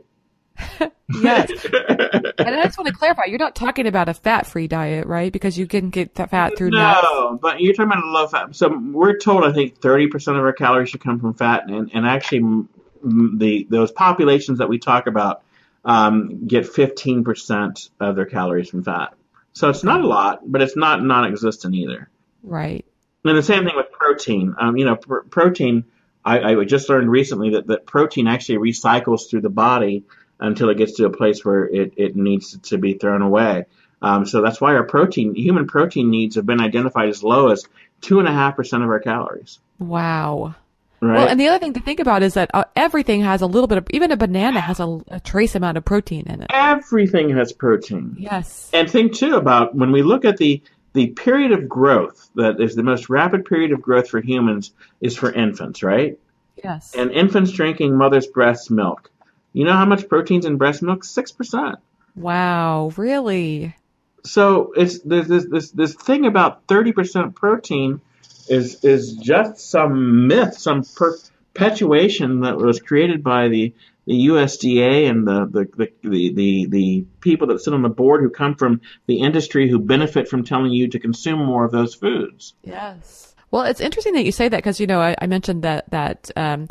Yes. 1.12 1.50
and 1.66 2.34
I 2.38 2.64
just 2.66 2.78
want 2.78 2.88
to 2.88 2.94
clarify, 2.94 3.24
you're 3.26 3.40
not 3.40 3.56
talking 3.56 3.88
about 3.88 4.10
a 4.10 4.14
fat-free 4.14 4.68
diet, 4.68 5.08
right? 5.08 5.34
Because 5.34 5.58
you 5.58 5.66
can 5.66 5.90
get 5.90 6.16
fat 6.16 6.56
through 6.56 6.70
nuts. 6.70 7.02
No, 7.02 7.40
but 7.42 7.60
you're 7.60 7.74
talking 7.74 7.92
about 7.92 8.04
a 8.04 8.08
low 8.08 8.28
fat. 8.28 8.56
So 8.56 8.78
we're 8.78 9.18
told, 9.18 9.44
I 9.44 9.52
think, 9.52 9.80
30% 9.80 10.38
of 10.38 10.38
our 10.38 10.54
calories 10.54 10.90
should 10.90 11.02
come 11.02 11.20
from 11.20 11.34
fat, 11.34 11.68
and, 11.68 11.90
and 11.96 12.06
actually, 12.06 12.68
the 13.04 13.66
those 13.70 13.92
populations 13.92 14.60
that 14.60 14.70
we 14.70 14.78
talk 14.78 15.08
about 15.08 15.44
um, 15.86 16.48
get 16.48 16.66
15% 16.66 17.90
of 18.00 18.16
their 18.16 18.26
calories 18.26 18.70
from 18.70 18.84
fat. 18.84 19.14
So 19.54 19.70
it's 19.70 19.84
not 19.84 20.02
a 20.02 20.08
lot, 20.08 20.42
but 20.46 20.62
it's 20.62 20.76
not 20.76 21.02
non-existent 21.02 21.74
either. 21.74 22.10
Right. 22.44 22.86
And 23.26 23.38
the 23.38 23.44
same 23.44 23.66
thing 23.66 23.76
with 23.76 23.92
protein. 23.92 24.56
Um, 24.60 24.78
you 24.78 24.86
know, 24.86 24.96
pr- 24.96 25.20
protein. 25.30 25.86
I, 26.24 26.54
I 26.54 26.66
just 26.66 26.90
learned 26.90 27.10
recently 27.10 27.52
that, 27.52 27.68
that 27.68 27.86
protein 27.86 28.28
actually 28.28 28.58
recycles 28.58 29.30
through 29.30 29.42
the 29.42 29.50
body 29.50 30.04
until 30.40 30.70
it 30.70 30.78
gets 30.78 30.94
to 30.94 31.06
a 31.06 31.10
place 31.10 31.44
where 31.44 31.66
it, 31.66 31.94
it 31.98 32.16
needs 32.16 32.58
to 32.58 32.78
be 32.78 32.94
thrown 32.94 33.22
away. 33.22 33.66
Um, 34.02 34.26
so 34.26 34.42
that's 34.42 34.62
why 34.62 34.76
our 34.76 34.86
protein, 34.86 35.36
human 35.36 35.68
protein 35.68 36.10
needs 36.10 36.36
have 36.36 36.46
been 36.46 36.62
identified 36.62 37.10
as 37.10 37.24
low 37.24 37.50
as 37.50 37.66
two 38.02 38.20
and 38.20 38.28
a 38.28 38.32
half 38.32 38.56
percent 38.56 38.84
of 38.84 38.90
our 38.90 39.00
calories. 39.00 39.60
Wow. 39.78 40.56
Right. 41.02 41.18
Well, 41.18 41.28
and 41.28 41.40
the 41.40 41.48
other 41.48 41.60
thing 41.60 41.74
to 41.74 41.80
think 41.80 42.00
about 42.00 42.24
is 42.24 42.34
that 42.34 42.52
uh, 42.54 42.66
everything 42.76 43.22
has 43.22 43.42
a 43.42 43.46
little 43.46 43.68
bit 43.68 43.78
of, 43.78 43.88
even 43.92 44.12
a 44.12 44.18
banana 44.18 44.60
has 44.60 44.80
a, 44.80 45.00
a 45.08 45.20
trace 45.20 45.56
amount 45.56 45.78
of 45.78 45.86
protein 45.86 46.28
in 46.28 46.42
it. 46.42 46.48
Everything 46.54 47.30
has 47.38 47.54
protein. 47.54 48.16
Yes. 48.20 48.70
And 48.74 48.90
think 48.90 49.16
too 49.16 49.36
about 49.36 49.76
when 49.76 49.92
we 49.92 50.02
look 50.02 50.26
at 50.26 50.38
the 50.38 50.62
the 50.94 51.08
period 51.08 51.52
of 51.52 51.70
growth 51.70 52.30
that 52.36 52.60
is 52.60 52.76
the 52.76 52.84
most 52.84 53.10
rapid 53.10 53.46
period 53.46 53.72
of 53.72 53.82
growth 53.82 54.10
for 54.10 54.20
humans 54.20 54.72
is 55.00 55.16
for 55.16 55.32
infants, 55.32 55.84
right? 55.84 56.18
Yes. 56.62 56.96
And 56.96 57.12
infants 57.12 57.52
drinking 57.52 57.96
mother's 57.96 58.28
breast 58.28 58.72
milk. 58.72 59.12
You 59.54 59.66
know 59.66 59.74
how 59.74 59.86
much 59.86 60.08
protein's 60.08 60.46
in 60.46 60.58
breast 60.58 60.82
milk? 60.82 61.04
Six 61.04 61.32
percent. 61.32 61.76
wow. 62.16 62.92
Really? 62.96 63.76
So 64.24 64.74
it's 64.76 65.00
there's 65.00 65.28
this 65.28 65.46
this 65.50 65.72
this 65.72 65.94
thing 65.94 66.26
about 66.26 66.68
thirty 66.68 66.92
percent 66.92 67.36
protein 67.36 68.02
is 68.48 68.84
is 68.84 69.14
just 69.14 69.60
some 69.60 70.28
myth, 70.28 70.58
some 70.58 70.84
perpetuation 70.84 72.42
that 72.42 72.58
was 72.58 72.80
created 72.80 73.24
by 73.24 73.48
the 73.48 73.74
the 74.06 74.28
USDA 74.28 75.10
and 75.10 75.28
the 75.28 75.46
the, 75.46 75.68
the 75.78 76.10
the 76.10 76.34
the 76.34 76.66
the 76.68 77.06
people 77.22 77.48
that 77.48 77.62
sit 77.62 77.74
on 77.74 77.84
the 77.84 77.90
board 77.90 78.22
who 78.22 78.30
come 78.30 78.56
from 78.56 78.82
the 79.06 79.20
industry 79.20 79.70
who 79.70 79.80
benefit 79.80 80.28
from 80.28 80.44
telling 80.44 80.72
you 80.72 80.88
to 80.90 81.00
consume 81.00 81.46
more 81.46 81.64
of 81.64 81.72
those 81.72 81.94
foods. 81.96 82.54
Yes. 82.64 83.36
Well, 83.52 83.64
it's 83.64 83.82
interesting 83.82 84.14
that 84.14 84.26
you 84.26 84.32
say 84.32 84.48
that 84.48 84.58
because 84.58 84.80
you 84.80 84.88
know 84.88 85.00
I, 85.00 85.16
I 85.22 85.28
mentioned 85.28 85.64
that 85.64 85.90
that 85.92 86.32
um, 86.36 86.68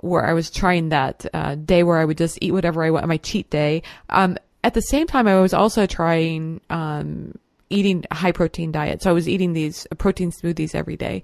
where 0.00 0.24
I 0.24 0.32
was 0.32 0.50
trying 0.50 0.90
that 0.90 1.26
uh, 1.34 1.54
day 1.56 1.82
where 1.82 1.98
I 1.98 2.04
would 2.04 2.18
just 2.18 2.38
eat 2.40 2.52
whatever 2.52 2.84
I 2.84 2.90
want, 2.90 3.06
my 3.08 3.16
cheat 3.16 3.50
day. 3.50 3.82
Um, 4.10 4.38
at 4.64 4.74
the 4.74 4.82
same 4.82 5.06
time, 5.06 5.26
I 5.26 5.40
was 5.40 5.54
also 5.54 5.86
trying 5.86 6.60
um, 6.70 7.34
eating 7.70 8.04
a 8.10 8.14
high 8.14 8.32
protein 8.32 8.72
diet. 8.72 9.02
So 9.02 9.10
I 9.10 9.12
was 9.12 9.28
eating 9.28 9.52
these 9.52 9.86
protein 9.98 10.30
smoothies 10.30 10.74
every 10.74 10.96
day. 10.96 11.22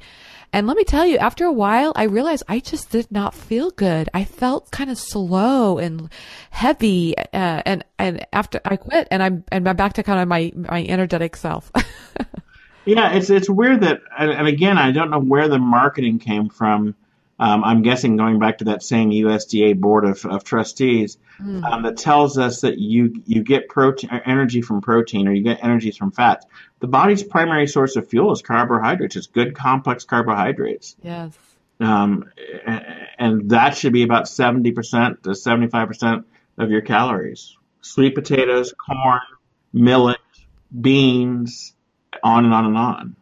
And 0.53 0.67
let 0.67 0.77
me 0.77 0.85
tell 0.85 1.05
you, 1.05 1.19
after 1.19 1.45
a 1.45 1.53
while, 1.53 1.93
I 1.97 2.05
realized 2.05 2.45
I 2.49 2.61
just 2.61 2.91
did 2.91 3.11
not 3.11 3.35
feel 3.35 3.71
good. 3.71 4.09
I 4.15 4.25
felt 4.25 4.71
kind 4.71 4.89
of 4.89 4.99
slow 4.99 5.79
and 5.79 6.09
heavy. 6.51 7.17
Uh, 7.19 7.62
and, 7.67 7.85
and 7.99 8.25
after 8.33 8.61
I 8.65 8.77
quit 8.77 9.09
and 9.11 9.23
I'm, 9.23 9.45
and 9.51 9.69
I'm 9.69 9.77
back 9.77 9.95
to 9.95 10.03
kind 10.03 10.21
of 10.21 10.29
my, 10.29 10.53
my 10.55 10.85
energetic 10.85 11.35
self. 11.35 11.73
yeah. 12.85 13.15
It's, 13.15 13.31
it's 13.31 13.51
weird 13.51 13.81
that, 13.81 14.03
and 14.17 14.47
again, 14.47 14.79
I 14.79 14.93
don't 14.93 15.11
know 15.11 15.21
where 15.21 15.49
the 15.49 15.59
marketing 15.59 16.21
came 16.21 16.49
from 16.49 16.95
um, 17.39 17.64
I'm 17.64 17.82
guessing 17.82 18.16
going 18.16 18.39
back 18.39 18.59
to 18.59 18.64
that 18.66 18.82
same 18.82 19.11
USDA 19.11 19.78
board 19.78 20.05
of, 20.05 20.24
of 20.24 20.45
trustees 20.45 21.18
mm. 21.41 21.64
um, 21.64 21.82
that 21.82 21.97
tells 21.97 22.39
us 22.39 22.61
that 22.61 22.78
you 22.78 23.22
you 23.26 23.43
get 23.43 23.68
protein 23.68 24.11
energy 24.24 24.62
from 24.62 24.80
protein 24.80 25.26
or 25.26 25.32
you 25.32 25.43
get 25.43 25.59
energy 25.62 25.91
from 25.91 26.12
fats. 26.12 26.47
The 26.78 26.87
body's 26.87 27.22
primary 27.22 27.66
source 27.66 27.97
of 27.97 28.09
fuel 28.09 28.32
is 28.32 28.43
carbohydrates. 28.43 29.16
It's 29.16 29.26
good 29.26 29.57
complex 29.57 30.05
carbohydrates. 30.05 30.97
Yes. 31.03 31.37
Um, 31.80 32.30
and 33.18 33.51
that 33.51 33.76
should 33.76 33.93
be 33.93 34.05
about 34.05 34.26
70% 34.26 35.22
to 35.22 35.30
75% 35.30 36.24
of 36.59 36.70
your 36.70 36.82
calories. 36.82 37.57
Sweet 37.80 38.14
potatoes, 38.14 38.72
corn, 38.72 39.20
millet, 39.72 40.20
beans, 40.80 41.74
on 42.22 42.45
and 42.45 42.55
on 42.55 42.66
and 42.66 42.76
on. 42.76 43.16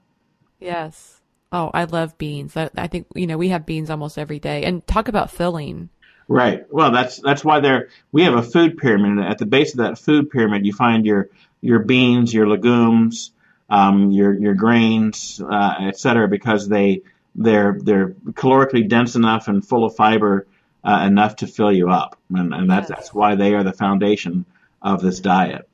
Yes. 0.60 1.21
Oh, 1.52 1.70
I 1.74 1.84
love 1.84 2.16
beans. 2.16 2.56
I, 2.56 2.70
I 2.76 2.86
think 2.86 3.06
you 3.14 3.26
know 3.26 3.36
we 3.36 3.48
have 3.48 3.66
beans 3.66 3.90
almost 3.90 4.18
every 4.18 4.38
day. 4.38 4.64
And 4.64 4.86
talk 4.86 5.08
about 5.08 5.30
filling. 5.30 5.90
Right. 6.28 6.64
Well, 6.72 6.92
that's 6.92 7.18
that's 7.18 7.44
why 7.44 7.60
there 7.60 7.88
we 8.10 8.22
have 8.22 8.34
a 8.34 8.42
food 8.42 8.78
pyramid. 8.78 9.24
At 9.24 9.38
the 9.38 9.46
base 9.46 9.72
of 9.72 9.78
that 9.78 9.98
food 9.98 10.30
pyramid, 10.30 10.64
you 10.64 10.72
find 10.72 11.04
your 11.04 11.28
your 11.60 11.80
beans, 11.80 12.32
your 12.32 12.48
legumes, 12.48 13.32
um, 13.68 14.10
your 14.10 14.32
your 14.32 14.54
grains, 14.54 15.40
uh, 15.40 15.74
et 15.80 15.98
cetera, 15.98 16.28
because 16.28 16.68
they 16.68 17.02
they're 17.34 17.76
they're 17.80 18.08
calorically 18.32 18.88
dense 18.88 19.14
enough 19.14 19.48
and 19.48 19.66
full 19.66 19.84
of 19.84 19.94
fiber 19.96 20.46
uh, 20.84 21.04
enough 21.06 21.36
to 21.36 21.46
fill 21.46 21.72
you 21.72 21.90
up, 21.90 22.18
and, 22.34 22.52
and 22.54 22.70
that's 22.70 22.88
that's 22.88 23.12
why 23.12 23.34
they 23.34 23.54
are 23.54 23.62
the 23.62 23.72
foundation 23.72 24.44
of 24.80 25.02
this 25.02 25.20
diet. 25.20 25.68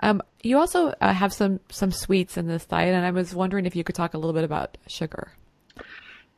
Um, 0.00 0.22
you 0.42 0.58
also 0.58 0.92
uh, 1.00 1.12
have 1.12 1.32
some 1.32 1.60
some 1.70 1.92
sweets 1.92 2.36
in 2.36 2.46
this 2.46 2.64
diet, 2.64 2.94
and 2.94 3.04
I 3.04 3.10
was 3.10 3.34
wondering 3.34 3.66
if 3.66 3.76
you 3.76 3.84
could 3.84 3.94
talk 3.94 4.14
a 4.14 4.18
little 4.18 4.32
bit 4.32 4.44
about 4.44 4.76
sugar. 4.86 5.32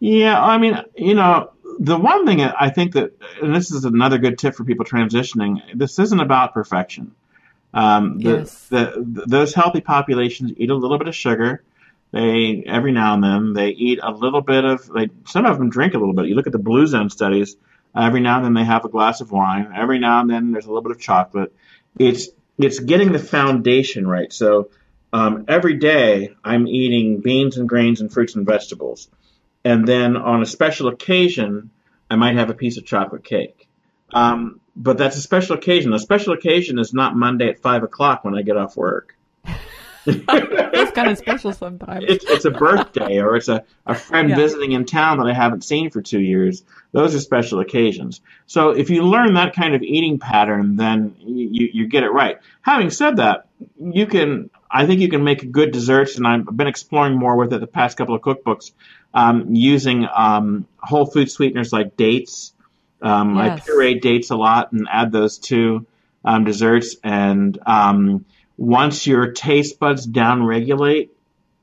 Yeah, 0.01 0.43
I 0.43 0.59
mean, 0.59 0.77
you 0.97 1.15
know, 1.15 1.53
the 1.79 1.97
one 1.97 2.27
thing 2.27 2.43
I 2.43 2.71
think 2.71 2.93
that, 2.93 3.13
and 3.41 3.55
this 3.55 3.71
is 3.71 3.85
another 3.85 4.19
good 4.19 4.39
tip 4.39 4.55
for 4.55 4.65
people 4.65 4.85
transitioning. 4.85 5.61
This 5.75 5.99
isn't 5.99 6.21
about 6.21 6.53
perfection. 6.53 7.15
Um, 7.73 8.19
the, 8.19 8.31
yes. 8.31 8.69
the, 8.69 9.05
the, 9.05 9.25
those 9.27 9.55
healthy 9.55 9.81
populations 9.81 10.53
eat 10.57 10.71
a 10.71 10.75
little 10.75 10.99
bit 10.99 11.09
of 11.09 11.15
sugar. 11.15 11.63
They 12.13 12.63
every 12.67 12.93
now 12.93 13.15
and 13.15 13.25
then 13.25 13.53
they 13.55 13.71
eat 13.71 13.99
a 14.03 14.13
little 14.13 14.43
bit 14.43 14.65
of. 14.65 14.87
They, 14.87 15.09
some 15.27 15.47
of 15.47 15.59
them 15.59 15.71
drink 15.71 15.95
a 15.95 15.99
little 15.99 16.15
bit. 16.15 16.27
You 16.27 16.35
look 16.35 16.47
at 16.47 16.53
the 16.53 16.59
Blue 16.59 16.87
Zone 16.87 17.11
studies. 17.11 17.57
Every 17.97 18.21
now 18.21 18.37
and 18.37 18.45
then 18.45 18.55
they 18.55 18.65
have 18.65 18.85
a 18.85 18.89
glass 18.89 19.21
of 19.21 19.31
wine. 19.31 19.73
Every 19.75 19.99
now 19.99 20.21
and 20.21 20.29
then 20.29 20.53
there's 20.53 20.67
a 20.67 20.69
little 20.69 20.83
bit 20.83 20.93
of 20.93 21.01
chocolate. 21.01 21.55
It's 21.99 22.29
it's 22.59 22.79
getting 22.79 23.13
the 23.13 23.19
foundation 23.19 24.07
right. 24.07 24.33
So 24.33 24.71
um, 25.13 25.45
every 25.49 25.75
day 25.75 26.35
I'm 26.43 26.67
eating 26.67 27.21
beans 27.21 27.57
and 27.57 27.69
grains 27.69 28.01
and 28.01 28.13
fruits 28.13 28.35
and 28.35 28.47
vegetables, 28.47 29.09
and 29.65 29.87
then 29.87 30.17
on 30.17 30.43
a 30.43 30.47
special 30.47 30.89
occasion 30.89 31.71
I 32.11 32.17
might 32.17 32.37
have 32.37 32.51
a 32.51 32.55
piece 32.55 32.77
of 32.77 32.85
chocolate 32.85 33.25
cake. 33.25 33.69
Um, 34.13 34.61
but 34.77 34.99
that's 34.99 35.17
a 35.17 35.21
special 35.21 35.57
occasion. 35.57 35.93
A 35.93 35.99
special 35.99 36.33
occasion 36.33 36.79
is 36.79 36.93
not 36.93 37.17
Monday 37.17 37.49
at 37.49 37.61
five 37.61 37.83
o'clock 37.83 38.25
when 38.25 38.35
I 38.35 38.43
get 38.43 38.57
off 38.57 38.77
work. 38.77 39.17
it's 40.07 40.93
kind 40.93 41.11
of 41.11 41.19
special 41.19 41.53
sometimes. 41.65 42.05
It's, 42.07 42.25
it's 42.25 42.45
a 42.45 42.51
birthday 42.51 43.21
or 43.21 43.37
it's 43.37 43.49
a, 43.49 43.65
a 43.87 43.95
friend 43.95 44.29
yeah. 44.29 44.37
visiting 44.37 44.73
in 44.73 44.85
town 44.85 45.19
that 45.19 45.27
I 45.27 45.33
haven't 45.33 45.65
seen 45.65 45.91
for 45.91 46.03
two 46.03 46.21
years. 46.21 46.63
Those 46.93 47.15
are 47.15 47.21
special 47.21 47.61
occasions. 47.61 48.21
So 48.47 48.71
if 48.71 48.91
you 48.91 49.03
learn 49.03 49.35
that 49.35 49.55
kind 49.55 49.75
of 49.75 49.83
eating 49.83 50.19
pattern, 50.19 50.77
then 50.77 51.17
you, 51.19 51.71
you 51.73 51.89
get 51.89 52.05
it 52.05 52.11
right. 52.11 52.39
Having 52.61 52.91
said 52.91 53.17
that, 53.17 53.47
you 53.79 54.07
can, 54.07 54.51
I 54.71 54.87
think 54.87 55.01
you 55.01 55.09
can 55.09 55.25
make 55.25 55.51
good 55.51 55.73
desserts, 55.73 56.17
and 56.17 56.27
I've 56.27 56.45
been 56.45 56.67
exploring 56.67 57.17
more 57.17 57.37
with 57.37 57.53
it 57.53 57.61
the 57.61 57.67
past 57.67 57.97
couple 57.97 58.15
of 58.15 58.21
cookbooks 58.21 58.73
um, 59.15 59.55
using 59.55 60.07
um, 60.15 60.67
whole 60.79 61.07
food 61.07 61.31
sweeteners 61.31 61.73
like 61.73 61.97
dates. 61.97 62.53
Um, 63.01 63.37
yes. 63.37 63.61
I 63.61 63.65
puree 63.65 64.01
dates 64.01 64.31
a 64.31 64.37
lot 64.37 64.73
and 64.73 64.87
add 64.91 65.13
those 65.13 65.39
to 65.39 65.87
um, 66.25 66.45
desserts 66.45 66.97
and 67.05 67.59
um, 67.67 68.25
once 68.57 69.07
your 69.07 69.33
taste 69.33 69.79
buds 69.79 70.07
downregulate 70.07 71.11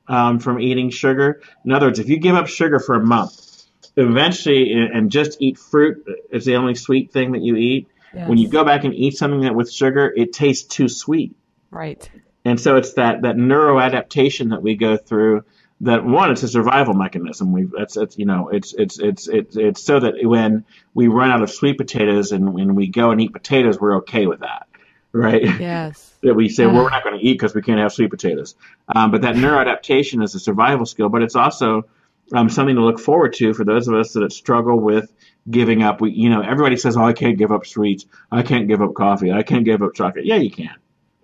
um, 0.08 0.38
from 0.38 0.60
eating 0.60 0.90
sugar. 0.90 1.40
In 1.64 1.72
other 1.72 1.86
words, 1.86 1.98
if 1.98 2.08
you 2.08 2.18
give 2.18 2.34
up 2.34 2.48
sugar 2.48 2.78
for 2.78 2.94
a 2.94 3.04
month, 3.04 3.64
eventually, 3.96 4.72
and 4.72 5.10
just 5.10 5.40
eat 5.40 5.58
fruit 5.58 6.06
is 6.30 6.44
the 6.44 6.56
only 6.56 6.74
sweet 6.74 7.12
thing 7.12 7.32
that 7.32 7.42
you 7.42 7.56
eat. 7.56 7.88
Yes. 8.14 8.28
When 8.28 8.38
you 8.38 8.48
go 8.48 8.64
back 8.64 8.84
and 8.84 8.94
eat 8.94 9.16
something 9.16 9.40
that 9.40 9.54
with 9.54 9.72
sugar, 9.72 10.12
it 10.14 10.32
tastes 10.32 10.66
too 10.66 10.88
sweet. 10.88 11.34
Right. 11.70 12.08
And 12.44 12.60
so 12.60 12.76
it's 12.76 12.94
that 12.94 13.22
that 13.22 13.36
neuroadaptation 13.36 14.50
that 14.50 14.62
we 14.62 14.76
go 14.76 14.96
through. 14.96 15.44
That 15.80 16.04
one, 16.04 16.30
it's 16.30 16.44
a 16.44 16.48
survival 16.48 16.94
mechanism. 16.94 17.52
We 17.52 17.64
that's 17.64 17.96
it's 17.96 18.16
you 18.16 18.26
know 18.26 18.50
it's 18.50 18.72
it's 18.72 19.00
it's 19.00 19.28
it's 19.28 19.56
it's 19.56 19.82
so 19.82 19.98
that 19.98 20.14
when 20.22 20.64
we 20.94 21.08
run 21.08 21.30
out 21.30 21.42
of 21.42 21.50
sweet 21.50 21.76
potatoes 21.76 22.30
and 22.30 22.52
when 22.54 22.76
we 22.76 22.86
go 22.86 23.10
and 23.10 23.20
eat 23.20 23.32
potatoes, 23.32 23.80
we're 23.80 23.96
okay 23.98 24.26
with 24.26 24.40
that 24.40 24.68
right? 25.12 25.42
Yes. 25.60 26.14
that 26.22 26.34
we 26.34 26.48
say, 26.48 26.66
well, 26.66 26.84
we're 26.84 26.90
not 26.90 27.04
going 27.04 27.18
to 27.18 27.24
eat 27.24 27.34
because 27.34 27.54
we 27.54 27.62
can't 27.62 27.80
have 27.80 27.92
sweet 27.92 28.10
potatoes. 28.10 28.54
Um, 28.94 29.10
but 29.10 29.22
that 29.22 29.34
neuroadaptation 29.36 30.22
is 30.22 30.34
a 30.34 30.40
survival 30.40 30.86
skill, 30.86 31.08
but 31.08 31.22
it's 31.22 31.36
also 31.36 31.84
um, 32.32 32.48
something 32.48 32.76
to 32.76 32.82
look 32.82 32.98
forward 32.98 33.34
to 33.34 33.54
for 33.54 33.64
those 33.64 33.88
of 33.88 33.94
us 33.94 34.12
that 34.12 34.32
struggle 34.32 34.78
with 34.78 35.12
giving 35.50 35.82
up. 35.82 36.00
We, 36.00 36.12
you 36.12 36.30
know, 36.30 36.40
everybody 36.40 36.76
says, 36.76 36.96
oh, 36.96 37.04
I 37.04 37.12
can't 37.12 37.36
give 37.36 37.52
up 37.52 37.66
sweets. 37.66 38.06
I 38.30 38.42
can't 38.42 38.68
give 38.68 38.80
up 38.80 38.94
coffee. 38.94 39.32
I 39.32 39.42
can't 39.42 39.64
give 39.64 39.82
up 39.82 39.94
chocolate. 39.94 40.24
Yeah, 40.24 40.36
you 40.36 40.50
can. 40.50 40.74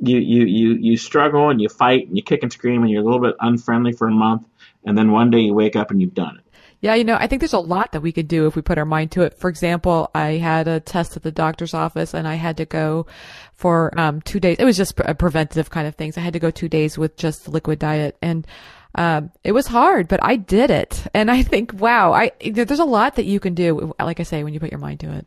You, 0.00 0.18
you, 0.18 0.44
you, 0.44 0.74
you 0.74 0.96
struggle 0.96 1.50
and 1.50 1.60
you 1.60 1.68
fight 1.68 2.06
and 2.06 2.16
you 2.16 2.22
kick 2.22 2.42
and 2.42 2.52
scream 2.52 2.82
and 2.82 2.90
you're 2.90 3.02
a 3.02 3.04
little 3.04 3.20
bit 3.20 3.34
unfriendly 3.40 3.92
for 3.92 4.06
a 4.06 4.12
month. 4.12 4.46
And 4.84 4.96
then 4.96 5.10
one 5.10 5.30
day 5.30 5.40
you 5.40 5.54
wake 5.54 5.76
up 5.76 5.90
and 5.90 6.00
you've 6.00 6.14
done 6.14 6.38
it. 6.38 6.44
Yeah, 6.80 6.94
you 6.94 7.02
know, 7.02 7.16
I 7.18 7.26
think 7.26 7.40
there's 7.40 7.54
a 7.54 7.58
lot 7.58 7.92
that 7.92 8.02
we 8.02 8.12
could 8.12 8.28
do 8.28 8.46
if 8.46 8.54
we 8.54 8.62
put 8.62 8.78
our 8.78 8.84
mind 8.84 9.10
to 9.12 9.22
it. 9.22 9.38
For 9.38 9.50
example, 9.50 10.10
I 10.14 10.32
had 10.32 10.68
a 10.68 10.78
test 10.78 11.16
at 11.16 11.24
the 11.24 11.32
doctor's 11.32 11.74
office 11.74 12.14
and 12.14 12.28
I 12.28 12.34
had 12.34 12.58
to 12.58 12.64
go 12.64 13.06
for 13.54 13.98
um, 13.98 14.22
two 14.22 14.38
days. 14.38 14.58
It 14.60 14.64
was 14.64 14.76
just 14.76 15.00
a 15.00 15.14
preventative 15.14 15.70
kind 15.70 15.88
of 15.88 15.96
things. 15.96 16.16
I 16.16 16.20
had 16.20 16.34
to 16.34 16.38
go 16.38 16.52
two 16.52 16.68
days 16.68 16.96
with 16.96 17.16
just 17.16 17.48
liquid 17.48 17.80
diet 17.80 18.16
and 18.22 18.46
um, 18.94 19.30
it 19.44 19.52
was 19.52 19.66
hard, 19.66 20.08
but 20.08 20.20
I 20.22 20.36
did 20.36 20.70
it. 20.70 21.04
And 21.14 21.30
I 21.30 21.42
think, 21.42 21.72
wow, 21.74 22.12
I 22.12 22.32
there's 22.40 22.78
a 22.78 22.84
lot 22.84 23.16
that 23.16 23.26
you 23.26 23.40
can 23.40 23.54
do. 23.54 23.94
Like 23.98 24.20
I 24.20 24.22
say, 24.22 24.42
when 24.44 24.54
you 24.54 24.60
put 24.60 24.70
your 24.70 24.80
mind 24.80 25.00
to 25.00 25.12
it. 25.12 25.26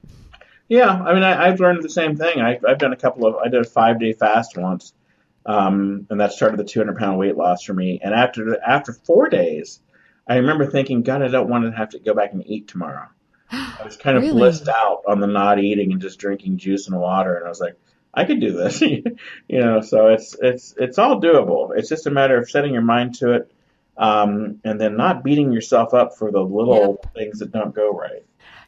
Yeah, 0.68 0.90
I 0.90 1.14
mean, 1.14 1.24
I, 1.24 1.48
have 1.48 1.60
learned 1.60 1.84
the 1.84 1.90
same 1.90 2.16
thing. 2.16 2.40
I, 2.40 2.58
I've 2.68 2.78
done 2.78 2.94
a 2.94 2.98
couple 2.98 3.28
of. 3.28 3.36
I 3.36 3.50
did 3.50 3.62
a 3.62 3.66
five 3.66 4.00
day 4.00 4.14
fast 4.14 4.58
once, 4.58 4.94
um, 5.46 6.08
and 6.10 6.20
that 6.22 6.32
started 6.32 6.58
the 6.58 6.64
200 6.64 6.98
pound 6.98 7.18
weight 7.18 7.36
loss 7.36 7.64
for 7.64 7.74
me. 7.74 8.00
And 8.02 8.14
after 8.14 8.58
after 8.66 8.94
four 8.94 9.30
days, 9.30 9.82
I 10.32 10.38
remember 10.38 10.66
thinking, 10.66 11.02
God, 11.02 11.22
I 11.22 11.28
don't 11.28 11.50
want 11.50 11.66
to 11.66 11.72
have 11.72 11.90
to 11.90 12.00
go 12.00 12.14
back 12.14 12.32
and 12.32 12.42
eat 12.48 12.70
tomorrow. 12.70 13.10
I 13.52 13.82
was 13.84 13.98
kind 13.98 14.16
of 14.16 14.24
really? 14.24 14.36
blissed 14.36 14.70
out 14.70 15.02
on 15.06 15.20
the 15.20 15.28
not 15.28 15.60
eating 15.60 15.92
and 15.92 16.02
just 16.02 16.20
drinking 16.20 16.58
juice 16.58 16.88
and 16.88 16.98
water, 16.98 17.36
and 17.36 17.46
I 17.46 17.50
was 17.50 17.60
like, 17.60 17.76
I 18.14 18.24
could 18.24 18.40
do 18.40 18.54
this, 18.54 18.80
you 18.82 19.04
know. 19.50 19.82
So 19.82 20.08
it's 20.08 20.38
it's 20.42 20.74
it's 20.78 20.98
all 20.98 21.20
doable. 21.20 21.78
It's 21.78 21.90
just 21.90 22.08
a 22.08 22.12
matter 22.12 22.38
of 22.38 22.50
setting 22.50 22.72
your 22.72 22.82
mind 22.82 23.16
to 23.16 23.34
it, 23.34 23.52
um, 23.98 24.62
and 24.64 24.80
then 24.80 24.96
not 24.96 25.22
beating 25.22 25.52
yourself 25.52 25.94
up 25.94 26.18
for 26.18 26.32
the 26.32 26.40
little 26.40 26.98
yep. 27.04 27.14
things 27.14 27.40
that 27.40 27.52
don't 27.52 27.76
go 27.76 27.92
right. 27.92 28.24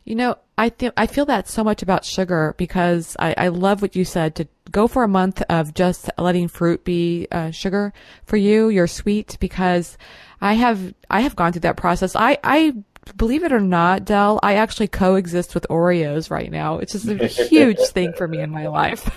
You 0.06 0.16
know, 0.16 0.36
I 0.58 0.70
think 0.70 0.94
I 0.98 1.08
feel 1.08 1.26
that 1.26 1.48
so 1.48 1.64
much 1.64 1.82
about 1.82 2.06
sugar 2.06 2.56
because 2.58 3.16
I, 3.20 3.34
I 3.38 3.48
love 3.48 3.82
what 3.82 3.96
you 3.96 4.06
said 4.06 4.36
to 4.36 4.48
go 4.72 4.88
for 4.88 5.04
a 5.04 5.08
month 5.08 5.42
of 5.44 5.74
just 5.74 6.10
letting 6.18 6.48
fruit 6.48 6.84
be 6.84 7.28
uh, 7.32 7.52
sugar 7.52 7.94
for 8.26 8.38
you. 8.38 8.70
You're 8.70 8.88
sweet 8.88 9.38
because 9.40 9.98
I 10.42 10.54
have 10.54 10.94
I 11.10 11.22
have 11.22 11.36
gone 11.36 11.54
through 11.54 11.62
that 11.62 11.78
process. 11.78 12.16
I 12.16 12.38
I 12.44 12.74
believe 13.18 13.44
it 13.44 13.52
or 13.52 13.60
not, 13.60 14.06
Del, 14.06 14.40
I 14.44 14.56
actually 14.56 14.88
coexist 14.88 15.54
with 15.54 15.66
Oreos 15.70 16.30
right 16.30 16.52
now. 16.52 16.80
It's 16.80 16.94
just 16.94 17.08
a 17.08 17.28
huge 17.28 17.80
thing 17.80 18.14
for 18.14 18.28
me 18.28 18.40
in 18.40 18.50
my 18.50 18.68
life 18.68 19.10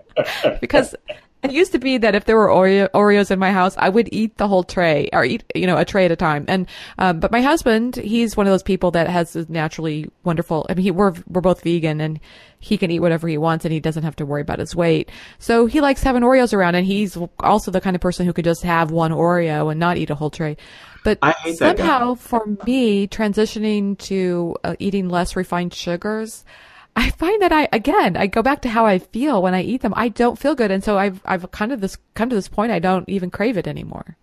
because 0.60 0.94
it 1.50 1.54
used 1.54 1.72
to 1.72 1.78
be 1.78 1.98
that 1.98 2.14
if 2.14 2.24
there 2.24 2.36
were 2.36 2.48
Oreo, 2.48 2.88
Oreos 2.90 3.30
in 3.30 3.38
my 3.38 3.52
house, 3.52 3.74
I 3.78 3.88
would 3.88 4.08
eat 4.12 4.36
the 4.36 4.48
whole 4.48 4.62
tray 4.62 5.08
or 5.12 5.24
eat, 5.24 5.44
you 5.54 5.66
know, 5.66 5.76
a 5.76 5.84
tray 5.84 6.04
at 6.04 6.10
a 6.10 6.16
time. 6.16 6.44
And, 6.48 6.66
um, 6.98 7.20
but 7.20 7.32
my 7.32 7.40
husband, 7.40 7.96
he's 7.96 8.36
one 8.36 8.46
of 8.46 8.52
those 8.52 8.62
people 8.62 8.90
that 8.92 9.08
has 9.08 9.34
naturally 9.48 10.10
wonderful, 10.24 10.66
I 10.68 10.74
mean, 10.74 10.82
he, 10.84 10.90
we're, 10.90 11.14
we're 11.28 11.40
both 11.40 11.62
vegan 11.62 12.00
and 12.00 12.20
he 12.58 12.76
can 12.78 12.90
eat 12.90 13.00
whatever 13.00 13.28
he 13.28 13.38
wants 13.38 13.64
and 13.64 13.72
he 13.72 13.80
doesn't 13.80 14.02
have 14.02 14.16
to 14.16 14.26
worry 14.26 14.42
about 14.42 14.58
his 14.58 14.74
weight. 14.74 15.10
So 15.38 15.66
he 15.66 15.80
likes 15.80 16.02
having 16.02 16.22
Oreos 16.22 16.52
around 16.52 16.74
and 16.74 16.86
he's 16.86 17.16
also 17.40 17.70
the 17.70 17.80
kind 17.80 17.94
of 17.94 18.02
person 18.02 18.26
who 18.26 18.32
could 18.32 18.44
just 18.44 18.62
have 18.62 18.90
one 18.90 19.12
Oreo 19.12 19.70
and 19.70 19.78
not 19.78 19.96
eat 19.96 20.10
a 20.10 20.14
whole 20.14 20.30
tray. 20.30 20.56
But 21.04 21.20
somehow 21.54 22.14
for 22.14 22.44
me, 22.66 23.06
transitioning 23.06 23.96
to 23.98 24.56
uh, 24.64 24.74
eating 24.80 25.08
less 25.08 25.36
refined 25.36 25.72
sugars, 25.72 26.44
I 26.98 27.10
find 27.10 27.42
that 27.42 27.52
I 27.52 27.68
again 27.72 28.16
I 28.16 28.26
go 28.26 28.42
back 28.42 28.62
to 28.62 28.68
how 28.70 28.86
I 28.86 28.98
feel 28.98 29.42
when 29.42 29.54
I 29.54 29.62
eat 29.62 29.82
them. 29.82 29.92
I 29.96 30.08
don't 30.08 30.38
feel 30.38 30.54
good, 30.54 30.70
and 30.70 30.82
so 30.82 30.96
I've 30.98 31.20
I've 31.24 31.50
kind 31.50 31.70
of 31.72 31.80
this 31.80 31.98
come 32.14 32.30
to 32.30 32.34
this 32.34 32.48
point. 32.48 32.72
I 32.72 32.78
don't 32.78 33.08
even 33.08 33.30
crave 33.30 33.58
it 33.58 33.66
anymore. 33.68 34.16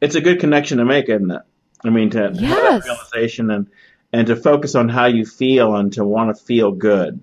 It's 0.00 0.14
a 0.14 0.20
good 0.20 0.38
connection 0.40 0.78
to 0.78 0.84
make, 0.84 1.08
isn't 1.08 1.30
it? 1.30 1.42
I 1.84 1.90
mean, 1.90 2.10
to 2.10 2.30
Yes. 2.34 2.50
have 2.50 2.82
that 2.82 2.84
realization 2.84 3.50
and 3.50 3.66
and 4.12 4.26
to 4.26 4.36
focus 4.36 4.74
on 4.74 4.88
how 4.88 5.06
you 5.06 5.24
feel 5.24 5.74
and 5.76 5.92
to 5.94 6.04
want 6.04 6.36
to 6.36 6.44
feel 6.44 6.72
good. 6.72 7.20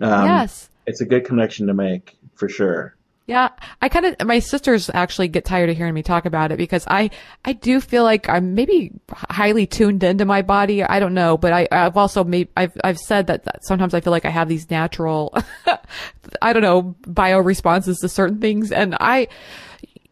Um, 0.00 0.24
yes. 0.26 0.68
it's 0.86 1.00
a 1.00 1.06
good 1.06 1.24
connection 1.24 1.66
to 1.68 1.74
make 1.74 2.16
for 2.34 2.48
sure. 2.48 2.94
Yeah, 3.28 3.50
I 3.82 3.90
kind 3.90 4.06
of 4.06 4.26
my 4.26 4.38
sisters 4.38 4.90
actually 4.94 5.28
get 5.28 5.44
tired 5.44 5.68
of 5.68 5.76
hearing 5.76 5.92
me 5.92 6.02
talk 6.02 6.24
about 6.24 6.50
it 6.50 6.56
because 6.56 6.86
I 6.88 7.10
I 7.44 7.52
do 7.52 7.78
feel 7.78 8.02
like 8.02 8.26
I'm 8.26 8.54
maybe 8.54 8.90
highly 9.12 9.66
tuned 9.66 10.02
into 10.02 10.24
my 10.24 10.40
body. 10.40 10.82
I 10.82 10.98
don't 10.98 11.12
know, 11.12 11.36
but 11.36 11.52
I 11.52 11.68
I've 11.70 11.98
also 11.98 12.24
made 12.24 12.48
I've 12.56 12.72
I've 12.82 12.96
said 12.96 13.26
that, 13.26 13.44
that 13.44 13.66
sometimes 13.66 13.92
I 13.92 14.00
feel 14.00 14.12
like 14.12 14.24
I 14.24 14.30
have 14.30 14.48
these 14.48 14.70
natural 14.70 15.36
I 16.42 16.54
don't 16.54 16.62
know 16.62 16.96
bio 17.06 17.38
responses 17.40 17.98
to 17.98 18.08
certain 18.08 18.40
things, 18.40 18.72
and 18.72 18.96
I 18.98 19.28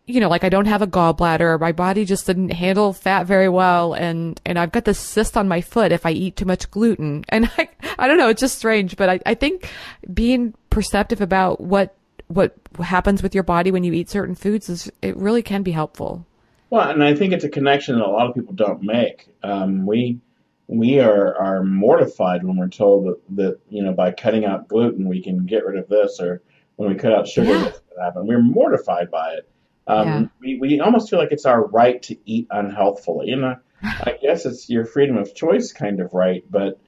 you 0.05 0.21
know 0.21 0.29
like 0.29 0.45
I 0.45 0.51
don't 0.51 0.67
have 0.67 0.83
a 0.83 0.87
gallbladder. 0.87 1.59
My 1.59 1.73
body 1.73 2.05
just 2.05 2.27
didn't 2.27 2.51
handle 2.51 2.93
fat 2.93 3.27
very 3.27 3.49
well, 3.49 3.95
and 3.95 4.39
and 4.45 4.59
I've 4.59 4.73
got 4.73 4.85
this 4.85 5.01
cyst 5.01 5.39
on 5.39 5.49
my 5.49 5.63
foot 5.63 5.91
if 5.91 6.05
I 6.05 6.11
eat 6.11 6.37
too 6.37 6.45
much 6.45 6.71
gluten, 6.71 7.25
and 7.31 7.51
I 7.57 7.71
I 7.99 8.09
don't 8.09 8.19
know. 8.19 8.29
It's 8.29 8.43
just 8.43 8.59
strange, 8.59 8.95
but 8.99 9.09
I 9.09 9.21
I 9.25 9.33
think 9.33 9.71
being 10.13 10.53
perceptive 10.69 11.23
about 11.23 11.63
what 11.63 11.97
what 12.29 12.55
happens 12.81 13.23
with 13.23 13.35
your 13.35 13.45
body 13.45 13.71
when 13.71 13.85
you 13.85 13.93
eat 13.93 14.09
certain 14.11 14.35
foods 14.35 14.69
is 14.69 14.91
it 15.03 15.17
really 15.17 15.43
can 15.43 15.63
be 15.63 15.73
helpful. 15.73 16.27
Well, 16.71 16.89
and 16.91 17.03
I 17.03 17.15
think 17.15 17.33
it's 17.33 17.45
a 17.45 17.49
connection 17.49 17.99
that 17.99 18.05
a 18.05 18.11
lot 18.11 18.29
of 18.29 18.35
people 18.35 18.55
don't 18.55 18.83
make. 18.83 19.29
Um, 19.43 19.87
we 19.87 20.19
we 20.67 20.99
are 20.99 21.37
are 21.37 21.63
mortified 21.63 22.43
when 22.43 22.57
we're 22.57 22.69
told 22.69 23.07
that, 23.07 23.37
that 23.37 23.59
you 23.69 23.83
know 23.85 23.93
by 23.93 24.11
cutting 24.11 24.45
out 24.45 24.67
gluten 24.69 25.09
we 25.09 25.23
can 25.23 25.47
get 25.47 25.65
rid 25.65 25.79
of 25.79 25.89
this, 25.89 26.19
or 26.21 26.43
when 26.75 26.91
we 26.91 26.97
cut 26.97 27.13
out 27.13 27.29
sugar 27.29 27.53
Yeah. 27.53 27.65
this 27.65 27.81
can 27.89 28.03
happen. 28.05 28.27
We're 28.27 28.43
mortified 28.43 29.11
by 29.11 29.35
it. 29.35 29.49
Um, 29.87 30.09
Yeah. 30.09 30.27
we, 30.41 30.59
we 30.59 30.81
almost 30.81 31.09
feel 31.09 31.21
like 31.21 31.31
it's 31.31 31.47
our 31.47 31.65
right 31.69 32.03
to 32.03 32.17
eat 32.25 32.49
unhealthfully. 32.51 33.29
You 33.29 33.37
know, 33.37 33.57
I 33.83 34.19
guess 34.21 34.45
it's 34.45 34.69
your 34.69 34.85
freedom 34.85 35.17
of 35.17 35.33
choice 35.35 35.73
kind 35.73 36.01
of 36.01 36.13
right, 36.13 36.45
but 36.51 36.81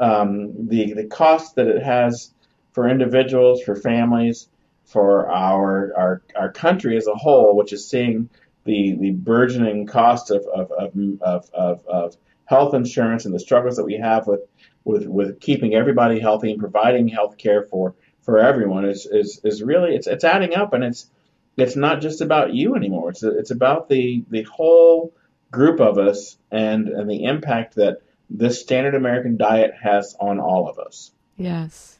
um, 0.00 0.68
the 0.68 0.94
the 0.94 1.04
cost 1.04 1.56
that 1.56 1.66
it 1.68 1.82
has 1.82 2.32
for 2.72 2.88
individuals, 2.88 3.62
for 3.62 3.74
families, 3.76 4.48
for 4.86 5.28
our 5.28 5.92
our 5.96 6.22
our 6.34 6.50
country 6.50 6.96
as 6.96 7.06
a 7.06 7.14
whole, 7.14 7.56
which 7.56 7.72
is 7.72 7.88
seeing 7.88 8.30
the 8.64 8.96
the 8.98 9.10
burgeoning 9.10 9.86
cost 9.86 10.30
of 10.30 10.46
of 10.46 10.70
of, 10.72 11.50
of, 11.52 11.86
of, 11.86 12.16
health 12.46 12.74
insurance 12.74 13.24
and 13.24 13.34
the 13.34 13.40
struggles 13.40 13.76
that 13.76 13.84
we 13.84 13.94
have 13.94 14.26
with 14.26 14.40
with 14.84 15.06
with 15.06 15.40
keeping 15.40 15.74
everybody 15.74 16.20
healthy 16.20 16.52
and 16.52 16.60
providing 16.60 17.08
health 17.08 17.36
care 17.36 17.64
for 17.64 17.94
for 18.22 18.38
everyone 18.38 18.84
is 18.84 19.06
is 19.06 19.40
is 19.44 19.62
really 19.62 19.94
it's 19.94 20.06
it's 20.06 20.24
adding 20.24 20.54
up 20.54 20.72
and 20.72 20.84
it's 20.84 21.10
it's 21.56 21.76
not 21.76 22.00
just 22.00 22.20
about 22.20 22.54
you 22.54 22.74
anymore. 22.74 23.10
It's 23.10 23.22
it's 23.22 23.50
about 23.50 23.88
the 23.88 24.24
the 24.30 24.42
whole 24.42 25.14
group 25.50 25.80
of 25.80 25.98
us 25.98 26.36
and 26.50 26.88
and 26.88 27.10
the 27.10 27.24
impact 27.24 27.76
that 27.76 28.02
this 28.28 28.60
standard 28.60 28.94
American 28.94 29.36
diet 29.36 29.72
has 29.80 30.16
on 30.20 30.38
all 30.38 30.68
of 30.68 30.78
us. 30.78 31.12
Yes. 31.36 31.95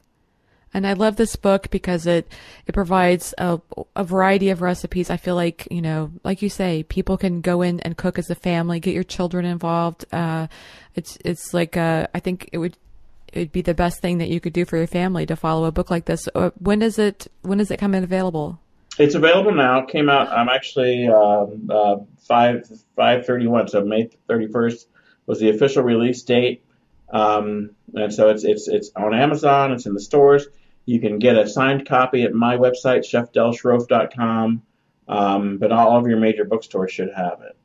And 0.77 0.87
I 0.87 0.93
love 0.93 1.17
this 1.17 1.37
book 1.37 1.71
because 1.71 2.07
it 2.07 2.31
it 2.67 2.73
provides 2.73 3.33
a 3.39 3.59
a 3.97 4.05
variety 4.05 4.51
of 4.51 4.61
recipes. 4.61 5.09
I 5.09 5.17
feel 5.17 5.35
like, 5.35 5.67
you 5.71 5.81
know, 5.81 6.11
like 6.23 6.43
you 6.43 6.51
say, 6.51 6.83
people 6.83 7.17
can 7.17 7.41
go 7.41 7.63
in 7.63 7.81
and 7.81 7.97
cook 7.97 8.19
as 8.19 8.29
a 8.29 8.35
family, 8.35 8.79
get 8.79 8.93
your 8.93 9.03
children 9.03 9.47
involved. 9.47 10.05
Uh 10.13 10.49
it's 10.95 11.17
it's 11.25 11.55
like 11.55 11.79
uh 11.79 12.09
I 12.15 12.21
think 12.21 12.51
it 12.53 12.59
would 12.59 12.77
it 13.33 13.39
would 13.39 13.53
be 13.53 13.63
the 13.63 13.73
best 13.73 14.03
thing 14.03 14.19
that 14.19 14.29
you 14.29 14.39
could 14.39 14.53
do 14.53 14.67
for 14.67 14.77
your 14.77 14.87
family 14.87 15.25
to 15.27 15.35
follow 15.35 15.65
a 15.65 15.73
book 15.73 15.91
like 15.91 16.05
this. 16.05 16.29
Uh, 16.35 16.51
When 16.59 16.83
is 16.83 16.99
it 16.99 17.27
when 17.41 17.59
is 17.59 17.71
it 17.71 17.81
coming 17.81 18.05
available? 18.05 18.59
It's 18.99 19.15
available 19.15 19.55
now. 19.55 19.81
It 19.81 19.89
came 19.89 20.11
out. 20.11 20.29
I'm 20.29 20.51
actually 20.51 21.09
um, 21.09 21.71
uh, 21.71 21.97
five 22.29 22.71
five 22.95 23.25
thirty 23.25 23.47
one. 23.47 23.67
So 23.69 23.83
May 23.83 24.11
thirty 24.29 24.49
first 24.49 24.89
was 25.25 25.41
the 25.41 25.49
official 25.49 25.83
release 25.83 26.23
date, 26.23 26.65
um, 27.09 27.71
and 27.95 28.13
so 28.13 28.29
it's 28.29 28.45
it's 28.45 28.69
it's 28.69 28.91
on 28.95 29.15
Amazon. 29.15 29.73
It's 29.73 29.87
in 29.87 29.95
the 29.95 30.01
stores. 30.01 30.47
You 30.87 31.01
can 31.01 31.19
get 31.19 31.37
a 31.37 31.49
signed 31.49 31.87
copy 31.87 32.23
at 32.23 32.33
my 32.33 32.57
website, 32.57 33.01
chefdelsroufe.com. 33.01 34.63
Um, 35.09 35.59
but 35.59 35.71
all 35.71 35.97
of 35.97 36.09
your 36.09 36.19
major 36.19 36.45
bookstores 36.45 36.91
should 36.91 37.13
have 37.15 37.41
it. 37.43 37.57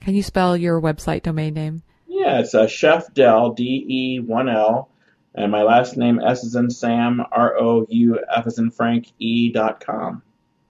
Can 0.00 0.14
you 0.14 0.22
spell 0.22 0.54
your 0.54 0.80
website 0.82 1.22
domain 1.22 1.54
name? 1.54 1.82
Yeah, 2.06 2.40
it's 2.40 2.54
uh, 2.54 2.66
Chef 2.66 3.14
Del 3.14 3.52
D 3.54 3.86
E 3.88 4.20
one 4.20 4.50
L, 4.50 4.90
and 5.34 5.50
my 5.50 5.62
last 5.62 5.96
name 5.96 6.20
S 6.20 6.44
is 6.44 6.56
in 6.56 6.68
Sam 6.68 7.22
R 7.32 7.56
O 7.58 7.86
U 7.88 8.20
F 8.34 8.46
is 8.46 8.58
in 8.58 8.70
Frank 8.70 9.10
E 9.18 9.50
dot 9.50 9.80
com. 9.80 10.22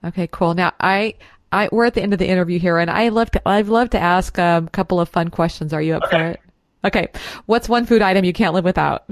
Okay, 0.04 0.28
cool. 0.30 0.54
Now 0.54 0.72
I, 0.78 1.14
I, 1.50 1.68
we're 1.72 1.86
at 1.86 1.94
the 1.94 2.02
end 2.02 2.12
of 2.12 2.20
the 2.20 2.28
interview 2.28 2.60
here, 2.60 2.78
and 2.78 2.90
I 2.90 3.08
love 3.08 3.32
to, 3.32 3.48
I'd 3.48 3.66
love 3.66 3.90
to 3.90 3.98
ask 3.98 4.38
um, 4.38 4.68
a 4.68 4.70
couple 4.70 5.00
of 5.00 5.08
fun 5.08 5.30
questions. 5.30 5.72
Are 5.72 5.82
you 5.82 5.96
up 5.96 6.08
for 6.08 6.16
it? 6.16 6.40
Okay. 6.84 7.08
What's 7.46 7.68
one 7.68 7.86
food 7.86 8.02
item 8.02 8.24
you 8.24 8.32
can't 8.32 8.54
live 8.54 8.64
without? 8.64 9.10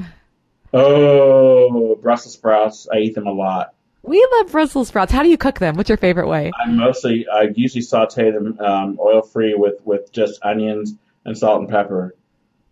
Oh, 0.77 1.97
Brussels 1.97 2.35
sprouts. 2.35 2.87
I 2.93 2.99
eat 2.99 3.15
them 3.15 3.27
a 3.27 3.33
lot. 3.33 3.75
We 4.03 4.27
love 4.39 4.53
Brussels 4.53 4.89
sprouts. 4.89 5.11
How 5.11 5.23
do 5.23 5.29
you 5.29 5.39
cook 5.39 5.59
them? 5.59 5.75
What's 5.75 5.89
your 5.89 5.99
favorite 5.99 6.29
way? 6.29 6.53
I 6.65 6.71
mostly, 6.71 7.27
I 7.29 7.49
usually 7.55 7.83
saute 7.83 8.31
them 8.31 8.59
um, 8.61 8.99
oil 9.01 9.23
free 9.23 9.55
with, 9.55 9.81
with 9.85 10.13
just 10.13 10.39
onions 10.45 10.95
and 11.25 11.37
salt 11.37 11.61
and 11.61 11.69
pepper. 11.69 12.15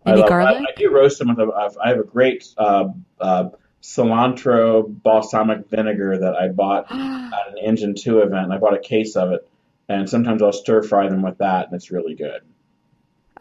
Any 0.05 0.17
I 0.17 0.19
love, 0.21 0.29
garlic? 0.29 0.55
I, 0.55 0.59
I 0.59 0.75
do 0.77 0.91
roast 0.91 1.19
them 1.19 1.29
with 1.29 1.39
a, 1.39 1.77
I 1.83 1.89
have 1.89 1.99
a 1.99 2.03
great 2.03 2.47
uh, 2.57 2.89
uh, 3.19 3.49
cilantro 3.81 4.85
balsamic 4.87 5.67
vinegar 5.69 6.19
that 6.19 6.35
I 6.35 6.49
bought 6.49 6.85
at 6.91 7.47
an 7.49 7.57
Engine 7.61 7.95
2 7.95 8.19
event. 8.19 8.51
I 8.51 8.57
bought 8.57 8.75
a 8.75 8.79
case 8.79 9.15
of 9.15 9.31
it, 9.31 9.49
and 9.89 10.09
sometimes 10.09 10.41
I'll 10.41 10.53
stir 10.53 10.83
fry 10.83 11.09
them 11.09 11.21
with 11.21 11.39
that, 11.39 11.65
and 11.67 11.75
it's 11.75 11.91
really 11.91 12.15
good. 12.15 12.41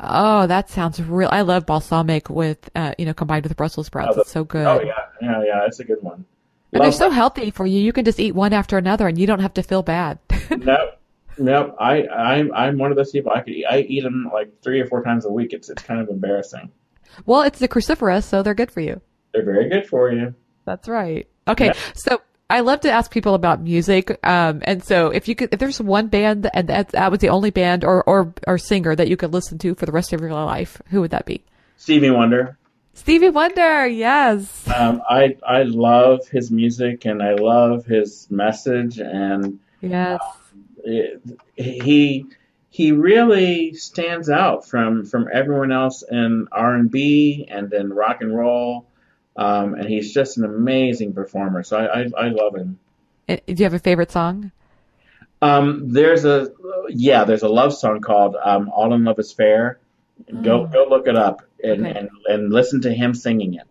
Oh, 0.00 0.46
that 0.46 0.70
sounds 0.70 1.00
real. 1.00 1.28
I 1.30 1.42
love 1.42 1.66
balsamic 1.66 2.28
with, 2.28 2.68
uh, 2.74 2.94
you 2.98 3.06
know, 3.06 3.14
combined 3.14 3.44
with 3.44 3.56
Brussels 3.56 3.86
sprouts. 3.86 4.16
Oh, 4.16 4.20
it's 4.22 4.30
so 4.32 4.44
good. 4.44 4.66
Oh, 4.66 4.80
yeah, 4.80 4.92
yeah, 5.22 5.42
yeah, 5.44 5.66
it's 5.66 5.78
a 5.80 5.84
good 5.84 6.02
one. 6.02 6.24
And 6.72 6.82
they're 6.82 6.90
so 6.90 7.10
healthy 7.10 7.52
for 7.52 7.64
you. 7.66 7.80
You 7.80 7.92
can 7.92 8.04
just 8.04 8.18
eat 8.18 8.32
one 8.32 8.52
after 8.52 8.76
another 8.76 9.06
and 9.06 9.16
you 9.16 9.26
don't 9.28 9.38
have 9.38 9.54
to 9.54 9.62
feel 9.62 9.82
bad. 9.82 10.18
Nope. 10.50 11.00
Nope. 11.38 11.76
I, 11.80 12.06
I'm, 12.08 12.52
I'm 12.54 12.78
one 12.78 12.90
of 12.90 12.96
those 12.96 13.10
people. 13.10 13.32
I 13.32 13.40
could 13.40 13.54
eat, 13.54 13.64
I 13.68 13.80
eat 13.80 14.02
them 14.02 14.30
like 14.32 14.60
three 14.62 14.80
or 14.80 14.86
four 14.86 15.02
times 15.02 15.24
a 15.24 15.30
week. 15.30 15.52
It's, 15.52 15.68
it's 15.70 15.82
kind 15.82 16.00
of 16.00 16.08
embarrassing. 16.08 16.70
well, 17.26 17.42
it's 17.42 17.58
the 17.60 17.66
cruciferous, 17.68 18.24
so 18.24 18.42
they're 18.42 18.54
good 18.54 18.70
for 18.70 18.80
you. 18.80 19.00
They're 19.32 19.44
very 19.44 19.68
good 19.68 19.86
for 19.88 20.12
you. 20.12 20.34
That's 20.64 20.88
right. 20.88 21.28
Okay. 21.48 21.66
Yeah. 21.66 21.72
So 21.94 22.20
I 22.50 22.60
love 22.60 22.80
to 22.82 22.90
ask 22.90 23.10
people 23.10 23.34
about 23.34 23.62
music. 23.62 24.18
Um, 24.22 24.60
and 24.64 24.84
so 24.84 25.08
if 25.10 25.28
you 25.28 25.34
could, 25.34 25.52
if 25.52 25.58
there's 25.58 25.80
one 25.80 26.08
band 26.08 26.48
and 26.52 26.68
that, 26.68 26.90
that 26.90 27.10
was 27.10 27.20
the 27.20 27.30
only 27.30 27.50
band 27.50 27.84
or, 27.84 28.02
or, 28.04 28.34
or 28.46 28.58
singer 28.58 28.94
that 28.94 29.08
you 29.08 29.16
could 29.16 29.32
listen 29.32 29.58
to 29.58 29.74
for 29.74 29.86
the 29.86 29.92
rest 29.92 30.12
of 30.12 30.20
your 30.20 30.32
life, 30.32 30.80
who 30.90 31.00
would 31.00 31.10
that 31.12 31.24
be? 31.26 31.42
Stevie 31.78 32.10
Wonder. 32.10 32.58
Stevie 32.92 33.30
Wonder. 33.30 33.86
Yes. 33.86 34.68
Um, 34.68 35.02
I, 35.08 35.36
I 35.46 35.62
love 35.62 36.28
his 36.28 36.50
music 36.50 37.06
and 37.06 37.22
I 37.22 37.34
love 37.34 37.86
his 37.86 38.26
message 38.30 38.98
and 39.00 39.58
Yes. 39.80 40.20
it, 40.84 41.22
he, 41.56 42.26
he 42.70 42.92
really 42.92 43.72
stands 43.74 44.28
out 44.28 44.66
from, 44.66 45.06
from 45.06 45.28
everyone 45.32 45.72
else 45.72 46.02
in 46.08 46.46
R&B 46.52 47.46
and 47.50 47.72
in 47.72 47.92
rock 47.92 48.20
and 48.20 48.36
roll. 48.36 48.86
Um, 49.36 49.74
and 49.74 49.88
he's 49.88 50.12
just 50.14 50.38
an 50.38 50.44
amazing 50.44 51.12
performer. 51.12 51.62
So 51.64 51.76
I, 51.78 52.02
I, 52.02 52.06
I 52.16 52.28
love 52.28 52.54
him. 52.56 52.78
Uh, 53.28 53.36
Do 53.46 53.54
you 53.54 53.64
have 53.64 53.74
a 53.74 53.78
favorite 53.78 54.12
song? 54.12 54.52
Um, 55.42 55.92
there's 55.92 56.24
a 56.24 56.50
yeah, 56.88 57.24
there's 57.24 57.42
a 57.42 57.48
love 57.48 57.74
song 57.74 58.00
called 58.00 58.36
um, 58.42 58.70
"All 58.70 58.94
in 58.94 59.04
Love 59.04 59.18
Is 59.18 59.32
Fair." 59.32 59.78
Go 60.42 60.66
Mm. 60.66 60.72
go 60.72 60.86
look 60.88 61.08
it 61.08 61.16
up 61.16 61.42
and, 61.62 61.84
Okay. 61.86 61.98
and 61.98 62.08
and 62.28 62.52
listen 62.52 62.80
to 62.82 62.92
him 62.92 63.12
singing 63.14 63.54
it. 63.54 63.66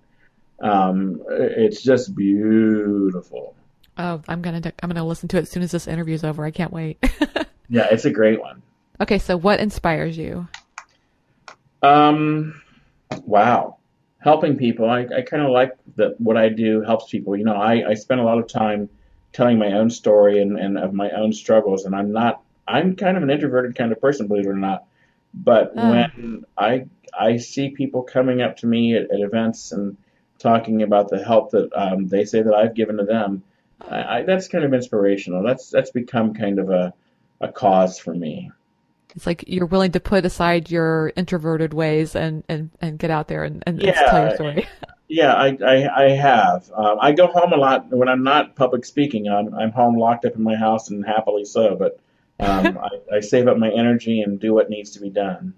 Um, 0.64 1.22
it's 1.30 1.82
just 1.82 2.14
beautiful. 2.16 3.56
Oh, 3.98 4.22
I'm 4.28 4.42
gonna 4.42 4.62
I'm 4.82 4.90
gonna 4.90 5.06
listen 5.06 5.30
to 5.30 5.38
it 5.38 5.44
as 5.44 5.50
soon 5.50 5.64
as 5.64 5.72
this 5.72 5.88
interview's 5.88 6.24
over. 6.24 6.44
I 6.44 6.52
can't 6.52 6.74
wait. 6.74 7.04
Yeah, 7.70 7.88
it's 7.90 8.06
a 8.06 8.12
great 8.12 8.40
one. 8.40 8.62
okay, 9.02 9.18
so 9.18 9.36
what 9.38 9.60
inspires 9.60 10.16
you? 10.18 10.48
Um, 11.82 12.62
wow, 13.24 13.78
helping 14.24 14.58
people. 14.58 14.90
I, 14.90 15.02
I 15.02 15.22
kind 15.22 15.44
of 15.44 15.52
like 15.52 15.74
that. 15.98 16.20
What 16.20 16.38
I 16.38 16.50
do 16.50 16.82
helps 16.82 17.10
people. 17.12 17.36
You 17.38 17.46
know, 17.46 17.56
I, 17.56 17.90
I 17.90 17.94
spend 17.96 18.22
a 18.22 18.24
lot 18.24 18.40
of 18.40 18.48
time 18.48 18.90
telling 19.34 19.58
my 19.58 19.74
own 19.74 19.90
story 19.90 20.42
and, 20.42 20.58
and 20.58 20.78
of 20.78 20.94
my 20.94 21.10
own 21.12 21.34
struggles, 21.34 21.86
and 21.86 21.96
I'm 21.96 22.12
not. 22.12 22.42
I'm 22.68 22.96
kind 22.96 23.18
of 23.18 23.24
an 23.24 23.30
introverted 23.30 23.76
kind 23.76 23.92
of 23.92 24.00
person, 24.00 24.28
believe 24.28 24.46
it 24.46 24.50
or 24.50 24.56
not. 24.56 24.86
But 25.34 25.74
Oh. 25.76 25.90
when 25.90 26.46
I 26.58 26.86
I 27.18 27.38
see 27.38 27.70
people 27.72 28.04
coming 28.04 28.42
up 28.42 28.58
to 28.58 28.68
me 28.68 28.96
at, 28.96 29.04
at 29.12 29.20
events 29.20 29.72
and 29.72 29.98
talking 30.40 30.82
about 30.84 31.10
the 31.10 31.24
help 31.24 31.52
that 31.52 31.70
um, 31.76 32.08
they 32.08 32.26
say 32.26 32.42
that 32.42 32.54
I've 32.54 32.74
given 32.76 32.98
to 32.98 33.04
them, 33.04 33.44
I, 33.82 34.20
I, 34.20 34.24
that's 34.24 34.48
kind 34.48 34.64
of 34.64 34.74
inspirational. 34.74 35.44
That's 35.44 35.70
that's 35.70 35.92
become 35.92 36.34
kind 36.34 36.60
of 36.60 36.70
a 36.70 36.94
a 37.42 37.52
cause 37.52 38.00
for 38.00 38.14
me. 38.14 38.52
It's 39.16 39.26
like 39.26 39.44
you're 39.48 39.66
willing 39.66 39.92
to 39.94 40.00
put 40.00 40.26
aside 40.26 40.72
your 40.72 41.14
introverted 41.16 41.74
ways 41.74 42.16
and 42.16 42.44
and 42.50 42.72
and 42.82 42.98
get 42.98 43.12
out 43.12 43.28
there 43.28 43.44
and, 43.44 43.64
and, 43.66 43.82
Yeah. 43.82 43.94
tell 44.10 44.22
your 44.22 44.36
story. 44.36 44.68
Yeah, 45.10 45.34
I, 45.34 45.58
I, 45.64 46.06
I 46.06 46.10
have. 46.12 46.72
Um, 46.76 46.98
I 47.00 47.12
go 47.12 47.28
home 47.28 47.54
a 47.54 47.58
lot 47.58 47.86
when 47.92 48.08
I'm 48.08 48.24
not 48.24 48.56
public 48.56 48.84
speaking. 48.84 49.28
I'm, 49.28 49.54
I'm 49.54 49.72
home 49.72 49.96
locked 49.96 50.26
up 50.26 50.34
in 50.34 50.42
my 50.42 50.56
house 50.56 50.90
and 50.90 51.06
happily 51.06 51.46
so, 51.46 51.76
but 51.76 52.00
um, 52.40 52.80
I, 53.12 53.18
I 53.18 53.20
save 53.20 53.48
up 53.48 53.58
my 53.58 53.70
energy 53.70 54.22
and 54.22 54.40
do 54.40 54.56
what 54.56 54.72
needs 54.72 54.92
to 54.92 55.02
be 55.02 55.12
done. 55.12 55.54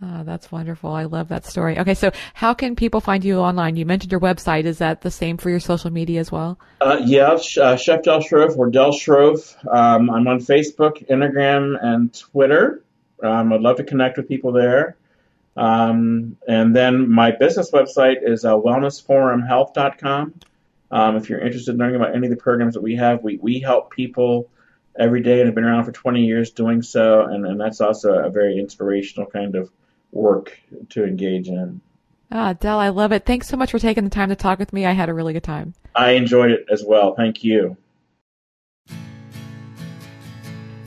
Oh, 0.00 0.22
that's 0.22 0.52
wonderful. 0.52 0.90
I 0.92 1.04
love 1.04 1.28
that 1.28 1.44
story. 1.44 1.78
Okay, 1.78 1.94
so 1.94 2.12
how 2.34 2.54
can 2.54 2.76
people 2.76 3.00
find 3.00 3.24
you 3.24 3.38
online? 3.38 3.76
You 3.76 3.84
mentioned 3.84 4.12
your 4.12 4.20
website. 4.20 4.64
Is 4.64 4.78
that 4.78 5.00
the 5.00 5.10
same 5.10 5.38
for 5.38 5.50
your 5.50 5.58
social 5.58 5.90
media 5.90 6.20
as 6.20 6.30
well? 6.30 6.58
Uh, 6.80 7.00
yeah, 7.04 7.36
uh, 7.60 7.76
Chef 7.76 8.02
Del 8.02 8.20
Sroufe 8.20 8.56
or 8.56 8.70
Del 8.70 8.92
Sroufe. 8.92 9.56
Um, 9.66 10.08
I'm 10.08 10.28
on 10.28 10.38
Facebook, 10.38 11.08
Instagram, 11.08 11.82
and 11.82 12.14
Twitter. 12.14 12.84
Um, 13.22 13.52
I'd 13.52 13.60
love 13.60 13.78
to 13.78 13.84
connect 13.84 14.18
with 14.18 14.28
people 14.28 14.52
there. 14.52 14.96
Um, 15.56 16.36
and 16.46 16.76
then 16.76 17.10
my 17.10 17.32
business 17.32 17.72
website 17.72 18.18
is 18.22 18.44
uh, 18.44 18.52
wellnessforumhealth.com. 18.52 20.34
Um, 20.90 21.16
if 21.16 21.28
you're 21.28 21.40
interested 21.40 21.72
in 21.72 21.78
learning 21.78 21.96
about 21.96 22.14
any 22.14 22.28
of 22.28 22.30
the 22.30 22.36
programs 22.36 22.74
that 22.74 22.82
we 22.82 22.94
have, 22.96 23.24
we, 23.24 23.38
we 23.38 23.58
help 23.58 23.90
people 23.90 24.48
every 24.98 25.22
day 25.22 25.38
and 25.40 25.46
have 25.46 25.54
been 25.54 25.64
around 25.64 25.84
for 25.84 25.92
20 25.92 26.24
years 26.24 26.50
doing 26.50 26.82
so. 26.82 27.22
And, 27.22 27.46
and 27.46 27.60
that's 27.60 27.80
also 27.80 28.14
a 28.14 28.30
very 28.30 28.58
inspirational 28.58 29.30
kind 29.30 29.54
of 29.54 29.70
work 30.12 30.58
to 30.90 31.04
engage 31.04 31.48
in. 31.48 31.80
Ah, 32.30 32.52
Del, 32.52 32.78
I 32.78 32.90
love 32.90 33.12
it. 33.12 33.24
Thanks 33.24 33.48
so 33.48 33.56
much 33.56 33.70
for 33.70 33.78
taking 33.78 34.04
the 34.04 34.10
time 34.10 34.28
to 34.28 34.36
talk 34.36 34.58
with 34.58 34.72
me. 34.72 34.84
I 34.84 34.92
had 34.92 35.08
a 35.08 35.14
really 35.14 35.32
good 35.32 35.42
time. 35.42 35.74
I 35.94 36.12
enjoyed 36.12 36.50
it 36.50 36.66
as 36.70 36.84
well. 36.86 37.14
Thank 37.14 37.42
you. 37.42 37.76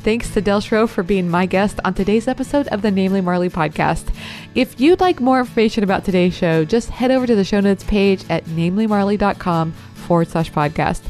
Thanks 0.04 0.32
to 0.34 0.42
Del 0.42 0.62
Sroufe 0.62 0.90
for 0.90 1.04
being 1.04 1.30
my 1.30 1.46
guest 1.46 1.80
on 1.86 1.94
today's 1.94 2.28
episode 2.28 2.68
of 2.70 2.82
the 2.82 2.90
Namely 2.90 3.22
Marly 3.22 3.50
podcast. 3.50 4.12
If 4.56 4.80
you'd 4.82 5.00
like 5.00 5.20
more 5.20 5.40
information 5.40 5.84
about 5.84 6.06
today's 6.06 6.36
show, 6.36 6.66
just 6.66 6.90
head 6.90 7.12
over 7.12 7.28
to 7.28 7.36
the 7.36 7.44
show 7.44 7.60
notes 7.60 7.84
page 7.84 8.24
at 8.28 8.46
namelymarly.com 8.46 9.72
forward 9.72 10.28
slash 10.28 10.52
podcast. 10.52 11.02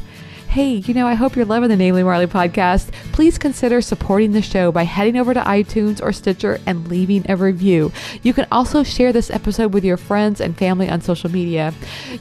Hey, 0.52 0.74
you 0.74 0.92
know, 0.92 1.06
I 1.06 1.14
hope 1.14 1.34
you're 1.34 1.46
loving 1.46 1.70
the 1.70 1.78
Namely 1.78 2.02
Marly 2.02 2.26
podcast. 2.26 2.92
Please 3.12 3.38
consider 3.38 3.80
supporting 3.80 4.32
the 4.32 4.42
show 4.42 4.70
by 4.70 4.82
heading 4.82 5.16
over 5.16 5.32
to 5.32 5.40
iTunes 5.40 6.02
or 6.02 6.12
Stitcher 6.12 6.60
and 6.66 6.86
leaving 6.88 7.24
a 7.30 7.36
review. 7.38 7.90
You 8.22 8.34
can 8.34 8.46
also 8.52 8.82
share 8.82 9.14
this 9.14 9.30
episode 9.30 9.72
with 9.72 9.82
your 9.82 9.96
friends 9.96 10.42
and 10.42 10.54
family 10.54 10.90
on 10.90 11.00
social 11.00 11.30
media. 11.30 11.72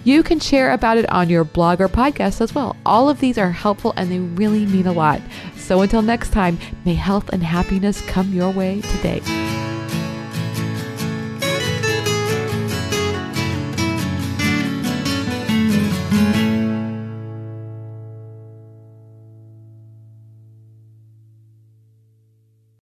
You 0.06 0.24
can 0.24 0.40
share 0.40 0.72
about 0.72 0.98
it 0.98 1.10
on 1.10 1.28
your 1.28 1.44
blog 1.44 1.82
or 1.82 1.90
podcast 1.90 2.40
as 2.40 2.56
well. 2.56 2.78
All 2.86 3.10
of 3.10 3.20
these 3.20 3.38
are 3.38 3.52
helpful 3.52 3.94
and 3.98 4.10
they 4.10 4.20
really 4.20 4.66
mean 4.66 4.88
a 4.88 4.94
lot. 4.94 5.22
So 5.58 5.82
until 5.82 6.02
next 6.02 6.32
time, 6.32 6.58
may 6.86 6.94
health 6.94 7.28
and 7.34 7.44
happiness 7.44 8.00
come 8.00 8.32
your 8.32 8.52
way 8.52 8.80
today. 8.80 9.20